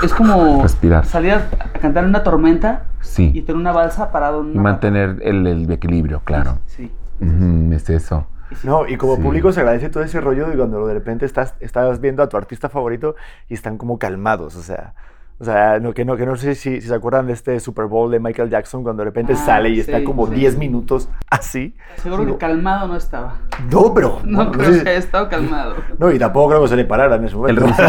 Es 0.03 0.13
como 0.13 0.61
Respirar. 0.61 1.05
salir 1.05 1.31
a, 1.33 1.37
a 1.73 1.79
cantar 1.79 2.03
en 2.03 2.09
una 2.11 2.21
tormenta 2.23 2.83
y 3.01 3.05
Sí. 3.07 3.41
tener 3.41 3.55
una 3.55 3.71
balsa 3.71 4.11
parado 4.11 4.41
en 4.41 4.49
Y 4.49 4.51
una 4.53 4.61
mantener 4.61 5.17
el, 5.23 5.47
el 5.47 5.71
equilibrio, 5.71 6.21
claro. 6.23 6.59
Sí. 6.67 6.91
Ujú, 7.19 7.73
es 7.73 7.89
eso. 7.89 8.27
No, 8.63 8.87
y 8.87 8.97
como 8.97 9.15
Sí. 9.15 9.21
público 9.21 9.51
se 9.51 9.59
agradece 9.61 9.89
todo 9.89 10.03
ese 10.03 10.21
rollo 10.21 10.47
de 10.47 10.55
cuando 10.55 10.85
de 10.87 10.93
repente 10.93 11.25
estás, 11.25 11.55
estás 11.59 11.99
viendo 11.99 12.21
a 12.23 12.29
tu 12.29 12.37
artista 12.37 12.69
favorito 12.69 13.15
y 13.49 13.53
están 13.55 13.77
como 13.77 13.97
calmados, 13.99 14.55
o 14.55 14.61
sea, 14.61 14.93
o 15.37 15.43
sea, 15.43 15.79
no, 15.81 15.93
que, 15.93 16.05
no, 16.05 16.15
que 16.15 16.25
no 16.25 16.37
sé 16.37 16.55
si, 16.55 16.79
si 16.79 16.87
se 16.87 16.95
acuerdan 16.95 17.27
de 17.27 17.33
este 17.33 17.59
Super 17.59 17.87
Bowl 17.87 18.09
de 18.09 18.21
Michael 18.21 18.49
Jackson 18.49 18.83
cuando 18.83 19.01
de 19.01 19.09
repente 19.09 19.33
Ah, 19.33 19.35
sale 19.35 19.69
y 19.69 19.81
está 19.81 20.01
como 20.05 20.27
sí. 20.27 20.35
10 20.35 20.57
minutos 20.57 21.09
así. 21.29 21.75
Seguro 21.97 22.23
Digo, 22.23 22.37
que 22.37 22.45
calmado 22.45 22.87
no 22.87 22.95
estaba. 22.95 23.39
No, 23.69 23.93
pero... 23.93 24.21
No 24.23 24.37
bueno, 24.37 24.51
creo 24.53 24.73
sí. 24.73 24.83
que 24.83 24.89
haya 24.91 24.99
estado 24.99 25.27
calmado. 25.27 25.75
No, 25.99 26.09
y 26.09 26.17
tampoco 26.19 26.49
creo 26.51 26.61
que 26.61 26.67
se 26.69 26.77
le 26.77 26.85
parara 26.85 27.17
en 27.17 27.25
ese 27.25 27.33
El 27.33 27.39
momento. 27.41 27.65
risito, 27.65 27.83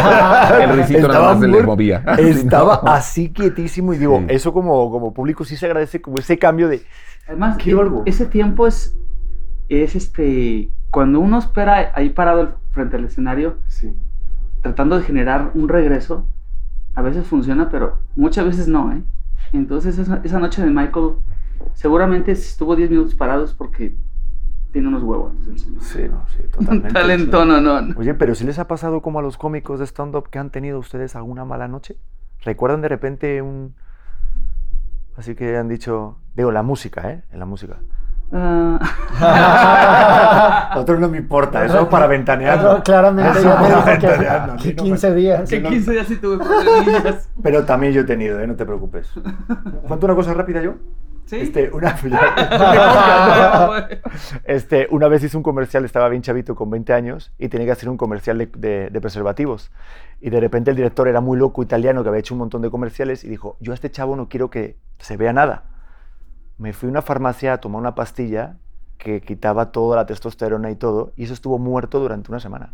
el 0.61 0.69
risito 0.77 0.99
nada 1.07 1.13
Estaba 1.13 1.31
más 1.35 1.39
se 1.39 1.47
le 1.47 1.63
movía. 1.63 1.97
Estaba 2.17 2.75
Sí, 2.75 2.81
¿no? 2.85 2.91
así 2.91 3.29
quietísimo 3.31 3.93
y 3.93 3.97
digo, 3.97 4.17
Sí. 4.19 4.25
eso 4.27 4.51
como, 4.51 4.91
como 4.91 5.13
público 5.13 5.45
sí 5.45 5.55
se 5.55 5.67
agradece 5.67 6.01
como 6.01 6.17
ese 6.17 6.37
cambio 6.37 6.67
de... 6.67 6.81
Además, 7.29 7.55
Quiero 7.63 7.79
algo. 7.81 8.03
ese 8.05 8.25
tiempo 8.25 8.67
es, 8.67 8.93
es 9.69 9.95
este. 9.95 10.69
Cuando 10.91 11.19
uno 11.19 11.39
espera 11.39 11.91
ahí 11.95 12.09
parado 12.09 12.55
frente 12.71 12.95
al 12.95 13.05
escenario, 13.05 13.57
tratando 14.61 14.97
de 14.97 15.03
generar 15.03 15.51
un 15.53 15.67
regreso, 15.67 16.25
a 16.95 17.01
veces 17.01 17.27
funciona, 17.27 17.69
pero 17.69 17.99
muchas 18.15 18.45
veces 18.45 18.67
no, 18.67 18.91
¿eh? 18.91 19.03
Entonces, 19.53 19.97
esa, 19.97 20.21
esa 20.23 20.39
noche 20.39 20.63
de 20.63 20.71
Michael, 20.71 21.15
seguramente 21.73 22.31
estuvo 22.31 22.75
10 22.75 22.89
minutos 22.89 23.15
parados 23.15 23.53
porque 23.53 23.95
tiene 24.71 24.87
unos 24.87 25.03
huevos. 25.03 25.33
Sí, 25.79 26.07
no, 26.09 26.25
sí, 26.27 26.43
totalmente. 26.51 26.89
talento, 26.93 27.45
no, 27.45 27.61
no. 27.61 27.81
no. 27.81 27.99
Oye, 27.99 28.13
pero 28.13 28.35
si 28.35 28.45
les 28.45 28.59
ha 28.59 28.67
pasado 28.67 29.01
como 29.01 29.19
a 29.19 29.21
los 29.21 29.37
cómicos 29.37 29.79
de 29.79 29.85
stand-up 29.85 30.29
que 30.29 30.39
han 30.39 30.49
tenido 30.49 30.79
ustedes 30.79 31.15
alguna 31.15 31.45
mala 31.45 31.67
noche? 31.67 31.97
¿Recuerdan 32.43 32.81
de 32.81 32.89
repente 32.89 33.41
un... 33.41 33.75
Así 35.15 35.35
que 35.35 35.57
han 35.57 35.67
dicho... 35.67 36.17
Digo, 36.35 36.51
la 36.51 36.61
música, 36.61 37.11
¿eh? 37.11 37.23
En 37.31 37.39
la 37.39 37.45
música. 37.45 37.79
Ah. 38.31 38.77
Otro 40.77 40.99
no 40.99 41.07
me 41.09 41.17
importa, 41.17 41.63
eso 41.65 41.87
para 41.89 42.07
ventanear. 42.07 42.83
Claramente 42.83 43.39
Eso 43.39 43.49
para 43.55 43.81
ventanear, 43.83 44.47
no, 44.49 44.55
que, 44.57 44.69
que 44.75 44.75
no, 44.75 44.83
15 44.83 45.15
días. 45.15 45.49
que 45.49 45.63
15 45.63 45.91
días 45.91 46.07
sí 46.07 46.15
tuve. 46.17 46.43
Pero 47.41 47.63
también 47.65 47.93
yo 47.93 48.01
he 48.01 48.05
tenido, 48.05 48.39
¿eh? 48.39 48.47
No 48.47 48.55
te 48.55 48.65
preocupes. 48.65 49.09
¿Cuento 49.87 50.05
una 50.05 50.15
cosa 50.15 50.33
rápida 50.33 50.61
yo? 50.61 50.75
¿Sí? 51.25 51.37
Este, 51.37 51.69
una, 51.73 51.95
este, 54.45 54.87
una 54.91 55.07
vez 55.07 55.23
hice 55.23 55.35
un 55.37 55.43
comercial, 55.43 55.83
estaba 55.85 56.07
bien 56.09 56.21
chavito 56.21 56.55
con 56.55 56.69
20 56.69 56.93
años 56.93 57.33
y 57.37 57.49
tenía 57.49 57.65
que 57.65 57.71
hacer 57.73 57.89
un 57.89 57.97
comercial 57.97 58.37
de, 58.37 58.45
de- 58.57 58.89
de 58.89 59.01
preservativos. 59.01 59.71
Y 60.21 60.29
de 60.29 60.39
repente 60.39 60.71
el 60.71 60.77
director 60.77 61.07
era 61.07 61.21
muy 61.21 61.37
loco 61.37 61.61
italiano 61.61 62.01
que 62.03 62.09
había 62.09 62.19
hecho 62.19 62.33
un 62.33 62.39
montón 62.39 62.61
de 62.61 62.69
comerciales 62.71 63.23
y 63.23 63.29
dijo, 63.29 63.57
yo 63.59 63.71
a 63.71 63.75
este 63.75 63.91
chavo 63.91 64.15
no 64.15 64.29
quiero 64.29 64.49
que 64.49 64.77
se 64.99 65.17
vea 65.17 65.33
nada. 65.33 65.63
Me 66.57 66.73
fui 66.73 66.87
a 66.87 66.91
una 66.91 67.01
farmacia 67.01 67.53
a 67.53 67.57
tomar 67.59 67.79
una 67.79 67.95
pastilla 67.95 68.57
que 68.97 69.21
quitaba 69.21 69.71
toda 69.71 69.95
la 69.95 70.05
testosterona 70.05 70.71
y 70.71 70.75
todo 70.75 71.13
y 71.15 71.25
eso 71.25 71.33
estuvo 71.33 71.59
muerto 71.59 71.99
durante 71.99 72.31
una 72.31 72.39
semana. 72.39 72.73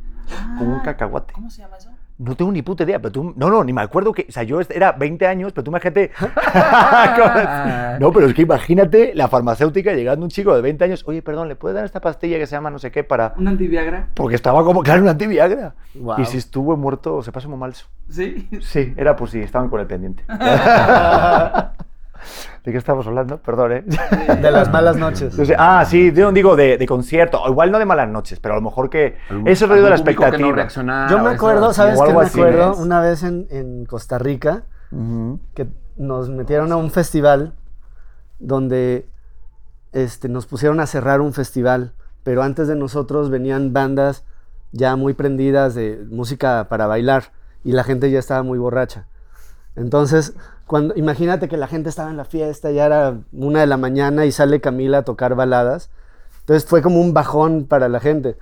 Con 0.57 0.69
un 0.69 0.79
cacahuate. 0.79 1.33
¿Cómo 1.33 1.49
se 1.49 1.61
llama 1.61 1.77
eso? 1.77 1.89
No 2.17 2.35
tengo 2.35 2.51
ni 2.51 2.61
puta 2.61 2.83
idea, 2.83 2.99
pero 2.99 3.11
tú... 3.11 3.33
No, 3.35 3.49
no, 3.49 3.63
ni 3.63 3.73
me 3.73 3.81
acuerdo 3.81 4.13
que... 4.13 4.27
O 4.29 4.31
sea, 4.31 4.43
yo 4.43 4.61
era 4.61 4.91
20 4.91 5.27
años, 5.27 5.51
pero 5.51 5.63
tú 5.63 5.71
imagínate... 5.71 6.11
no, 7.99 8.13
pero 8.13 8.27
es 8.27 8.33
que 8.33 8.43
imagínate 8.43 9.13
la 9.15 9.27
farmacéutica 9.27 9.93
llegando 9.93 10.23
un 10.23 10.29
chico 10.29 10.55
de 10.55 10.61
20 10.61 10.83
años, 10.85 11.03
oye, 11.07 11.21
perdón, 11.21 11.49
¿le 11.49 11.55
puedes 11.55 11.75
dar 11.75 11.85
esta 11.85 11.99
pastilla 11.99 12.37
que 12.37 12.45
se 12.45 12.55
llama 12.55 12.69
no 12.69 12.79
sé 12.79 12.91
qué 12.91 13.03
para...? 13.03 13.33
¿Un 13.35 13.47
antiviagra? 13.47 14.09
Porque 14.13 14.35
estaba 14.35 14.63
como, 14.63 14.83
claro, 14.83 15.01
un 15.01 15.09
antiviagra. 15.09 15.75
Y 16.17 16.25
si 16.25 16.37
estuvo 16.37 16.77
muerto, 16.77 17.23
se 17.23 17.31
pasó 17.31 17.49
muy 17.49 17.57
mal. 17.57 17.73
Sí. 18.09 18.47
Sí, 18.61 18.93
era 18.95 19.15
por 19.15 19.29
si 19.29 19.39
estaban 19.39 19.69
con 19.69 19.81
el 19.81 19.87
pendiente. 19.87 20.23
¿De 22.63 22.71
qué 22.71 22.77
estamos 22.77 23.05
hablando? 23.07 23.37
Perdón, 23.39 23.71
¿eh? 23.73 23.83
De 24.41 24.51
las 24.51 24.71
malas 24.71 24.95
noches. 24.97 25.31
Entonces, 25.31 25.55
ah, 25.59 25.83
sí, 25.85 26.11
de- 26.11 26.31
digo 26.31 26.55
de, 26.55 26.77
de 26.77 26.85
concierto. 26.87 27.41
O 27.41 27.49
igual 27.49 27.71
no 27.71 27.79
de 27.79 27.85
malas 27.85 28.09
noches, 28.09 28.39
pero 28.39 28.53
a 28.53 28.57
lo 28.57 28.63
mejor 28.63 28.89
que... 28.89 29.17
Ese 29.45 29.65
rollo 29.67 29.83
de 29.83 29.89
la 29.89 29.97
público 29.97 30.23
que 30.23 30.37
no 30.37 30.49
expectativa. 30.59 31.07
Yo 31.09 31.17
me 31.19 31.23
eso, 31.25 31.35
acuerdo. 31.35 31.73
¿sabes 31.73 31.99
qué 32.01 32.13
me 32.13 32.21
acuerdo? 32.21 32.75
Una 32.77 33.01
vez 33.01 33.23
en, 33.23 33.47
en 33.49 33.85
Costa 33.85 34.17
Rica, 34.17 34.63
que 35.55 35.67
nos 35.97 36.29
metieron 36.29 36.71
a 36.71 36.75
un 36.77 36.91
festival 36.91 37.53
donde 38.39 39.07
este, 39.91 40.29
nos 40.29 40.45
pusieron 40.45 40.79
a 40.79 40.87
cerrar 40.87 41.21
un 41.21 41.33
festival, 41.33 41.93
pero 42.23 42.43
antes 42.43 42.67
de 42.67 42.75
nosotros 42.75 43.29
venían 43.29 43.73
bandas 43.73 44.25
ya 44.71 44.95
muy 44.95 45.13
prendidas 45.13 45.75
de 45.75 46.03
música 46.09 46.67
para 46.69 46.87
bailar 46.87 47.25
y 47.63 47.71
la 47.73 47.83
gente 47.83 48.09
ya 48.09 48.19
estaba 48.19 48.43
muy 48.43 48.57
borracha. 48.57 49.05
Entonces, 49.75 50.33
cuando, 50.67 50.95
imagínate 50.95 51.47
que 51.47 51.57
la 51.57 51.67
gente 51.67 51.89
estaba 51.89 52.09
en 52.09 52.17
la 52.17 52.25
fiesta, 52.25 52.71
ya 52.71 52.85
era 52.85 53.17
una 53.31 53.59
de 53.61 53.67
la 53.67 53.77
mañana 53.77 54.25
y 54.25 54.31
sale 54.31 54.61
Camila 54.61 54.99
a 54.99 55.03
tocar 55.03 55.35
baladas. 55.35 55.89
Entonces 56.41 56.67
fue 56.67 56.81
como 56.81 56.99
un 57.01 57.13
bajón 57.13 57.65
para 57.65 57.89
la 57.89 57.99
gente. 57.99 58.37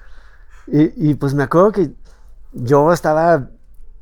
Y, 0.67 1.11
y, 1.11 1.13
pues 1.15 1.33
me 1.33 1.43
acuerdo 1.43 1.71
que 1.71 1.91
yo 2.53 2.93
estaba, 2.93 3.49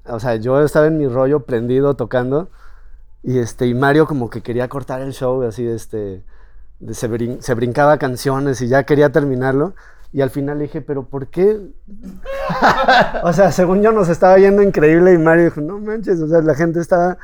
o 0.06 0.20
sea, 0.20 0.36
yo 0.36 0.62
estaba 0.62 0.88
en 0.88 0.98
mi 0.98 1.08
rollo 1.08 1.42
prendido 1.42 1.96
tocando 1.96 2.50
y 3.24 3.40
este 3.40 3.68
y 3.68 3.74
Mario 3.74 4.08
como 4.08 4.30
que 4.30 4.42
quería 4.42 4.68
cortar 4.70 5.02
el 5.02 5.14
show, 5.14 5.42
así 5.44 5.68
este 5.68 6.24
de- 6.80 6.94
se, 6.94 7.10
brin- 7.10 7.42
se 7.42 7.54
brincaba 7.54 7.98
canciones 7.98 8.62
y 8.62 8.68
ya 8.68 8.84
quería 8.84 9.12
terminarlo 9.12 9.74
y 10.14 10.22
al 10.22 10.30
final 10.30 10.58
le 10.58 10.64
dije, 10.66 10.82
"¿Pero 10.82 11.04
por 11.06 11.28
qué?" 11.28 11.60
o 13.24 13.34
sea, 13.34 13.52
según 13.52 13.82
yo 13.82 13.92
nos 13.92 14.10
estaba 14.10 14.38
yendo 14.38 14.62
increíble 14.62 15.14
y 15.14 15.18
Mario 15.18 15.46
dijo, 15.46 15.62
"No 15.62 15.80
manches, 15.80 16.20
o 16.22 16.28
sea, 16.28 16.42
la 16.42 16.56
gente 16.56 16.80
estaba 16.80 17.18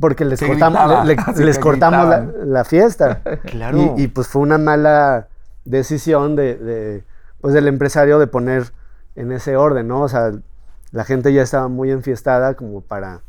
porque 0.00 0.24
les 0.24 0.40
cortamos 0.40 0.80
gritaba, 0.80 1.04
le- 1.04 1.14
le- 1.16 1.22
así 1.26 1.44
les 1.44 1.58
cortamos 1.58 2.08
la, 2.46 2.64
fiesta." 2.64 3.20
Claro. 3.44 3.94
Y, 3.96 4.02
y, 4.04 4.08
pues 4.08 4.28
fue 4.28 4.42
una 4.42 4.58
mala 4.58 5.28
decisión 5.64 6.36
de, 6.36 6.56
de, 6.56 7.04
pues 7.40 7.54
del 7.54 7.68
empresario 7.68 8.18
de 8.18 8.26
poner 8.26 8.72
en 9.16 9.32
ese 9.32 9.56
orden, 9.56 9.88
¿no? 9.88 10.02
O 10.02 10.08
sea, 10.08 10.32
la 10.92 11.04
gente 11.04 11.32
ya 11.32 11.42
estaba 11.42 11.68
muy 11.68 11.90
enfiestada 11.90 12.54
como 12.54 12.80
para 12.80 13.20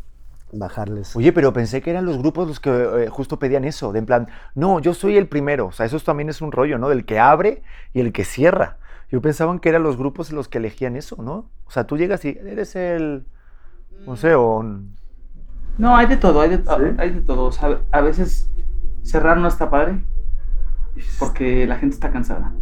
bajarles. 0.51 1.15
Oye, 1.15 1.33
pero 1.33 1.51
pensé 1.53 1.81
que 1.81 1.89
eran 1.91 2.05
los 2.05 2.17
grupos 2.17 2.47
los 2.47 2.59
que 2.59 2.69
eh, 3.05 3.09
justo 3.09 3.39
pedían 3.39 3.65
eso, 3.65 3.91
de 3.91 3.99
en 3.99 4.05
plan, 4.05 4.27
no, 4.53 4.79
yo 4.79 4.93
soy 4.93 5.17
el 5.17 5.27
primero. 5.27 5.67
O 5.67 5.71
sea, 5.71 5.85
eso 5.85 5.99
también 5.99 6.29
es 6.29 6.41
un 6.41 6.51
rollo, 6.51 6.77
¿no? 6.77 6.89
Del 6.89 7.05
que 7.05 7.19
abre 7.19 7.63
y 7.93 7.99
el 8.01 8.13
que 8.13 8.23
cierra. 8.23 8.77
Yo 9.11 9.21
pensaba 9.21 9.59
que 9.59 9.69
eran 9.69 9.83
los 9.83 9.97
grupos 9.97 10.31
los 10.31 10.47
que 10.47 10.57
elegían 10.59 10.95
eso, 10.95 11.17
¿no? 11.21 11.49
O 11.65 11.71
sea, 11.71 11.85
tú 11.85 11.97
llegas 11.97 12.23
y 12.25 12.29
eres 12.29 12.75
el, 12.75 13.25
no 14.05 14.15
sé, 14.15 14.35
o... 14.35 14.63
No, 15.77 15.95
hay 15.95 16.07
de 16.07 16.17
todo, 16.17 16.41
hay 16.41 16.49
de, 16.49 16.57
¿Sí? 16.57 16.95
hay 16.97 17.09
de 17.11 17.21
todo. 17.21 17.45
O 17.45 17.51
sea, 17.51 17.79
a 17.91 18.01
veces 18.01 18.49
cerrar 19.03 19.37
no 19.37 19.47
está 19.47 19.69
padre 19.69 20.03
porque 21.19 21.67
la 21.67 21.77
gente 21.77 21.95
está 21.95 22.11
cansada. 22.11 22.53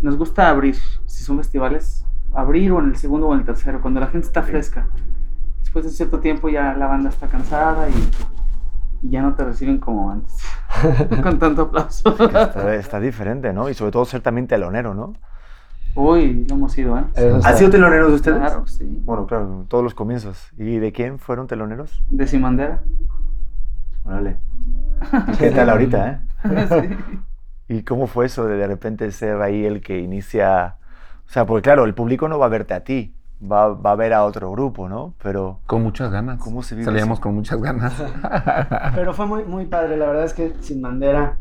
Nos 0.00 0.16
gusta 0.16 0.48
abrir, 0.48 0.76
si 1.06 1.24
son 1.24 1.38
festivales, 1.38 2.04
abrir 2.34 2.72
o 2.72 2.78
en 2.78 2.86
el 2.86 2.96
segundo 2.96 3.28
o 3.28 3.34
en 3.34 3.40
el 3.40 3.46
tercero, 3.46 3.80
cuando 3.80 4.00
la 4.00 4.08
gente 4.08 4.26
está 4.26 4.42
fresca. 4.42 4.88
Después 5.60 5.84
de 5.84 5.90
cierto 5.90 6.20
tiempo 6.20 6.48
ya 6.48 6.74
la 6.74 6.86
banda 6.86 7.08
está 7.08 7.26
cansada 7.26 7.88
y 7.88 8.10
y 9.04 9.10
ya 9.10 9.22
no 9.22 9.34
te 9.34 9.44
reciben 9.44 9.78
como 9.78 10.10
antes, 10.10 10.34
con 11.22 11.38
tanto 11.38 11.62
aplauso. 11.62 12.16
Está, 12.24 12.74
está 12.74 13.00
diferente, 13.00 13.52
¿no? 13.52 13.68
Y 13.68 13.74
sobre 13.74 13.92
todo 13.92 14.04
ser 14.06 14.22
también 14.22 14.46
telonero, 14.46 14.94
¿no? 14.94 15.12
Uy, 15.96 16.44
lo 16.48 16.54
hemos 16.56 16.72
sido, 16.72 16.98
¿eh? 16.98 17.04
Eso 17.14 17.36
está- 17.36 17.48
¿Han 17.50 17.56
sido 17.56 17.70
teloneros 17.70 18.12
ustedes? 18.12 18.38
Claro, 18.38 18.66
sí. 18.66 19.00
Bueno, 19.04 19.26
claro, 19.26 19.64
todos 19.68 19.84
los 19.84 19.94
comienzos. 19.94 20.48
¿Y 20.58 20.78
de 20.78 20.92
quién 20.92 21.18
fueron 21.18 21.46
teloneros? 21.46 22.02
De 22.10 22.26
Simandera. 22.26 22.82
Órale. 24.04 24.36
¿Y 25.32 25.36
¿Qué 25.38 25.50
tal 25.50 25.70
ahorita, 25.70 26.10
eh? 26.10 26.18
Sí. 26.68 27.74
¿Y 27.76 27.82
cómo 27.82 28.06
fue 28.06 28.26
eso 28.26 28.44
de 28.46 28.56
de 28.56 28.66
repente 28.66 29.10
ser 29.12 29.40
ahí 29.40 29.64
el 29.64 29.80
que 29.80 29.98
inicia? 29.98 30.76
O 31.26 31.30
sea, 31.30 31.46
porque 31.46 31.62
claro, 31.62 31.84
el 31.84 31.94
público 31.94 32.28
no 32.28 32.38
va 32.38 32.46
a 32.46 32.50
verte 32.50 32.74
a 32.74 32.80
ti, 32.84 33.14
va, 33.40 33.68
va 33.68 33.92
a 33.92 33.96
ver 33.96 34.12
a 34.12 34.24
otro 34.24 34.50
grupo, 34.50 34.88
¿no? 34.88 35.14
Pero 35.22 35.60
Con 35.66 35.82
muchas 35.82 36.10
ganas. 36.10 36.38
¿Cómo 36.40 36.62
se 36.62 36.74
vive 36.74 36.84
Salíamos 36.84 37.16
eso? 37.18 37.22
con 37.22 37.34
muchas 37.34 37.60
ganas. 37.62 37.94
Pero 38.94 39.14
fue 39.14 39.26
muy, 39.26 39.44
muy 39.44 39.64
padre. 39.66 39.96
La 39.96 40.06
verdad 40.06 40.24
es 40.24 40.34
que 40.34 40.52
Sin 40.60 40.82
Bandera 40.82 41.38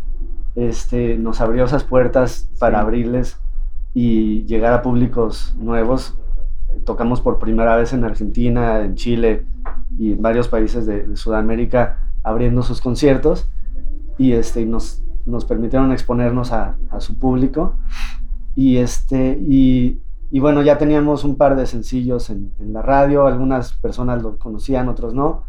este, 0.55 1.17
nos 1.17 1.41
abrió 1.41 1.65
esas 1.65 1.83
puertas 1.83 2.49
para 2.59 2.79
abrirles 2.79 3.37
y 3.93 4.43
llegar 4.45 4.73
a 4.73 4.81
públicos 4.81 5.55
nuevos. 5.57 6.17
Tocamos 6.85 7.21
por 7.21 7.39
primera 7.39 7.75
vez 7.75 7.93
en 7.93 8.03
Argentina, 8.03 8.81
en 8.81 8.95
Chile 8.95 9.45
y 9.97 10.13
en 10.13 10.21
varios 10.21 10.47
países 10.47 10.85
de, 10.85 11.15
Sudamérica 11.15 12.09
abriendo 12.23 12.63
sus 12.63 12.81
conciertos 12.81 13.49
y 14.17 14.31
este, 14.31 14.65
nos, 14.65 15.03
nos 15.25 15.45
permitieron 15.45 15.91
exponernos 15.91 16.51
a, 16.51 16.75
su 16.99 17.17
público. 17.17 17.75
Y, 18.55 18.77
este, 18.77 19.37
y, 19.39 19.99
bueno, 20.39 20.61
ya 20.61 20.77
teníamos 20.77 21.23
un 21.23 21.35
par 21.35 21.55
de 21.55 21.65
sencillos 21.65 22.29
en, 22.29 22.51
la 22.59 22.81
radio, 22.81 23.27
algunas 23.27 23.73
personas 23.73 24.21
lo 24.23 24.37
conocían, 24.37 24.89
otros 24.89 25.13
no. 25.13 25.43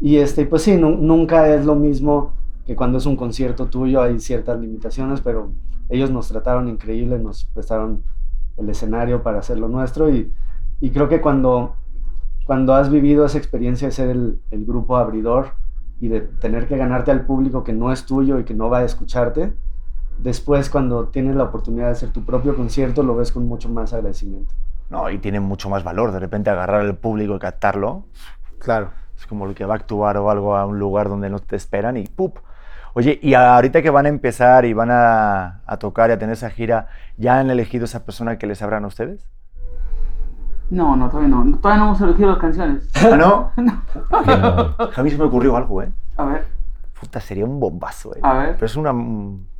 Y 0.00 0.16
este, 0.16 0.46
pues 0.46 0.62
sí, 0.62 0.76
nu- 0.76 0.96
nunca 0.96 1.54
es 1.54 1.64
lo 1.64 1.76
mismo 1.76 2.32
que 2.66 2.74
cuando 2.74 2.98
es 2.98 3.06
un 3.06 3.16
concierto 3.16 3.66
tuyo, 3.66 4.02
hay 4.02 4.18
ciertas 4.18 4.60
limitaciones, 4.60 5.20
pero 5.20 5.50
ellos 5.88 6.10
nos 6.10 6.28
trataron 6.28 6.68
increíble, 6.68 7.18
nos 7.18 7.44
prestaron 7.44 8.04
el 8.56 8.68
escenario 8.68 9.22
para 9.22 9.38
hacer 9.38 9.58
lo 9.58 9.68
nuestro 9.68 10.10
y, 10.10 10.32
y 10.80 10.90
creo 10.90 11.08
que 11.08 11.20
cuando, 11.20 11.76
cuando 12.46 12.74
has 12.74 12.90
vivido 12.90 13.24
esa 13.24 13.38
experiencia 13.38 13.88
de 13.88 13.92
ser 13.92 14.10
el, 14.10 14.40
el 14.50 14.64
grupo 14.64 14.96
abridor 14.96 15.54
y 16.00 16.08
de 16.08 16.20
tener 16.20 16.66
que 16.66 16.76
ganarte 16.76 17.10
al 17.10 17.24
público 17.26 17.64
que 17.64 17.72
no 17.72 17.92
es 17.92 18.06
tuyo 18.06 18.38
y 18.38 18.44
que 18.44 18.54
no 18.54 18.68
va 18.68 18.78
a 18.78 18.84
escucharte, 18.84 19.54
después 20.18 20.68
cuando 20.70 21.08
tienes 21.08 21.36
la 21.36 21.44
oportunidad 21.44 21.86
de 21.86 21.92
hacer 21.92 22.10
tu 22.10 22.24
propio 22.24 22.54
concierto 22.56 23.02
lo 23.02 23.16
ves 23.16 23.32
con 23.32 23.46
mucho 23.46 23.68
más 23.68 23.92
agradecimiento. 23.92 24.54
no, 24.90 25.08
y 25.10 25.18
tiene 25.18 25.40
mucho 25.40 25.70
más 25.70 25.84
valor 25.84 26.12
de 26.12 26.18
repente 26.18 26.50
agarrar 26.50 26.82
al 26.82 26.96
público 26.96 27.34
y 27.36 27.38
captarlo. 27.38 28.04
Claro. 28.58 28.90
Es 29.16 29.26
como 29.26 29.46
el 29.46 29.54
que 29.54 29.64
va 29.64 29.74
a 29.74 29.76
actuar 29.76 30.16
o 30.18 30.30
algo 30.30 30.56
a 30.56 30.66
un 30.66 30.78
lugar 30.78 31.08
donde 31.08 31.30
no 31.30 31.38
te 31.38 31.56
esperan 31.56 31.96
y 31.96 32.04
¡pup! 32.04 32.38
Oye, 32.94 33.18
y 33.22 33.34
ahorita 33.34 33.80
que 33.82 33.90
van 33.90 34.06
a 34.06 34.08
empezar 34.10 34.64
y 34.64 34.72
van 34.74 34.90
a, 34.90 35.62
a 35.66 35.76
tocar 35.78 36.10
y 36.10 36.12
a 36.12 36.18
tener 36.18 36.34
esa 36.34 36.50
gira, 36.50 36.88
¿ya 37.16 37.38
han 37.38 37.50
elegido 37.50 37.84
esa 37.86 38.04
persona 38.04 38.36
que 38.38 38.46
les 38.46 38.60
abran 38.62 38.84
a 38.84 38.88
ustedes? 38.88 39.28
No, 40.70 40.96
no, 40.96 41.08
todavía 41.08 41.28
no. 41.28 41.56
Todavía 41.58 41.78
no 41.80 41.86
hemos 41.88 42.00
elegido 42.00 42.30
las 42.30 42.38
canciones. 42.38 42.90
¿Ah, 42.94 43.16
no? 43.16 43.52
A 44.96 45.02
mí 45.02 45.10
se 45.10 45.18
me 45.18 45.24
ocurrió 45.24 45.56
algo, 45.56 45.82
¿eh? 45.82 45.90
A 46.16 46.24
ver, 46.24 46.46
Puta, 46.98 47.20
sería 47.20 47.44
un 47.44 47.58
bombazo, 47.58 48.14
¿eh? 48.14 48.20
a 48.22 48.34
ver, 48.34 48.54
Pero 48.54 48.66
es 48.66 48.76
una... 48.76 48.92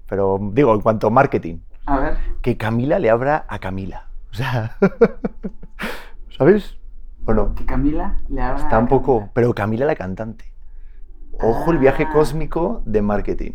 Pero 0.08 0.38
digo, 0.52 0.74
en 0.74 0.80
cuanto 0.80 1.06
a 1.06 1.10
marketing, 1.10 1.58
a 1.86 1.98
ver. 1.98 2.16
que 2.42 2.56
Camila 2.58 2.98
le 2.98 3.08
abra 3.10 3.46
a 3.48 3.58
Camila. 3.58 4.06
O 4.30 4.34
sea, 4.34 4.76
¿sabes? 6.36 6.76
Bueno, 7.20 7.54
Que 7.54 7.64
Camila 7.64 8.16
le 8.28 8.42
haga. 8.42 8.58
está 8.58 8.78
un 8.78 8.88
poco... 8.88 9.30
Pero 9.32 9.52
Camila 9.54 9.86
la 9.86 9.94
cantante. 9.96 10.51
Ojo 11.42 11.72
el 11.72 11.78
viaje 11.78 12.08
cósmico 12.08 12.82
de 12.84 13.02
marketing. 13.02 13.52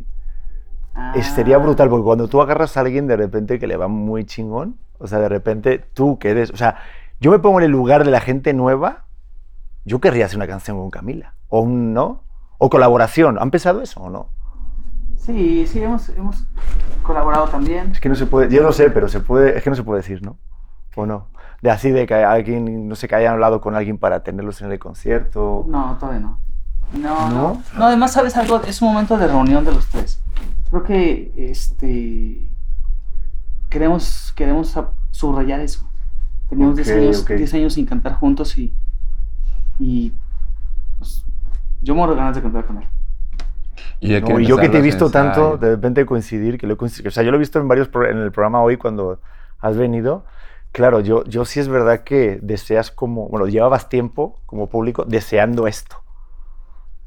Ah. 0.94 1.14
Sería 1.22 1.58
brutal, 1.58 1.90
porque 1.90 2.04
cuando 2.04 2.28
tú 2.28 2.42
agarras 2.42 2.76
a 2.76 2.82
alguien 2.82 3.08
de 3.08 3.16
repente 3.16 3.60
que 3.60 3.68
le 3.68 3.78
va 3.78 3.88
muy 3.88 4.26
chingón, 4.26 4.78
o 4.98 5.08
sea, 5.08 5.20
de 5.20 5.30
repente 5.30 5.80
tú 5.94 6.18
que 6.18 6.32
eres, 6.32 6.52
o 6.52 6.58
sea, 6.58 6.78
yo 7.20 7.32
me 7.32 7.40
pongo 7.40 7.60
en 7.60 7.66
el 7.66 7.72
lugar 7.72 8.04
de 8.04 8.12
la 8.12 8.20
gente 8.20 8.54
nueva, 8.54 9.06
yo 9.86 10.02
querría 10.02 10.26
hacer 10.26 10.38
una 10.38 10.48
canción 10.48 10.78
con 10.78 10.90
Camila, 10.90 11.36
o 11.50 11.62
un, 11.62 11.94
¿no? 11.94 12.24
O 12.58 12.70
colaboración, 12.70 13.38
¿han 13.40 13.52
pensado 13.52 13.82
eso 13.82 14.02
o 14.02 14.10
no? 14.10 14.30
Sí, 15.16 15.68
sí, 15.68 15.84
hemos, 15.84 16.10
hemos 16.10 16.48
colaborado 17.04 17.48
también. 17.48 17.92
Es 17.92 18.00
que 18.00 18.10
no 18.10 18.16
se 18.16 18.26
puede, 18.26 18.50
yo 18.50 18.64
no 18.64 18.72
sé, 18.72 18.90
pero 18.90 19.08
se 19.08 19.20
puede, 19.20 19.58
es 19.58 19.64
que 19.64 19.70
no 19.70 19.76
se 19.76 19.84
puede 19.84 20.02
decir, 20.02 20.24
¿no? 20.24 20.38
¿O 20.96 21.06
no? 21.06 21.28
De 21.62 21.70
así 21.70 21.92
de 21.92 22.08
que 22.08 22.16
alguien, 22.16 22.88
no 22.88 22.96
sé, 22.96 23.08
que 23.08 23.16
hayan 23.16 23.34
hablado 23.34 23.62
con 23.62 23.76
alguien 23.76 23.98
para 23.98 24.24
tenerlos 24.24 24.62
en 24.62 24.72
el 24.72 24.80
concierto. 24.80 25.64
No, 25.68 25.96
todavía 26.00 26.22
no. 26.22 26.40
No, 26.94 27.30
¿No? 27.30 27.64
no. 27.74 27.86
Además, 27.86 28.14
¿sabes 28.14 28.36
algo? 28.38 28.62
Es 28.64 28.82
un 28.82 28.90
momento 28.90 29.18
de 29.18 29.28
reunión 29.28 29.66
de 29.66 29.74
los 29.74 29.88
tres. 29.90 30.24
Creo 30.70 30.84
que 30.84 31.34
este 31.36 32.50
queremos, 33.70 34.34
queremos 34.36 34.70
sub- 34.70 34.94
subrayar 35.12 35.60
eso. 35.60 35.90
Teníamos 36.50 36.76
10 36.76 36.88
Ok, 36.90 36.96
años, 36.96 37.18
ok. 37.24 37.32
10 37.32 37.54
años 37.54 37.74
sin 37.74 37.86
cantar 37.86 38.14
juntos 38.16 38.58
y, 38.58 38.74
y 39.80 40.14
pues, 40.98 41.26
yo 41.82 41.96
muero 41.96 42.14
de 42.14 42.20
ganas 42.20 42.36
de 42.36 42.42
cantar 42.42 42.66
con 42.68 42.78
él. 42.82 42.88
Y, 44.00 44.20
No, 44.20 44.40
y 44.40 44.46
yo 44.46 44.58
que 44.58 44.70
te 44.70 44.78
he 44.78 44.82
visto 44.82 45.10
tanto, 45.12 45.58
de 45.58 45.72
repente 45.72 46.06
coincidir, 46.06 46.58
que 46.58 46.68
lo 46.68 46.74
he 46.74 46.78
coincidido, 46.78 47.10
o 47.10 47.12
sea, 47.12 47.24
yo 47.24 47.32
lo 47.32 47.38
he 47.38 47.40
visto 47.40 47.60
en 47.60 47.68
varios, 47.68 47.90
en 48.10 48.18
el 48.18 48.32
programa 48.32 48.62
hoy 48.62 48.78
cuando 48.78 49.22
has 49.60 49.76
venido, 49.78 50.26
claro, 50.72 51.00
yo, 51.00 51.24
yo 51.26 51.46
sí 51.46 51.60
es 51.60 51.68
verdad 51.68 52.04
que 52.04 52.40
deseas 52.42 52.92
como, 52.92 53.28
bueno, 53.30 53.48
llevabas 53.48 53.90
tiempo 53.90 54.40
como 54.46 54.68
público 54.70 55.04
deseando 55.06 55.68
esto. 55.68 55.98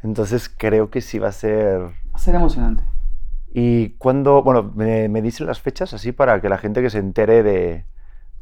Entonces 0.03 0.49
creo 0.55 0.91
que 0.91 1.01
sí 1.01 1.19
va 1.19 1.29
a 1.29 1.33
ser... 1.33 1.81
Va 1.81 1.93
a 2.15 2.19
ser 2.19 2.35
emocionante. 2.35 2.83
Y 3.53 3.91
cuando, 3.99 4.43
bueno, 4.43 4.73
me, 4.75 5.09
me 5.09 5.23
dicen 5.23 5.47
las 5.47 5.61
fechas 5.61 5.93
así 5.93 6.13
para 6.13 6.41
que 6.41 6.49
la 6.49 6.59
gente 6.59 6.83
que 6.83 6.91
se 6.91 6.99
entere 6.99 7.43
de, 7.43 7.85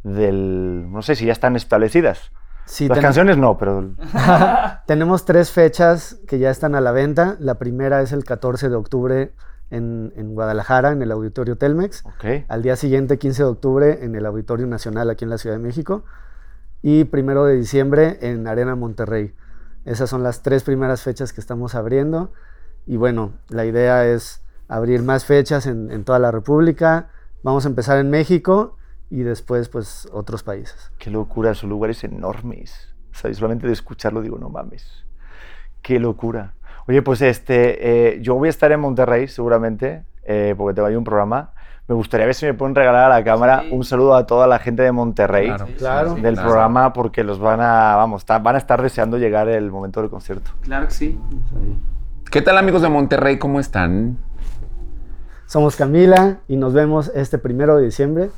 del, 0.02 0.90
no 0.92 1.02
sé 1.02 1.14
si 1.14 1.26
ya 1.26 1.32
están 1.32 1.56
establecidas. 1.56 2.30
Sí, 2.66 2.86
las 2.86 2.96
ten- 2.96 3.02
canciones 3.02 3.38
no, 3.38 3.56
pero 3.56 3.92
Tenemos 4.86 5.24
tres 5.24 5.50
fechas 5.50 6.18
que 6.26 6.38
ya 6.38 6.50
están 6.50 6.74
a 6.74 6.80
la 6.80 6.92
venta. 6.92 7.36
La 7.40 7.54
primera 7.54 8.02
es 8.02 8.12
el 8.12 8.24
14 8.24 8.68
de 8.68 8.76
octubre 8.76 9.32
en, 9.70 10.12
en 10.16 10.34
Guadalajara, 10.34 10.92
en 10.92 11.00
el 11.02 11.10
Auditorio 11.10 11.56
Telmex. 11.56 12.04
ok. 12.04 12.44
Al 12.48 12.62
día 12.62 12.76
siguiente, 12.76 13.18
15 13.18 13.42
de 13.44 13.48
octubre, 13.48 14.04
en 14.04 14.14
el 14.14 14.26
Auditorio 14.26 14.66
Nacional 14.66 15.08
aquí 15.10 15.24
en 15.24 15.30
la 15.30 15.38
Ciudad 15.38 15.56
de 15.56 15.62
México. 15.62 16.04
Y 16.82 17.04
primero 17.04 17.44
de 17.46 17.56
diciembre 17.56 18.18
en 18.20 18.46
Arena 18.46 18.76
Monterrey. 18.76 19.32
Esas 19.88 20.10
son 20.10 20.22
las 20.22 20.42
tres 20.42 20.64
primeras 20.64 21.02
fechas 21.02 21.32
que 21.32 21.40
estamos 21.40 21.74
abriendo. 21.74 22.30
Y 22.86 22.98
bueno, 22.98 23.32
la 23.48 23.64
idea 23.64 24.06
es 24.06 24.44
abrir 24.68 25.02
más 25.02 25.24
fechas 25.24 25.66
en, 25.66 26.04
toda 26.04 26.18
la 26.18 26.30
República. 26.30 27.08
Vamos 27.42 27.64
a 27.64 27.70
empezar 27.70 27.98
en 27.98 28.10
México 28.10 28.76
y 29.08 29.22
después 29.22 29.70
pues 29.70 30.06
otros 30.12 30.42
países. 30.42 30.92
Qué 30.98 31.10
locura, 31.10 31.54
son 31.54 31.70
lugares 31.70 32.04
enormes. 32.04 32.94
¿Sabes? 33.12 33.38
Solamente 33.38 33.66
de 33.66 33.72
escucharlo 33.72 34.20
digo, 34.20 34.36
no 34.38 34.50
mames. 34.50 35.06
Qué 35.80 35.98
locura. 35.98 36.54
Oye, 36.86 37.00
pues 37.00 37.22
este, 37.22 38.16
eh, 38.16 38.20
yo 38.20 38.34
voy 38.34 38.48
a 38.48 38.50
estar 38.50 38.70
en 38.70 38.80
Monterrey 38.80 39.26
seguramente, 39.26 40.04
eh, 40.24 40.54
porque 40.58 40.74
tengo 40.74 40.88
ahí 40.88 40.96
un 40.96 41.04
programa. 41.04 41.54
Me 41.88 41.94
gustaría 41.94 42.26
ver 42.26 42.34
si 42.34 42.44
me 42.44 42.52
pueden 42.54 42.74
regalar 42.74 43.10
a 43.10 43.18
la 43.18 43.24
cámara 43.24 43.62
Sí. 43.62 43.68
un 43.72 43.82
saludo 43.82 44.14
a 44.14 44.26
toda 44.26 44.46
la 44.46 44.58
gente 44.58 44.82
de 44.82 44.92
Monterrey 44.92 45.46
Claro, 45.46 45.66
Claro. 45.78 46.14
sí, 46.16 46.20
del 46.20 46.34
claro. 46.34 46.48
programa, 46.50 46.92
porque 46.92 47.24
los 47.24 47.38
van 47.38 47.60
a, 47.62 47.96
vamos, 47.96 48.26
van 48.26 48.54
a 48.54 48.58
estar 48.58 48.82
deseando 48.82 49.16
llegar 49.16 49.48
el 49.48 49.70
momento 49.70 50.00
del 50.02 50.10
concierto. 50.10 50.50
Claro 50.60 50.86
que 50.86 50.92
sí. 50.92 51.18
¿Qué 52.30 52.42
tal 52.42 52.58
amigos 52.58 52.82
de 52.82 52.90
Monterrey? 52.90 53.38
¿Cómo 53.38 53.58
están? 53.58 54.18
Somos 55.46 55.76
Camila 55.76 56.40
y 56.46 56.56
nos 56.58 56.74
vemos 56.74 57.10
este 57.14 57.38
primero 57.38 57.78
de 57.78 57.86
diciembre. 57.86 58.30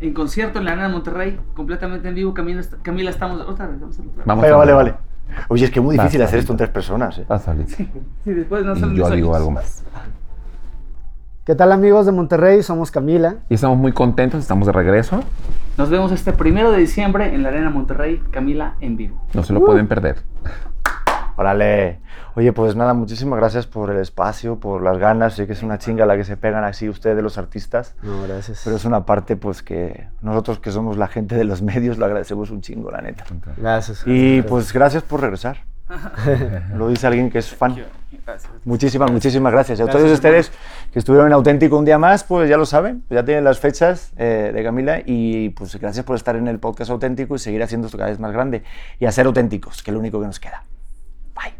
En 0.00 0.12
concierto 0.12 0.58
en 0.58 0.64
la 0.64 0.72
Arena 0.72 0.88
de 0.88 0.92
Monterrey, 0.92 1.40
completamente 1.54 2.08
en 2.08 2.14
vivo. 2.16 2.34
Camila, 2.34 2.60
está- 2.60 2.76
Camila 2.82 3.10
estamos. 3.10 3.40
Otra 3.42 3.66
vez, 3.68 3.80
vamos 3.80 3.96
a 3.96 4.00
hacerlo 4.00 4.10
otra 4.10 4.18
vez. 4.18 4.26
Vamos 4.26 4.58
Vale, 4.58 4.72
vale. 4.72 4.94
Oye, 5.48 5.64
es 5.64 5.70
que 5.70 5.78
es 5.78 5.84
muy 5.84 5.96
difícil 5.96 6.20
hacer 6.22 6.40
esto 6.40 6.52
en 6.52 6.58
tres 6.58 6.70
personas. 6.70 7.18
¿eh? 7.18 7.24
Vas. 7.28 7.44
Sí, 7.68 7.88
después 8.24 8.64
no 8.64 8.74
Y 8.76 8.96
yo 8.96 9.08
digo 9.10 9.34
algo 9.36 9.52
más. 9.52 9.84
¿Qué 11.46 11.54
tal 11.54 11.70
amigos 11.70 12.06
de 12.06 12.10
Monterrey? 12.10 12.60
Somos 12.64 12.90
Camila. 12.90 13.36
Y 13.48 13.54
estamos 13.54 13.78
muy 13.78 13.92
contentos, 13.92 14.40
estamos 14.40 14.66
de 14.66 14.72
regreso. 14.72 15.22
Nos 15.76 15.88
vemos 15.90 16.10
este 16.10 16.32
primero 16.32 16.72
de 16.72 16.78
diciembre 16.78 17.32
en 17.36 17.44
la 17.44 17.50
Arena 17.50 17.70
Monterrey, 17.70 18.20
Camila 18.32 18.74
en 18.80 18.96
vivo. 18.96 19.22
No 19.32 19.44
se 19.44 19.52
lo 19.52 19.64
pueden 19.64 19.86
perder. 19.86 20.24
Órale. 21.36 22.00
Oye, 22.34 22.52
pues 22.52 22.74
nada, 22.74 22.94
muchísimas 22.94 23.38
gracias 23.38 23.68
por 23.68 23.92
el 23.92 23.98
espacio, 23.98 24.58
por 24.58 24.82
las 24.82 24.98
ganas. 24.98 25.34
Sé 25.34 25.46
que 25.46 25.52
es 25.52 25.62
una 25.62 25.78
chinga 25.78 26.04
la 26.04 26.16
que 26.16 26.24
se 26.24 26.36
pegan 26.36 26.64
así 26.64 26.88
ustedes, 26.88 27.22
los 27.22 27.38
artistas. 27.38 27.94
No, 28.02 28.24
gracias. 28.24 28.62
Pero 28.64 28.74
es 28.74 28.84
una 28.84 29.06
parte, 29.06 29.36
pues, 29.36 29.62
que 29.62 30.08
nosotros 30.22 30.58
que 30.58 30.72
somos 30.72 30.96
la 30.96 31.06
gente 31.06 31.36
de 31.36 31.44
los 31.44 31.62
medios 31.62 31.96
lo 31.96 32.06
agradecemos 32.06 32.50
un 32.50 32.60
chingo, 32.60 32.90
la 32.90 33.02
neta. 33.02 33.22
Gracias. 33.56 34.04
Y 34.04 34.38
Gracias. 34.38 34.46
pues 34.50 34.72
gracias 34.72 35.02
por 35.04 35.20
regresar. 35.20 35.58
Lo 36.74 36.88
dice 36.88 37.06
alguien 37.06 37.30
que 37.30 37.38
es 37.38 37.54
fan. 37.54 37.76
Muchísimas, 38.64 39.10
muchísimas 39.10 39.52
gracias. 39.52 39.78
Y 39.78 39.82
a 39.82 39.86
todos 39.86 40.02
Gracias, 40.02 40.18
ustedes 40.18 40.52
que 40.92 40.98
estuvieron 40.98 41.28
en 41.28 41.32
Auténtico 41.32 41.78
un 41.78 41.84
día 41.84 41.98
más, 41.98 42.24
pues 42.24 42.48
ya 42.48 42.56
lo 42.56 42.66
saben, 42.66 43.04
ya 43.08 43.24
tienen 43.24 43.44
las 43.44 43.58
fechas 43.60 44.12
eh, 44.16 44.50
de 44.52 44.64
Camila 44.64 45.00
y 45.04 45.50
pues 45.50 45.76
gracias 45.76 46.04
por 46.04 46.16
estar 46.16 46.36
en 46.36 46.48
el 46.48 46.58
podcast 46.58 46.90
Auténtico 46.90 47.36
y 47.36 47.38
seguir 47.38 47.62
haciendo 47.62 47.86
esto 47.86 47.98
cada 47.98 48.10
vez 48.10 48.18
más 48.18 48.32
grande 48.32 48.64
y 48.98 49.06
a 49.06 49.12
ser 49.12 49.26
auténticos, 49.26 49.82
que 49.82 49.90
es 49.90 49.92
lo 49.92 50.00
único 50.00 50.20
que 50.20 50.26
nos 50.26 50.40
queda. 50.40 50.64
Bye. 51.34 51.54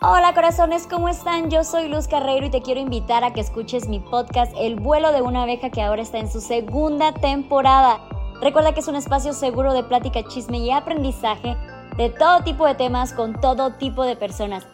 Hola 0.00 0.32
corazones, 0.34 0.86
¿cómo 0.86 1.08
están? 1.08 1.50
Yo 1.50 1.64
soy 1.64 1.88
Luz 1.88 2.08
Carreiro 2.08 2.46
y 2.46 2.50
te 2.50 2.62
quiero 2.62 2.80
invitar 2.80 3.24
a 3.24 3.34
que 3.34 3.40
escuches 3.40 3.88
mi 3.88 4.00
podcast 4.00 4.52
El 4.58 4.76
vuelo 4.76 5.12
de 5.12 5.20
una 5.20 5.42
abeja 5.42 5.70
que 5.70 5.82
ahora 5.82 6.00
está 6.00 6.18
en 6.18 6.30
su 6.30 6.40
segunda 6.40 7.12
temporada. 7.12 8.00
Recuerda 8.40 8.72
que 8.72 8.80
es 8.80 8.88
un 8.88 8.96
espacio 8.96 9.32
seguro 9.32 9.74
de 9.74 9.82
plática, 9.82 10.22
chisme 10.22 10.58
y 10.58 10.70
aprendizaje 10.70 11.56
de 11.98 12.10
todo 12.10 12.44
tipo 12.44 12.64
de 12.64 12.76
temas 12.76 13.12
con 13.12 13.40
todo 13.40 13.72
tipo 13.72 14.04
de 14.04 14.14
personas. 14.14 14.64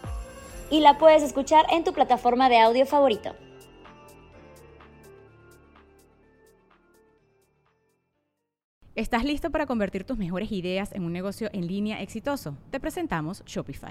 Y 0.71 0.81
la 0.81 0.99
puedes 0.99 1.23
escuchar 1.23 1.65
en 1.73 1.83
tu 1.83 1.95
plataforma 1.95 2.51
de 2.51 2.61
audio 2.61 2.85
favorito. 2.85 3.35
¿Estás 8.95 9.25
listo 9.25 9.51
para 9.51 9.67
convertir 9.67 10.05
tus 10.05 10.19
mejores 10.19 10.53
ideas 10.53 10.93
en 10.93 11.03
un 11.03 11.13
negocio 11.13 11.49
en 11.53 11.67
línea 11.67 12.03
exitoso? 12.03 12.59
Te 12.71 12.79
presentamos 12.79 13.43
Shopify. 13.47 13.91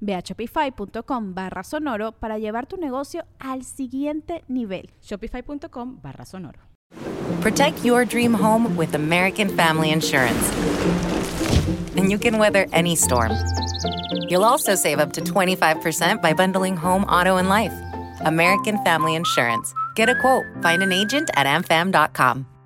Ve 0.00 0.14
a 0.14 0.22
shopify.com 0.22 1.34
barra 1.34 1.62
sonoro 1.62 2.12
para 2.12 2.38
llevar 2.38 2.66
tu 2.66 2.76
negocio 2.76 3.24
al 3.38 3.64
siguiente 3.64 4.44
nivel. 4.48 4.90
Shopify.com 5.00 6.00
barra 6.02 6.24
sonoro. 6.24 6.60
Protect 7.40 7.84
your 7.84 8.04
dream 8.04 8.34
home 8.34 8.76
with 8.76 8.94
American 8.94 9.48
Family 9.56 9.90
Insurance. 9.90 10.52
And 11.96 12.10
you 12.10 12.18
can 12.18 12.38
weather 12.38 12.66
any 12.72 12.96
storm. 12.96 13.32
You'll 14.28 14.44
also 14.44 14.74
save 14.74 14.98
up 14.98 15.12
to 15.14 15.20
25% 15.20 16.20
by 16.20 16.32
bundling 16.34 16.76
home, 16.76 17.04
auto, 17.04 17.36
and 17.36 17.48
life. 17.48 17.72
American 18.20 18.78
Family 18.84 19.14
Insurance. 19.14 19.72
Get 19.94 20.08
a 20.08 20.14
quote. 20.14 20.44
Find 20.62 20.82
an 20.82 20.92
agent 20.92 21.30
at 21.36 21.46
amfam.com. 21.46 22.49